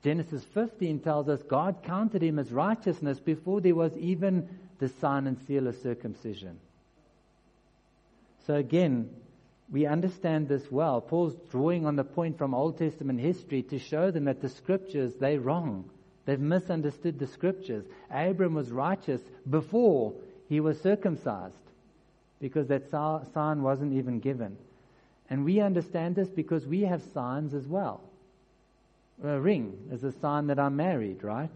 Genesis 0.02 0.44
15 0.54 1.00
tells 1.00 1.28
us 1.28 1.42
God 1.42 1.82
counted 1.82 2.22
him 2.22 2.38
as 2.38 2.52
righteousness 2.52 3.20
before 3.20 3.60
there 3.60 3.74
was 3.74 3.96
even 3.98 4.48
the 4.78 4.88
sign 4.88 5.26
and 5.26 5.38
seal 5.46 5.66
of 5.66 5.76
circumcision. 5.76 6.58
So 8.46 8.54
again, 8.54 9.10
we 9.70 9.86
understand 9.86 10.48
this 10.48 10.70
well. 10.70 11.00
Paul's 11.00 11.36
drawing 11.50 11.86
on 11.86 11.96
the 11.96 12.04
point 12.04 12.38
from 12.38 12.54
Old 12.54 12.78
Testament 12.78 13.20
history 13.20 13.62
to 13.64 13.78
show 13.78 14.10
them 14.10 14.24
that 14.24 14.40
the 14.40 14.48
scriptures, 14.48 15.14
they're 15.20 15.40
wrong. 15.40 15.88
They've 16.30 16.38
misunderstood 16.38 17.18
the 17.18 17.26
scriptures. 17.26 17.84
Abram 18.08 18.54
was 18.54 18.70
righteous 18.70 19.20
before 19.50 20.12
he 20.48 20.60
was 20.60 20.80
circumcised 20.80 21.56
because 22.40 22.68
that 22.68 22.88
sign 22.88 23.64
wasn't 23.64 23.94
even 23.94 24.20
given. 24.20 24.56
And 25.28 25.44
we 25.44 25.58
understand 25.58 26.14
this 26.14 26.28
because 26.28 26.68
we 26.68 26.82
have 26.82 27.02
signs 27.02 27.52
as 27.52 27.66
well. 27.66 28.00
A 29.24 29.40
ring 29.40 29.76
is 29.90 30.04
a 30.04 30.12
sign 30.12 30.46
that 30.46 30.60
I'm 30.60 30.76
married, 30.76 31.24
right? 31.24 31.50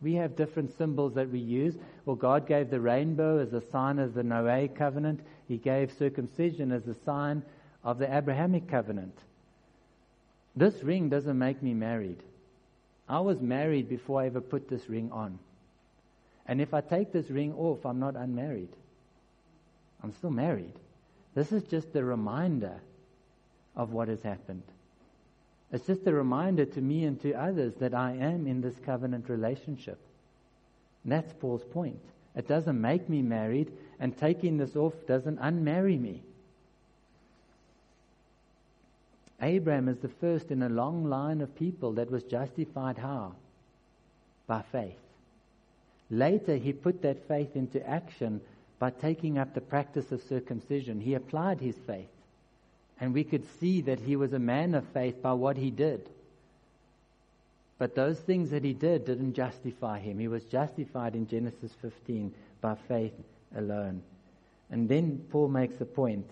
We 0.00 0.14
have 0.14 0.36
different 0.36 0.74
symbols 0.78 1.12
that 1.16 1.28
we 1.28 1.38
use. 1.38 1.74
Well, 2.06 2.16
God 2.16 2.48
gave 2.48 2.70
the 2.70 2.80
rainbow 2.80 3.40
as 3.40 3.52
a 3.52 3.60
sign 3.60 3.98
of 3.98 4.14
the 4.14 4.22
Noahic 4.22 4.74
covenant. 4.74 5.20
He 5.48 5.58
gave 5.58 5.92
circumcision 5.92 6.72
as 6.72 6.88
a 6.88 6.94
sign 7.04 7.42
of 7.82 7.98
the 7.98 8.10
Abrahamic 8.10 8.70
covenant. 8.70 9.18
This 10.56 10.82
ring 10.82 11.10
doesn't 11.10 11.38
make 11.38 11.62
me 11.62 11.74
married. 11.74 12.22
I 13.08 13.20
was 13.20 13.40
married 13.40 13.88
before 13.88 14.20
I 14.22 14.26
ever 14.26 14.40
put 14.40 14.68
this 14.68 14.88
ring 14.88 15.10
on. 15.12 15.38
And 16.46 16.60
if 16.60 16.74
I 16.74 16.80
take 16.80 17.12
this 17.12 17.30
ring 17.30 17.54
off, 17.54 17.84
I'm 17.84 18.00
not 18.00 18.16
unmarried. 18.16 18.70
I'm 20.02 20.12
still 20.12 20.30
married. 20.30 20.72
This 21.34 21.52
is 21.52 21.64
just 21.64 21.94
a 21.96 22.04
reminder 22.04 22.80
of 23.76 23.92
what 23.92 24.08
has 24.08 24.22
happened. 24.22 24.62
It's 25.72 25.86
just 25.86 26.06
a 26.06 26.12
reminder 26.12 26.64
to 26.64 26.80
me 26.80 27.04
and 27.04 27.20
to 27.22 27.32
others 27.32 27.74
that 27.76 27.94
I 27.94 28.12
am 28.12 28.46
in 28.46 28.60
this 28.60 28.78
covenant 28.84 29.28
relationship. 29.28 29.98
And 31.02 31.12
that's 31.12 31.32
Paul's 31.32 31.64
point. 31.64 32.00
It 32.36 32.46
doesn't 32.46 32.80
make 32.80 33.08
me 33.08 33.22
married, 33.22 33.72
and 33.98 34.16
taking 34.16 34.56
this 34.56 34.76
off 34.76 34.94
doesn't 35.06 35.40
unmarry 35.40 36.00
me. 36.00 36.22
Abraham 39.44 39.88
is 39.88 39.98
the 39.98 40.08
first 40.08 40.50
in 40.50 40.62
a 40.62 40.68
long 40.68 41.04
line 41.04 41.42
of 41.42 41.54
people 41.54 41.92
that 41.92 42.10
was 42.10 42.22
justified 42.22 42.96
how? 42.96 43.32
By 44.46 44.62
faith. 44.72 44.96
Later, 46.10 46.56
he 46.56 46.72
put 46.72 47.02
that 47.02 47.28
faith 47.28 47.54
into 47.54 47.86
action 47.86 48.40
by 48.78 48.90
taking 48.90 49.38
up 49.38 49.52
the 49.52 49.60
practice 49.60 50.10
of 50.12 50.22
circumcision. 50.22 51.00
He 51.00 51.14
applied 51.14 51.60
his 51.60 51.76
faith. 51.86 52.08
And 53.00 53.12
we 53.12 53.24
could 53.24 53.44
see 53.60 53.82
that 53.82 54.00
he 54.00 54.16
was 54.16 54.32
a 54.32 54.38
man 54.38 54.74
of 54.74 54.86
faith 54.88 55.20
by 55.20 55.34
what 55.34 55.58
he 55.58 55.70
did. 55.70 56.08
But 57.76 57.94
those 57.94 58.18
things 58.20 58.50
that 58.50 58.64
he 58.64 58.72
did 58.72 59.04
didn't 59.04 59.34
justify 59.34 59.98
him. 59.98 60.18
He 60.18 60.28
was 60.28 60.44
justified 60.44 61.14
in 61.14 61.26
Genesis 61.26 61.72
15 61.82 62.32
by 62.60 62.76
faith 62.88 63.12
alone. 63.54 64.02
And 64.70 64.88
then 64.88 65.26
Paul 65.30 65.48
makes 65.48 65.80
a 65.80 65.84
point 65.84 66.30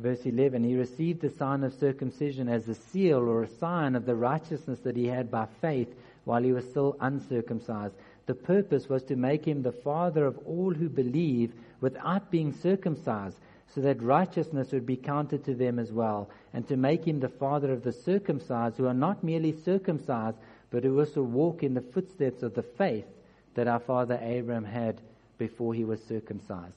Verse 0.00 0.24
11, 0.24 0.64
he 0.64 0.76
received 0.76 1.20
the 1.20 1.28
sign 1.28 1.62
of 1.62 1.74
circumcision 1.74 2.48
as 2.48 2.66
a 2.68 2.74
seal 2.74 3.18
or 3.18 3.42
a 3.42 3.48
sign 3.48 3.94
of 3.94 4.06
the 4.06 4.14
righteousness 4.14 4.78
that 4.80 4.96
he 4.96 5.06
had 5.06 5.30
by 5.30 5.46
faith 5.60 5.94
while 6.24 6.42
he 6.42 6.52
was 6.52 6.64
still 6.64 6.96
uncircumcised. 7.00 7.94
The 8.24 8.34
purpose 8.34 8.88
was 8.88 9.02
to 9.04 9.16
make 9.16 9.44
him 9.44 9.62
the 9.62 9.72
father 9.72 10.24
of 10.24 10.38
all 10.46 10.72
who 10.72 10.88
believe 10.88 11.52
without 11.82 12.30
being 12.30 12.54
circumcised, 12.54 13.36
so 13.74 13.82
that 13.82 14.02
righteousness 14.02 14.72
would 14.72 14.86
be 14.86 14.96
counted 14.96 15.44
to 15.44 15.54
them 15.54 15.78
as 15.78 15.92
well, 15.92 16.30
and 16.54 16.66
to 16.68 16.78
make 16.78 17.06
him 17.06 17.20
the 17.20 17.28
father 17.28 17.70
of 17.70 17.84
the 17.84 17.92
circumcised 17.92 18.78
who 18.78 18.86
are 18.86 18.94
not 18.94 19.22
merely 19.22 19.52
circumcised, 19.52 20.38
but 20.70 20.82
who 20.82 20.98
also 20.98 21.22
walk 21.22 21.62
in 21.62 21.74
the 21.74 21.80
footsteps 21.82 22.42
of 22.42 22.54
the 22.54 22.62
faith 22.62 23.06
that 23.54 23.68
our 23.68 23.80
father 23.80 24.18
Abraham 24.22 24.64
had 24.64 24.98
before 25.36 25.74
he 25.74 25.84
was 25.84 26.02
circumcised. 26.02 26.72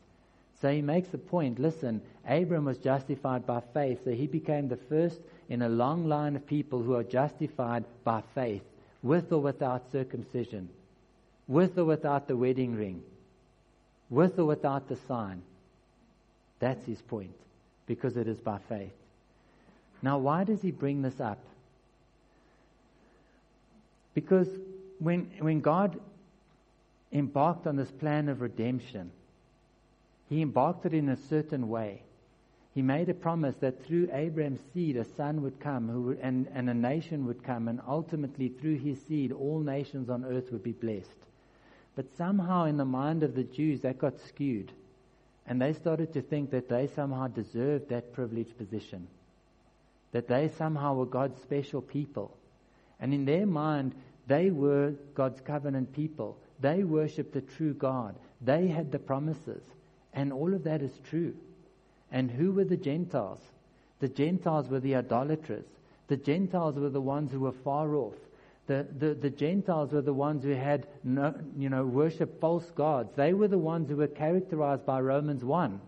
So 0.63 0.71
he 0.71 0.81
makes 0.81 1.09
the 1.09 1.17
point 1.17 1.59
listen, 1.59 2.01
Abram 2.25 2.63
was 2.63 2.77
justified 2.77 3.45
by 3.45 3.61
faith, 3.73 3.99
so 4.05 4.11
he 4.11 4.27
became 4.27 4.69
the 4.69 4.77
first 4.77 5.19
in 5.49 5.61
a 5.61 5.67
long 5.67 6.07
line 6.07 6.37
of 6.37 6.47
people 6.47 6.81
who 6.81 6.95
are 6.95 7.03
justified 7.03 7.83
by 8.05 8.23
faith, 8.33 8.61
with 9.01 9.33
or 9.33 9.41
without 9.41 9.91
circumcision, 9.91 10.69
with 11.49 11.77
or 11.77 11.83
without 11.83 12.29
the 12.29 12.37
wedding 12.37 12.77
ring, 12.77 13.03
with 14.09 14.39
or 14.39 14.45
without 14.45 14.87
the 14.87 14.95
sign. 15.05 15.41
That's 16.59 16.85
his 16.85 17.01
point, 17.01 17.35
because 17.85 18.15
it 18.15 18.29
is 18.29 18.37
by 18.37 18.59
faith. 18.69 18.93
Now, 20.01 20.17
why 20.17 20.45
does 20.45 20.61
he 20.61 20.71
bring 20.71 21.01
this 21.01 21.19
up? 21.19 21.39
Because 24.13 24.47
when, 24.99 25.29
when 25.39 25.59
God 25.59 25.99
embarked 27.11 27.67
on 27.67 27.75
this 27.75 27.91
plan 27.91 28.29
of 28.29 28.39
redemption, 28.39 29.11
he 30.33 30.41
embarked 30.41 30.85
it 30.85 30.93
in 30.93 31.09
a 31.09 31.17
certain 31.17 31.69
way. 31.69 32.01
He 32.73 32.81
made 32.81 33.07
a 33.07 33.13
promise 33.13 33.55
that 33.57 33.85
through 33.85 34.09
Abraham's 34.11 34.61
seed 34.73 34.97
a 34.97 35.05
son 35.05 35.43
would 35.43 35.59
come 35.59 36.17
and, 36.21 36.47
and 36.53 36.69
a 36.69 36.73
nation 36.73 37.27
would 37.27 37.43
come, 37.43 37.67
and 37.67 37.79
ultimately 37.87 38.49
through 38.49 38.77
his 38.77 38.99
seed 39.03 39.31
all 39.31 39.59
nations 39.59 40.09
on 40.09 40.25
earth 40.25 40.51
would 40.51 40.63
be 40.63 40.71
blessed. 40.71 41.07
But 41.95 42.17
somehow 42.17 42.65
in 42.65 42.77
the 42.77 42.85
mind 42.85 43.21
of 43.21 43.35
the 43.35 43.43
Jews 43.43 43.81
that 43.81 43.99
got 43.99 44.19
skewed, 44.19 44.71
and 45.45 45.61
they 45.61 45.73
started 45.73 46.13
to 46.13 46.21
think 46.21 46.49
that 46.49 46.69
they 46.69 46.87
somehow 46.87 47.27
deserved 47.27 47.89
that 47.89 48.13
privileged 48.13 48.57
position, 48.57 49.07
that 50.13 50.27
they 50.27 50.49
somehow 50.57 50.95
were 50.95 51.05
God's 51.05 51.39
special 51.41 51.81
people. 51.81 52.35
And 52.99 53.13
in 53.13 53.25
their 53.25 53.45
mind, 53.45 53.93
they 54.25 54.49
were 54.49 54.93
God's 55.13 55.41
covenant 55.41 55.93
people. 55.93 56.37
They 56.59 56.83
worshipped 56.83 57.33
the 57.33 57.41
true 57.41 57.73
God. 57.73 58.15
They 58.41 58.67
had 58.67 58.91
the 58.91 58.99
promises. 58.99 59.61
And 60.13 60.31
all 60.31 60.53
of 60.53 60.63
that 60.63 60.81
is 60.81 60.91
true. 61.09 61.33
And 62.11 62.29
who 62.29 62.51
were 62.51 62.65
the 62.65 62.77
Gentiles? 62.77 63.39
The 63.99 64.07
Gentiles 64.07 64.69
were 64.69 64.79
the 64.79 64.95
idolaters. 64.95 65.65
The 66.07 66.17
Gentiles 66.17 66.75
were 66.75 66.89
the 66.89 67.01
ones 67.01 67.31
who 67.31 67.39
were 67.39 67.51
far 67.51 67.95
off. 67.95 68.15
The, 68.67 68.85
the, 68.97 69.13
the 69.13 69.29
Gentiles 69.29 69.91
were 69.91 70.01
the 70.01 70.13
ones 70.13 70.43
who 70.43 70.51
had, 70.51 70.87
no, 71.03 71.33
you 71.57 71.69
know, 71.69 71.85
worship 71.85 72.39
false 72.39 72.69
gods. 72.71 73.09
They 73.15 73.33
were 73.33 73.47
the 73.47 73.57
ones 73.57 73.89
who 73.89 73.97
were 73.97 74.07
characterized 74.07 74.85
by 74.85 75.01
Romans 75.01 75.43
1. 75.43 75.81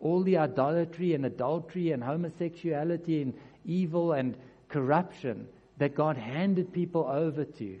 All 0.00 0.22
the 0.22 0.38
idolatry 0.38 1.14
and 1.14 1.26
adultery 1.26 1.92
and 1.92 2.02
homosexuality 2.02 3.22
and 3.22 3.34
evil 3.64 4.12
and 4.12 4.34
corruption 4.68 5.46
that 5.78 5.94
God 5.94 6.16
handed 6.16 6.72
people 6.72 7.06
over 7.06 7.44
to. 7.44 7.78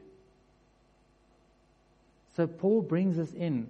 So 2.36 2.46
Paul 2.46 2.82
brings 2.82 3.18
us 3.18 3.32
in 3.32 3.68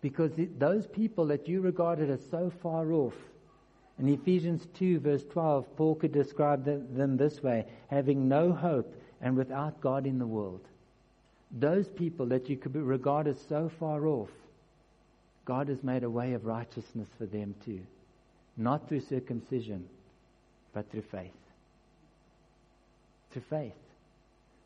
because 0.00 0.32
those 0.58 0.86
people 0.86 1.26
that 1.26 1.48
you 1.48 1.60
regarded 1.60 2.10
as 2.10 2.20
so 2.30 2.52
far 2.62 2.92
off, 2.92 3.14
in 3.98 4.08
Ephesians 4.08 4.66
2 4.78 5.00
verse 5.00 5.24
12, 5.24 5.76
Paul 5.76 5.96
could 5.96 6.12
describe 6.12 6.64
them 6.64 7.16
this 7.16 7.42
way, 7.42 7.66
having 7.88 8.28
no 8.28 8.52
hope 8.52 8.94
and 9.20 9.36
without 9.36 9.80
God 9.80 10.06
in 10.06 10.18
the 10.18 10.26
world. 10.26 10.60
Those 11.50 11.88
people 11.88 12.26
that 12.26 12.48
you 12.48 12.56
could 12.56 12.76
regard 12.76 13.26
as 13.26 13.40
so 13.48 13.70
far 13.80 14.06
off, 14.06 14.30
God 15.44 15.68
has 15.68 15.82
made 15.82 16.04
a 16.04 16.10
way 16.10 16.34
of 16.34 16.44
righteousness 16.44 17.08
for 17.16 17.26
them 17.26 17.54
too. 17.64 17.80
Not 18.56 18.88
through 18.88 19.00
circumcision, 19.00 19.88
but 20.74 20.90
through 20.90 21.02
faith. 21.02 21.32
Through 23.32 23.42
faith. 23.48 23.72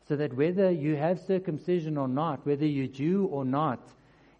So 0.07 0.17
that 0.17 0.35
whether 0.35 0.69
you 0.69 0.95
have 0.95 1.19
circumcision 1.21 1.97
or 1.97 2.07
not, 2.07 2.45
whether 2.45 2.65
you're 2.65 2.87
Jew 2.87 3.29
or 3.31 3.45
not, 3.45 3.79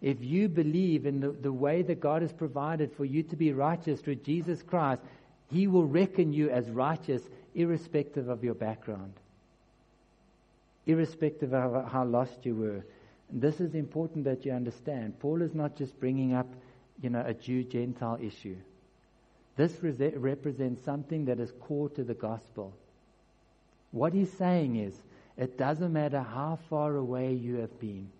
if 0.04 0.22
you 0.22 0.50
believe 0.50 1.06
in 1.06 1.20
the, 1.20 1.30
the 1.30 1.50
way 1.50 1.80
that 1.80 1.98
God 1.98 2.20
has 2.20 2.30
provided 2.30 2.92
for 2.92 3.06
you 3.06 3.22
to 3.22 3.36
be 3.36 3.54
righteous 3.54 4.02
through 4.02 4.16
Jesus 4.16 4.62
Christ, 4.62 5.00
He 5.50 5.66
will 5.66 5.86
reckon 5.86 6.34
you 6.34 6.50
as 6.50 6.68
righteous 6.68 7.22
irrespective 7.54 8.28
of 8.28 8.44
your 8.44 8.52
background, 8.52 9.14
irrespective 10.86 11.54
of 11.54 11.90
how 11.90 12.04
lost 12.04 12.44
you 12.44 12.54
were. 12.54 12.84
And 13.30 13.40
this 13.40 13.60
is 13.60 13.74
important 13.74 14.24
that 14.24 14.44
you 14.44 14.52
understand. 14.52 15.18
Paul 15.20 15.40
is 15.40 15.54
not 15.54 15.74
just 15.74 15.98
bringing 15.98 16.34
up, 16.34 16.52
you 17.00 17.08
know, 17.08 17.24
a 17.26 17.32
Jew 17.32 17.64
Gentile 17.64 18.18
issue. 18.20 18.56
This 19.56 19.72
re- 19.82 20.12
represents 20.16 20.84
something 20.84 21.24
that 21.24 21.40
is 21.40 21.50
core 21.62 21.88
to 21.88 22.04
the 22.04 22.12
gospel. 22.12 22.74
What 23.90 24.12
he's 24.12 24.32
saying 24.34 24.76
is, 24.76 24.94
it 25.38 25.56
doesn't 25.56 25.94
matter 25.94 26.20
how 26.20 26.58
far 26.68 26.94
away 26.94 27.32
you 27.32 27.56
have 27.56 27.80
been. 27.80 28.10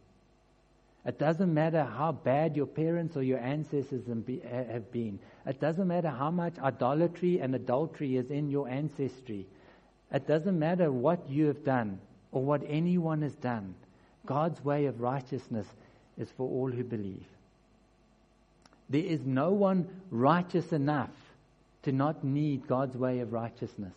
It 1.07 1.19
doesn't 1.19 1.53
matter 1.53 1.85
how 1.85 2.13
bad 2.13 2.57
your 2.57 2.67
parents 2.67 3.17
or 3.17 3.23
your 3.23 3.39
ancestors 3.39 4.07
have 4.07 4.91
been. 4.91 5.19
It 5.47 5.61
doesn't 5.61 5.87
matter 5.87 6.09
how 6.09 6.31
much 6.31 6.59
idolatry 6.59 7.41
and 7.41 7.55
adultery 7.55 8.17
is 8.17 8.31
in 8.31 8.49
your 8.49 8.69
ancestry. 8.69 9.47
It 10.11 10.27
doesn't 10.27 10.59
matter 10.59 10.91
what 10.91 11.29
you 11.29 11.47
have 11.47 11.63
done 11.65 11.99
or 12.33 12.43
what 12.43 12.63
anyone 12.67 13.21
has 13.21 13.35
done. 13.35 13.75
God's 14.25 14.65
way 14.65 14.87
of 14.87 15.01
righteousness 15.01 15.67
is 16.17 16.31
for 16.31 16.49
all 16.49 16.71
who 16.71 16.83
believe. 16.83 17.27
There 18.89 19.05
is 19.05 19.27
no 19.27 19.51
one 19.51 19.89
righteous 20.11 20.73
enough 20.73 21.11
to 21.83 21.93
not 21.93 22.25
need 22.25 22.67
God's 22.67 22.97
way 22.97 23.21
of 23.21 23.33
righteousness. 23.33 23.97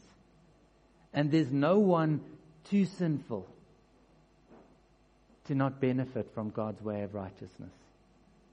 And 1.13 1.31
there's 1.31 1.51
no 1.51 1.79
one 1.79 2.19
too 2.65 2.83
sinful 2.83 3.47
to 5.47 5.55
not 5.55 5.79
benefit 5.79 6.29
from 6.33 6.49
God's 6.49 6.81
way 6.81 7.03
of 7.03 7.13
righteousness. 7.13 7.71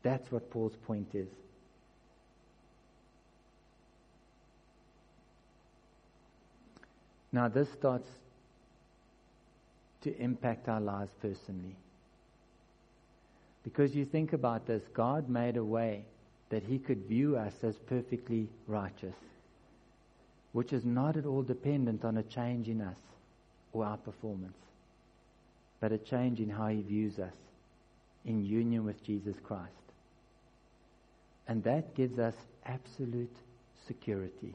That's 0.02 0.30
what 0.30 0.50
Paul's 0.50 0.76
point 0.86 1.08
is. 1.14 1.28
Now, 7.32 7.48
this 7.48 7.68
starts 7.72 8.08
to 10.02 10.16
impact 10.20 10.68
our 10.68 10.80
lives 10.80 11.10
personally. 11.20 11.74
Because 13.64 13.94
you 13.94 14.04
think 14.04 14.32
about 14.32 14.66
this, 14.66 14.82
God 14.92 15.28
made 15.28 15.56
a 15.56 15.64
way 15.64 16.04
that 16.50 16.62
He 16.62 16.78
could 16.78 17.06
view 17.06 17.36
us 17.36 17.54
as 17.62 17.74
perfectly 17.88 18.46
righteous, 18.68 19.16
which 20.52 20.72
is 20.72 20.84
not 20.84 21.16
at 21.16 21.26
all 21.26 21.42
dependent 21.42 22.04
on 22.04 22.18
a 22.18 22.22
change 22.22 22.68
in 22.68 22.82
us 22.82 22.98
or 23.72 23.84
our 23.84 23.96
performance 23.96 24.54
but 25.84 25.92
a 25.92 25.98
change 25.98 26.40
in 26.40 26.48
how 26.48 26.68
he 26.68 26.80
views 26.80 27.18
us 27.18 27.34
in 28.24 28.42
union 28.42 28.86
with 28.86 29.04
Jesus 29.04 29.36
Christ. 29.44 29.68
And 31.46 31.62
that 31.64 31.94
gives 31.94 32.18
us 32.18 32.32
absolute 32.64 33.36
security. 33.86 34.54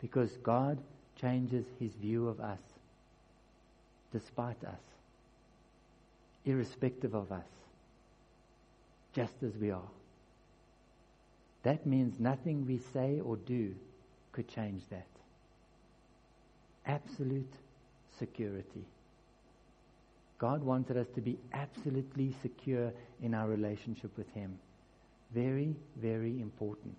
Because 0.00 0.30
God 0.42 0.78
changes 1.20 1.66
his 1.78 1.92
view 2.00 2.28
of 2.28 2.40
us 2.40 2.60
despite 4.10 4.64
us, 4.64 4.80
irrespective 6.46 7.14
of 7.14 7.30
us, 7.30 7.44
just 9.12 9.34
as 9.42 9.52
we 9.60 9.70
are. 9.70 9.90
That 11.62 11.84
means 11.84 12.18
nothing 12.18 12.66
we 12.66 12.80
say 12.94 13.20
or 13.22 13.36
do 13.36 13.74
could 14.32 14.48
change 14.48 14.80
that. 14.88 15.08
Absolute 16.86 17.52
security. 18.18 18.86
God 20.38 20.62
wanted 20.62 20.96
us 20.96 21.06
to 21.14 21.20
be 21.20 21.38
absolutely 21.52 22.34
secure 22.42 22.92
in 23.22 23.34
our 23.34 23.48
relationship 23.48 24.16
with 24.16 24.30
Him. 24.34 24.58
Very, 25.32 25.74
very 25.96 26.40
important. 26.40 26.96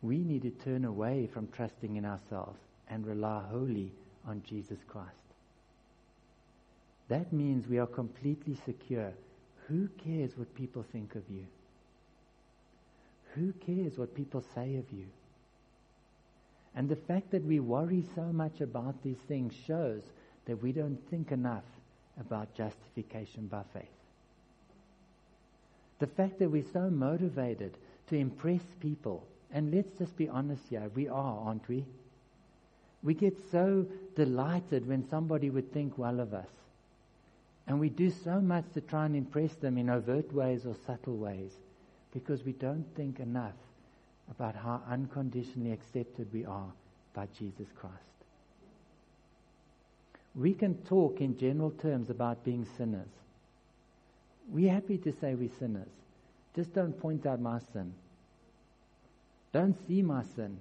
We 0.00 0.18
need 0.18 0.42
to 0.42 0.50
turn 0.50 0.84
away 0.84 1.28
from 1.32 1.48
trusting 1.48 1.96
in 1.96 2.04
ourselves 2.04 2.58
and 2.88 3.06
rely 3.06 3.42
wholly 3.50 3.92
on 4.26 4.42
Jesus 4.48 4.78
Christ. 4.88 5.08
That 7.08 7.32
means 7.32 7.68
we 7.68 7.78
are 7.78 7.86
completely 7.86 8.56
secure. 8.64 9.12
Who 9.68 9.88
cares 10.04 10.36
what 10.36 10.54
people 10.54 10.84
think 10.92 11.14
of 11.14 11.22
you? 11.30 11.46
Who 13.34 13.52
cares 13.64 13.96
what 13.96 14.14
people 14.14 14.42
say 14.54 14.76
of 14.76 14.84
you? 14.90 15.06
And 16.74 16.88
the 16.88 16.96
fact 16.96 17.30
that 17.30 17.44
we 17.44 17.60
worry 17.60 18.04
so 18.14 18.22
much 18.22 18.60
about 18.60 19.02
these 19.02 19.20
things 19.28 19.52
shows 19.66 20.02
that 20.46 20.62
we 20.62 20.72
don't 20.72 20.98
think 21.10 21.32
enough 21.32 21.64
about 22.20 22.54
justification 22.54 23.46
by 23.46 23.62
faith. 23.72 23.84
The 25.98 26.06
fact 26.06 26.38
that 26.40 26.50
we're 26.50 26.64
so 26.72 26.90
motivated 26.90 27.76
to 28.08 28.16
impress 28.16 28.62
people, 28.80 29.24
and 29.52 29.72
let's 29.72 29.92
just 29.98 30.16
be 30.16 30.28
honest 30.28 30.62
here, 30.68 30.90
we 30.94 31.08
are, 31.08 31.38
aren't 31.46 31.68
we? 31.68 31.84
We 33.02 33.14
get 33.14 33.36
so 33.50 33.86
delighted 34.16 34.86
when 34.86 35.08
somebody 35.08 35.50
would 35.50 35.72
think 35.72 35.98
well 35.98 36.20
of 36.20 36.34
us. 36.34 36.48
And 37.66 37.78
we 37.78 37.88
do 37.88 38.10
so 38.10 38.40
much 38.40 38.64
to 38.74 38.80
try 38.80 39.06
and 39.06 39.14
impress 39.14 39.54
them 39.54 39.78
in 39.78 39.88
overt 39.88 40.32
ways 40.32 40.66
or 40.66 40.74
subtle 40.86 41.16
ways 41.16 41.52
because 42.12 42.44
we 42.44 42.52
don't 42.52 42.84
think 42.96 43.20
enough 43.20 43.54
about 44.30 44.54
how 44.54 44.82
unconditionally 44.88 45.72
accepted 45.72 46.32
we 46.32 46.44
are 46.44 46.72
by 47.14 47.28
Jesus 47.38 47.68
Christ. 47.76 48.11
We 50.34 50.54
can 50.54 50.74
talk 50.84 51.20
in 51.20 51.38
general 51.38 51.70
terms 51.70 52.08
about 52.08 52.44
being 52.44 52.66
sinners. 52.76 53.08
We're 54.48 54.72
happy 54.72 54.98
to 54.98 55.12
say 55.20 55.34
we're 55.34 55.50
sinners. 55.58 55.88
Just 56.56 56.74
don't 56.74 56.98
point 56.98 57.26
out 57.26 57.40
my 57.40 57.60
sin. 57.72 57.92
Don't 59.52 59.76
see 59.86 60.02
my 60.02 60.22
sin. 60.34 60.58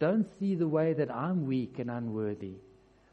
Don't 0.00 0.26
see 0.38 0.54
the 0.54 0.68
way 0.68 0.92
that 0.92 1.10
I'm 1.10 1.46
weak 1.46 1.78
and 1.78 1.90
unworthy. 1.90 2.54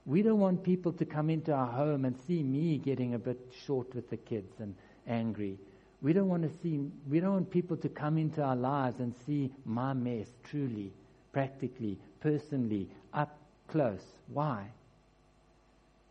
We 0.06 0.24
don't 0.24 0.40
want 0.40 0.64
people 0.64 0.94
to 0.94 1.06
come 1.06 1.30
into 1.30 1.54
our 1.54 1.68
home 1.68 2.06
and 2.06 2.18
see 2.28 2.42
me 2.42 2.78
getting 2.78 3.14
a 3.14 3.20
bit 3.20 3.40
short 3.66 3.94
with 3.94 4.10
the 4.10 4.18
kids 4.18 4.52
and 4.60 4.74
angry. 5.08 5.58
We 6.02 6.14
don't 6.14 6.28
want 6.28 6.42
to 6.44 6.58
see, 6.64 6.80
we 7.08 7.20
don't 7.20 7.34
want 7.34 7.52
people 7.52 7.78
to 7.78 7.90
come 7.90 8.18
into 8.18 8.42
our 8.42 8.56
lives 8.56 9.00
and 9.00 9.14
see 9.28 9.52
my 9.64 9.94
mess 9.94 10.28
truly, 10.50 10.92
practically, 11.32 12.00
personally, 12.20 12.88
up 13.14 13.38
close. 13.68 14.04
Why? 14.34 14.66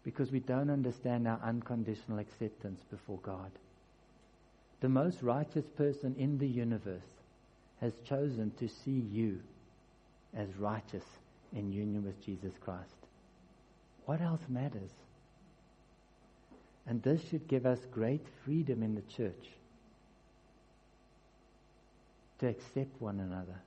Because 0.05 0.31
we 0.31 0.41
don't 0.41 0.71
understand 0.71 1.29
our 1.29 1.41
unconditional 1.45 2.19
acceptance 2.19 2.81
before 2.91 3.19
God. 3.23 3.51
The 4.81 4.89
most 4.89 5.23
righteous 5.23 5.67
person 5.77 6.15
in 6.19 6.39
the 6.39 6.49
universe 6.49 7.03
has 7.81 7.93
chosen 8.09 8.53
to 8.59 8.69
see 8.69 9.05
you 9.13 9.41
as 10.37 10.49
righteous 10.59 11.05
in 11.55 11.73
union 11.73 12.05
with 12.05 12.25
Jesus 12.25 12.53
Christ. 12.65 12.89
What 14.07 14.21
else 14.21 14.41
matters? 14.49 14.91
And 16.87 17.03
this 17.03 17.21
should 17.29 17.47
give 17.47 17.67
us 17.67 17.79
great 17.93 18.25
freedom 18.45 18.83
in 18.83 18.95
the 18.95 19.03
church 19.03 19.49
to 22.39 22.49
accept 22.49 23.01
one 23.01 23.21
another 23.21 23.61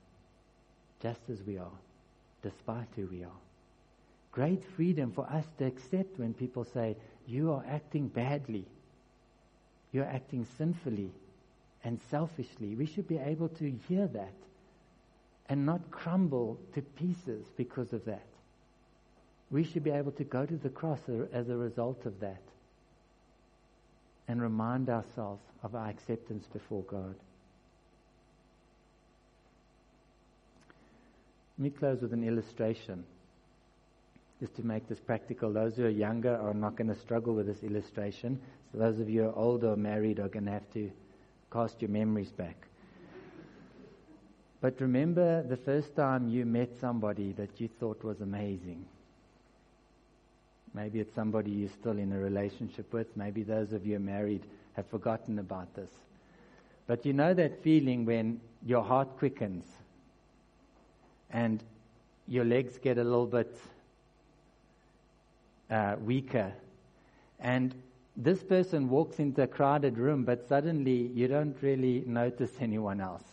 just 1.02 1.22
as 1.32 1.38
we 1.46 1.58
are, 1.58 1.80
despite 2.42 2.88
who 2.96 3.06
we 3.06 3.24
are. 3.24 3.42
Great 4.34 4.64
freedom 4.76 5.12
for 5.12 5.28
us 5.32 5.46
to 5.60 5.66
accept 5.66 6.18
when 6.18 6.34
people 6.34 6.66
say, 6.74 6.98
You 7.28 7.52
are 7.52 7.64
acting 7.70 8.08
badly, 8.08 8.66
you're 9.92 10.06
acting 10.06 10.48
sinfully 10.58 11.12
and 11.84 12.00
selfishly. 12.10 12.76
We 12.76 12.88
should 12.88 13.08
be 13.08 13.20
able 13.20 13.50
to 13.50 13.72
hear 13.88 14.08
that 14.08 14.34
and 15.48 15.68
not 15.68 15.92
crumble 15.92 16.58
to 16.74 16.82
pieces 16.82 17.46
because 17.56 17.94
of 17.94 18.06
that. 18.06 18.26
We 19.52 19.64
should 19.64 19.84
be 19.84 19.92
able 19.92 20.14
to 20.14 20.24
go 20.24 20.48
to 20.48 20.58
the 20.58 20.70
cross 20.70 21.00
as 21.32 21.50
a 21.50 21.56
result 21.56 22.08
of 22.08 22.20
that 22.22 22.42
and 24.28 24.42
remind 24.42 24.90
ourselves 24.90 25.44
of 25.62 25.76
our 25.76 25.90
acceptance 25.90 26.48
before 26.52 26.82
God. 26.84 27.14
Let 31.60 31.64
me 31.64 31.70
close 31.70 32.02
with 32.02 32.14
an 32.14 32.24
illustration 32.24 33.04
just 34.44 34.56
to 34.58 34.68
make 34.68 34.90
this 34.90 35.00
practical. 35.00 35.54
Those 35.54 35.78
who 35.78 35.86
are 35.86 35.90
younger 35.90 36.36
are 36.36 36.54
not 36.54 36.76
going 36.76 36.90
to 36.90 37.00
struggle 37.00 37.34
with 37.34 37.48
this 37.48 37.64
illustration. 37.64 38.38
So 38.74 38.78
those 38.78 39.00
of 39.00 39.10
you 39.10 39.22
who 39.22 39.30
are 39.30 39.36
older 39.38 39.70
or 39.70 39.78
married 39.78 40.20
are 40.20 40.28
going 40.28 40.44
to 40.48 40.52
have 40.52 40.70
to 40.74 40.92
cast 41.50 41.82
your 41.82 41.90
memories 41.90 42.34
back. 42.34 42.68
But 44.60 44.82
remember 44.82 45.44
the 45.44 45.56
first 45.56 45.96
time 45.96 46.28
you 46.28 46.46
met 46.46 46.72
somebody 46.82 47.32
that 47.38 47.62
you 47.62 47.70
thought 47.80 48.04
was 48.04 48.20
amazing. 48.20 48.84
Maybe 50.74 51.00
it's 51.00 51.16
somebody 51.16 51.52
you're 51.52 51.70
still 51.70 51.98
in 51.98 52.12
a 52.12 52.20
relationship 52.20 52.92
with. 52.92 53.16
Maybe 53.16 53.44
those 53.44 53.72
of 53.72 53.86
you 53.86 53.98
married 53.98 54.44
have 54.74 54.88
forgotten 54.88 55.40
about 55.40 55.74
this. 55.74 55.92
But 56.86 57.06
you 57.06 57.14
know 57.14 57.34
that 57.34 57.64
feeling 57.64 58.04
when 58.04 58.42
your 58.66 58.84
heart 58.84 59.18
quickens 59.18 59.64
and 61.30 61.64
your 62.28 62.44
legs 62.44 62.78
get 62.78 62.98
a 62.98 63.04
little 63.06 63.26
bit 63.26 63.58
uh, 65.74 65.96
weaker. 66.04 66.54
And 67.40 67.74
this 68.16 68.44
person 68.44 68.90
walks 68.90 69.20
into 69.20 69.42
a 69.42 69.48
crowded 69.48 69.98
room, 69.98 70.24
but 70.24 70.48
suddenly 70.48 71.12
you 71.16 71.28
don't 71.28 71.58
really 71.62 72.04
notice 72.06 72.52
anyone 72.62 73.02
else. 73.02 73.24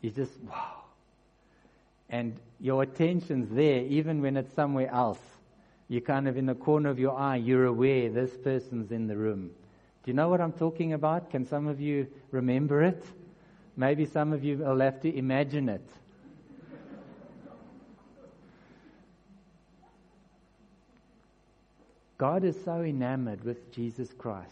You 0.00 0.10
just, 0.10 0.32
wow. 0.40 0.82
And 2.10 2.34
your 2.60 2.82
attention's 2.82 3.54
there, 3.54 3.82
even 3.84 4.20
when 4.20 4.36
it's 4.36 4.52
somewhere 4.54 4.90
else. 4.90 5.20
You're 5.88 6.00
kind 6.00 6.26
of 6.26 6.36
in 6.36 6.46
the 6.46 6.54
corner 6.54 6.90
of 6.90 6.98
your 6.98 7.16
eye, 7.16 7.36
you're 7.36 7.66
aware 7.66 8.10
this 8.10 8.36
person's 8.36 8.90
in 8.90 9.06
the 9.06 9.16
room. 9.16 9.50
Do 10.02 10.10
you 10.10 10.14
know 10.14 10.28
what 10.28 10.40
I'm 10.40 10.52
talking 10.52 10.92
about? 10.92 11.30
Can 11.30 11.46
some 11.46 11.68
of 11.68 11.80
you 11.80 12.08
remember 12.30 12.82
it? 12.82 13.04
Maybe 13.76 14.06
some 14.06 14.32
of 14.32 14.44
you 14.44 14.58
will 14.58 14.80
have 14.80 15.00
to 15.02 15.16
imagine 15.16 15.68
it. 15.68 15.86
God 22.24 22.42
is 22.42 22.56
so 22.64 22.80
enamored 22.80 23.44
with 23.44 23.70
Jesus 23.70 24.08
Christ 24.16 24.48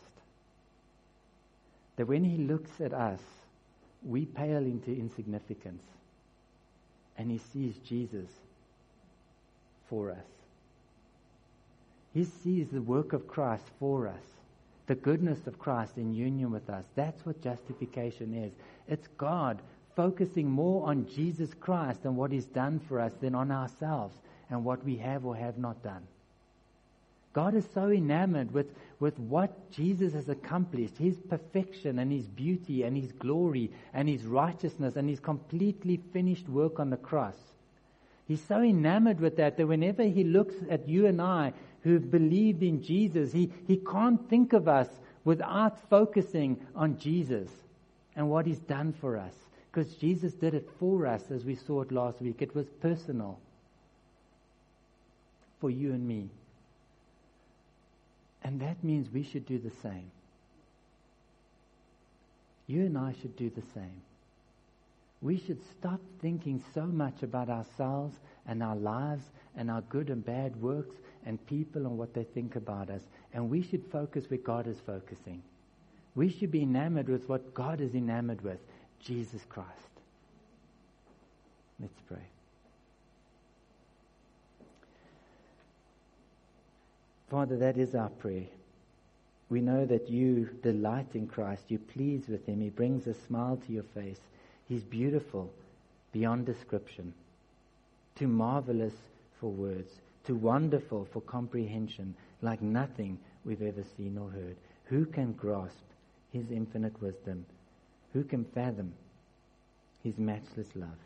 that 1.96 2.06
when 2.06 2.22
He 2.22 2.36
looks 2.36 2.82
at 2.82 2.92
us, 2.92 3.20
we 4.04 4.26
pale 4.26 4.58
into 4.58 4.90
insignificance 4.90 5.82
and 7.16 7.30
He 7.30 7.38
sees 7.38 7.74
Jesus 7.78 8.28
for 9.88 10.10
us. 10.10 10.26
He 12.12 12.24
sees 12.24 12.68
the 12.68 12.82
work 12.82 13.14
of 13.14 13.26
Christ 13.26 13.64
for 13.80 14.06
us, 14.06 14.24
the 14.86 14.94
goodness 14.94 15.46
of 15.46 15.58
Christ 15.58 15.96
in 15.96 16.14
union 16.14 16.50
with 16.50 16.68
us. 16.68 16.84
That's 16.94 17.24
what 17.24 17.40
justification 17.40 18.34
is. 18.34 18.52
It's 18.86 19.08
God 19.16 19.62
focusing 19.96 20.50
more 20.50 20.86
on 20.86 21.08
Jesus 21.08 21.54
Christ 21.54 22.00
and 22.04 22.18
what 22.18 22.32
He's 22.32 22.44
done 22.44 22.80
for 22.86 23.00
us 23.00 23.12
than 23.22 23.34
on 23.34 23.50
ourselves 23.50 24.14
and 24.50 24.62
what 24.62 24.84
we 24.84 24.98
have 24.98 25.24
or 25.24 25.34
have 25.34 25.56
not 25.56 25.82
done. 25.82 26.06
God 27.32 27.54
is 27.54 27.66
so 27.72 27.90
enamored 27.90 28.52
with, 28.52 28.66
with 29.00 29.18
what 29.18 29.70
Jesus 29.70 30.12
has 30.12 30.28
accomplished, 30.28 30.98
his 30.98 31.16
perfection 31.16 31.98
and 31.98 32.12
his 32.12 32.26
beauty 32.26 32.82
and 32.82 32.96
his 32.96 33.12
glory 33.12 33.70
and 33.94 34.08
his 34.08 34.24
righteousness 34.24 34.96
and 34.96 35.08
his 35.08 35.20
completely 35.20 36.00
finished 36.12 36.48
work 36.48 36.78
on 36.78 36.90
the 36.90 36.96
cross. 36.96 37.36
He's 38.28 38.42
so 38.42 38.60
enamored 38.60 39.20
with 39.20 39.36
that 39.36 39.56
that 39.56 39.66
whenever 39.66 40.02
he 40.02 40.24
looks 40.24 40.54
at 40.70 40.88
you 40.88 41.06
and 41.06 41.20
I 41.20 41.52
who've 41.82 42.10
believed 42.10 42.62
in 42.62 42.82
Jesus, 42.82 43.32
he, 43.32 43.50
he 43.66 43.76
can't 43.76 44.28
think 44.28 44.52
of 44.52 44.68
us 44.68 44.88
without 45.24 45.88
focusing 45.88 46.58
on 46.74 46.98
Jesus 46.98 47.48
and 48.14 48.28
what 48.28 48.46
he's 48.46 48.58
done 48.58 48.92
for 48.92 49.16
us. 49.16 49.34
Because 49.70 49.94
Jesus 49.94 50.34
did 50.34 50.54
it 50.54 50.68
for 50.78 51.06
us 51.06 51.30
as 51.30 51.44
we 51.44 51.54
saw 51.54 51.80
it 51.80 51.90
last 51.90 52.20
week. 52.20 52.42
It 52.42 52.54
was 52.54 52.66
personal 52.80 53.38
for 55.60 55.70
you 55.70 55.92
and 55.92 56.06
me. 56.06 56.28
And 58.44 58.60
that 58.60 58.82
means 58.82 59.08
we 59.12 59.22
should 59.22 59.46
do 59.46 59.58
the 59.58 59.72
same. 59.82 60.10
You 62.66 62.86
and 62.86 62.96
I 62.98 63.14
should 63.20 63.36
do 63.36 63.50
the 63.50 63.62
same. 63.74 64.02
We 65.20 65.38
should 65.38 65.60
stop 65.78 66.00
thinking 66.20 66.62
so 66.74 66.84
much 66.84 67.22
about 67.22 67.48
ourselves 67.48 68.16
and 68.46 68.62
our 68.62 68.74
lives 68.74 69.22
and 69.56 69.70
our 69.70 69.82
good 69.82 70.10
and 70.10 70.24
bad 70.24 70.60
works 70.60 70.96
and 71.24 71.44
people 71.46 71.86
and 71.86 71.96
what 71.96 72.12
they 72.14 72.24
think 72.24 72.56
about 72.56 72.90
us. 72.90 73.02
And 73.32 73.48
we 73.48 73.62
should 73.62 73.84
focus 73.92 74.24
where 74.28 74.38
God 74.38 74.66
is 74.66 74.78
focusing. 74.84 75.42
We 76.14 76.28
should 76.28 76.50
be 76.50 76.62
enamored 76.62 77.08
with 77.08 77.28
what 77.28 77.54
God 77.54 77.80
is 77.80 77.94
enamored 77.94 78.42
with 78.42 78.58
Jesus 79.00 79.42
Christ. 79.48 79.70
Let's 81.80 82.00
pray. 82.08 82.26
Father, 87.32 87.56
that 87.56 87.78
is 87.78 87.94
our 87.94 88.10
prayer. 88.10 88.44
We 89.48 89.62
know 89.62 89.86
that 89.86 90.10
you 90.10 90.50
delight 90.62 91.14
in 91.14 91.26
Christ. 91.26 91.62
You 91.68 91.78
please 91.78 92.28
with 92.28 92.44
him. 92.44 92.60
He 92.60 92.68
brings 92.68 93.06
a 93.06 93.14
smile 93.26 93.58
to 93.66 93.72
your 93.72 93.86
face. 93.94 94.20
He's 94.68 94.82
beautiful 94.82 95.50
beyond 96.12 96.44
description, 96.44 97.14
too 98.16 98.28
marvelous 98.28 98.92
for 99.40 99.50
words, 99.50 99.90
too 100.26 100.34
wonderful 100.34 101.08
for 101.10 101.22
comprehension, 101.22 102.14
like 102.42 102.60
nothing 102.60 103.18
we've 103.46 103.62
ever 103.62 103.82
seen 103.96 104.18
or 104.18 104.28
heard. 104.28 104.56
Who 104.84 105.06
can 105.06 105.32
grasp 105.32 105.84
his 106.34 106.50
infinite 106.50 107.00
wisdom? 107.00 107.46
Who 108.12 108.24
can 108.24 108.44
fathom 108.44 108.92
his 110.04 110.18
matchless 110.18 110.68
love? 110.74 111.00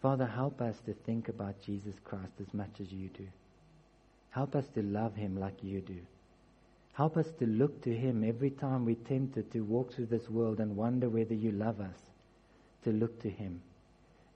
Father, 0.00 0.26
help 0.26 0.62
us 0.62 0.76
to 0.86 0.94
think 0.94 1.28
about 1.28 1.60
Jesus 1.60 1.94
Christ 2.04 2.32
as 2.40 2.54
much 2.54 2.80
as 2.80 2.90
you 2.90 3.08
do. 3.08 3.26
Help 4.38 4.54
us 4.54 4.68
to 4.68 4.82
love 4.82 5.16
him 5.16 5.36
like 5.36 5.64
you 5.64 5.80
do. 5.80 5.98
Help 6.92 7.16
us 7.16 7.26
to 7.40 7.44
look 7.44 7.82
to 7.82 7.92
him 7.92 8.22
every 8.22 8.50
time 8.50 8.84
we're 8.84 8.94
tempted 8.94 9.50
to 9.50 9.62
walk 9.62 9.92
through 9.92 10.06
this 10.06 10.30
world 10.30 10.60
and 10.60 10.76
wonder 10.76 11.08
whether 11.08 11.34
you 11.34 11.50
love 11.50 11.80
us, 11.80 11.98
to 12.84 12.92
look 12.92 13.20
to 13.20 13.28
him. 13.28 13.60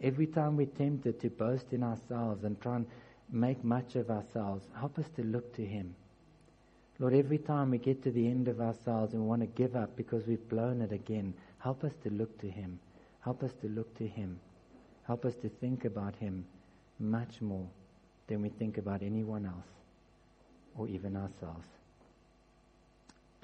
Every 0.00 0.26
time 0.26 0.56
we're 0.56 0.66
tempted 0.66 1.20
to 1.20 1.30
boast 1.30 1.66
in 1.72 1.84
ourselves 1.84 2.42
and 2.42 2.60
try 2.60 2.74
and 2.74 2.86
make 3.30 3.62
much 3.62 3.94
of 3.94 4.10
ourselves, 4.10 4.64
help 4.74 4.98
us 4.98 5.08
to 5.14 5.22
look 5.22 5.54
to 5.54 5.64
him. 5.64 5.94
Lord, 6.98 7.14
every 7.14 7.38
time 7.38 7.70
we 7.70 7.78
get 7.78 8.02
to 8.02 8.10
the 8.10 8.26
end 8.26 8.48
of 8.48 8.60
ourselves 8.60 9.14
and 9.14 9.28
want 9.28 9.42
to 9.42 9.46
give 9.46 9.76
up 9.76 9.94
because 9.94 10.26
we've 10.26 10.48
blown 10.48 10.82
it 10.82 10.90
again, 10.90 11.32
help 11.58 11.84
us 11.84 11.94
to 12.02 12.10
look 12.10 12.36
to 12.40 12.50
him. 12.50 12.80
Help 13.20 13.44
us 13.44 13.52
to 13.60 13.68
look 13.68 13.96
to 13.98 14.08
him. 14.08 14.40
Help 15.06 15.24
us 15.24 15.36
to 15.36 15.48
think 15.48 15.84
about 15.84 16.16
him 16.16 16.44
much 16.98 17.40
more 17.40 17.68
than 18.26 18.42
we 18.42 18.48
think 18.48 18.78
about 18.78 19.00
anyone 19.00 19.46
else 19.46 19.81
or 20.76 20.88
even 20.88 21.16
ourselves. 21.16 21.66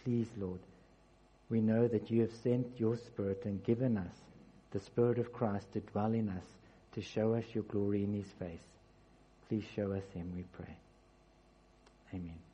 Please, 0.04 0.28
Lord, 0.38 0.60
We 1.50 1.60
know 1.60 1.88
that 1.88 2.10
you 2.10 2.20
have 2.22 2.32
sent 2.42 2.66
your 2.78 2.96
Spirit 2.96 3.42
and 3.44 3.64
given 3.64 3.96
us 3.96 4.14
the 4.70 4.80
Spirit 4.80 5.18
of 5.18 5.32
Christ 5.32 5.72
to 5.72 5.80
dwell 5.80 6.12
in 6.12 6.28
us, 6.28 6.44
to 6.94 7.00
show 7.00 7.34
us 7.34 7.44
your 7.54 7.64
glory 7.64 8.04
in 8.04 8.12
his 8.12 8.30
face. 8.38 8.60
Please 9.48 9.64
show 9.74 9.92
us 9.92 10.04
him, 10.14 10.30
we 10.36 10.42
pray. 10.52 10.76
Amen. 12.12 12.47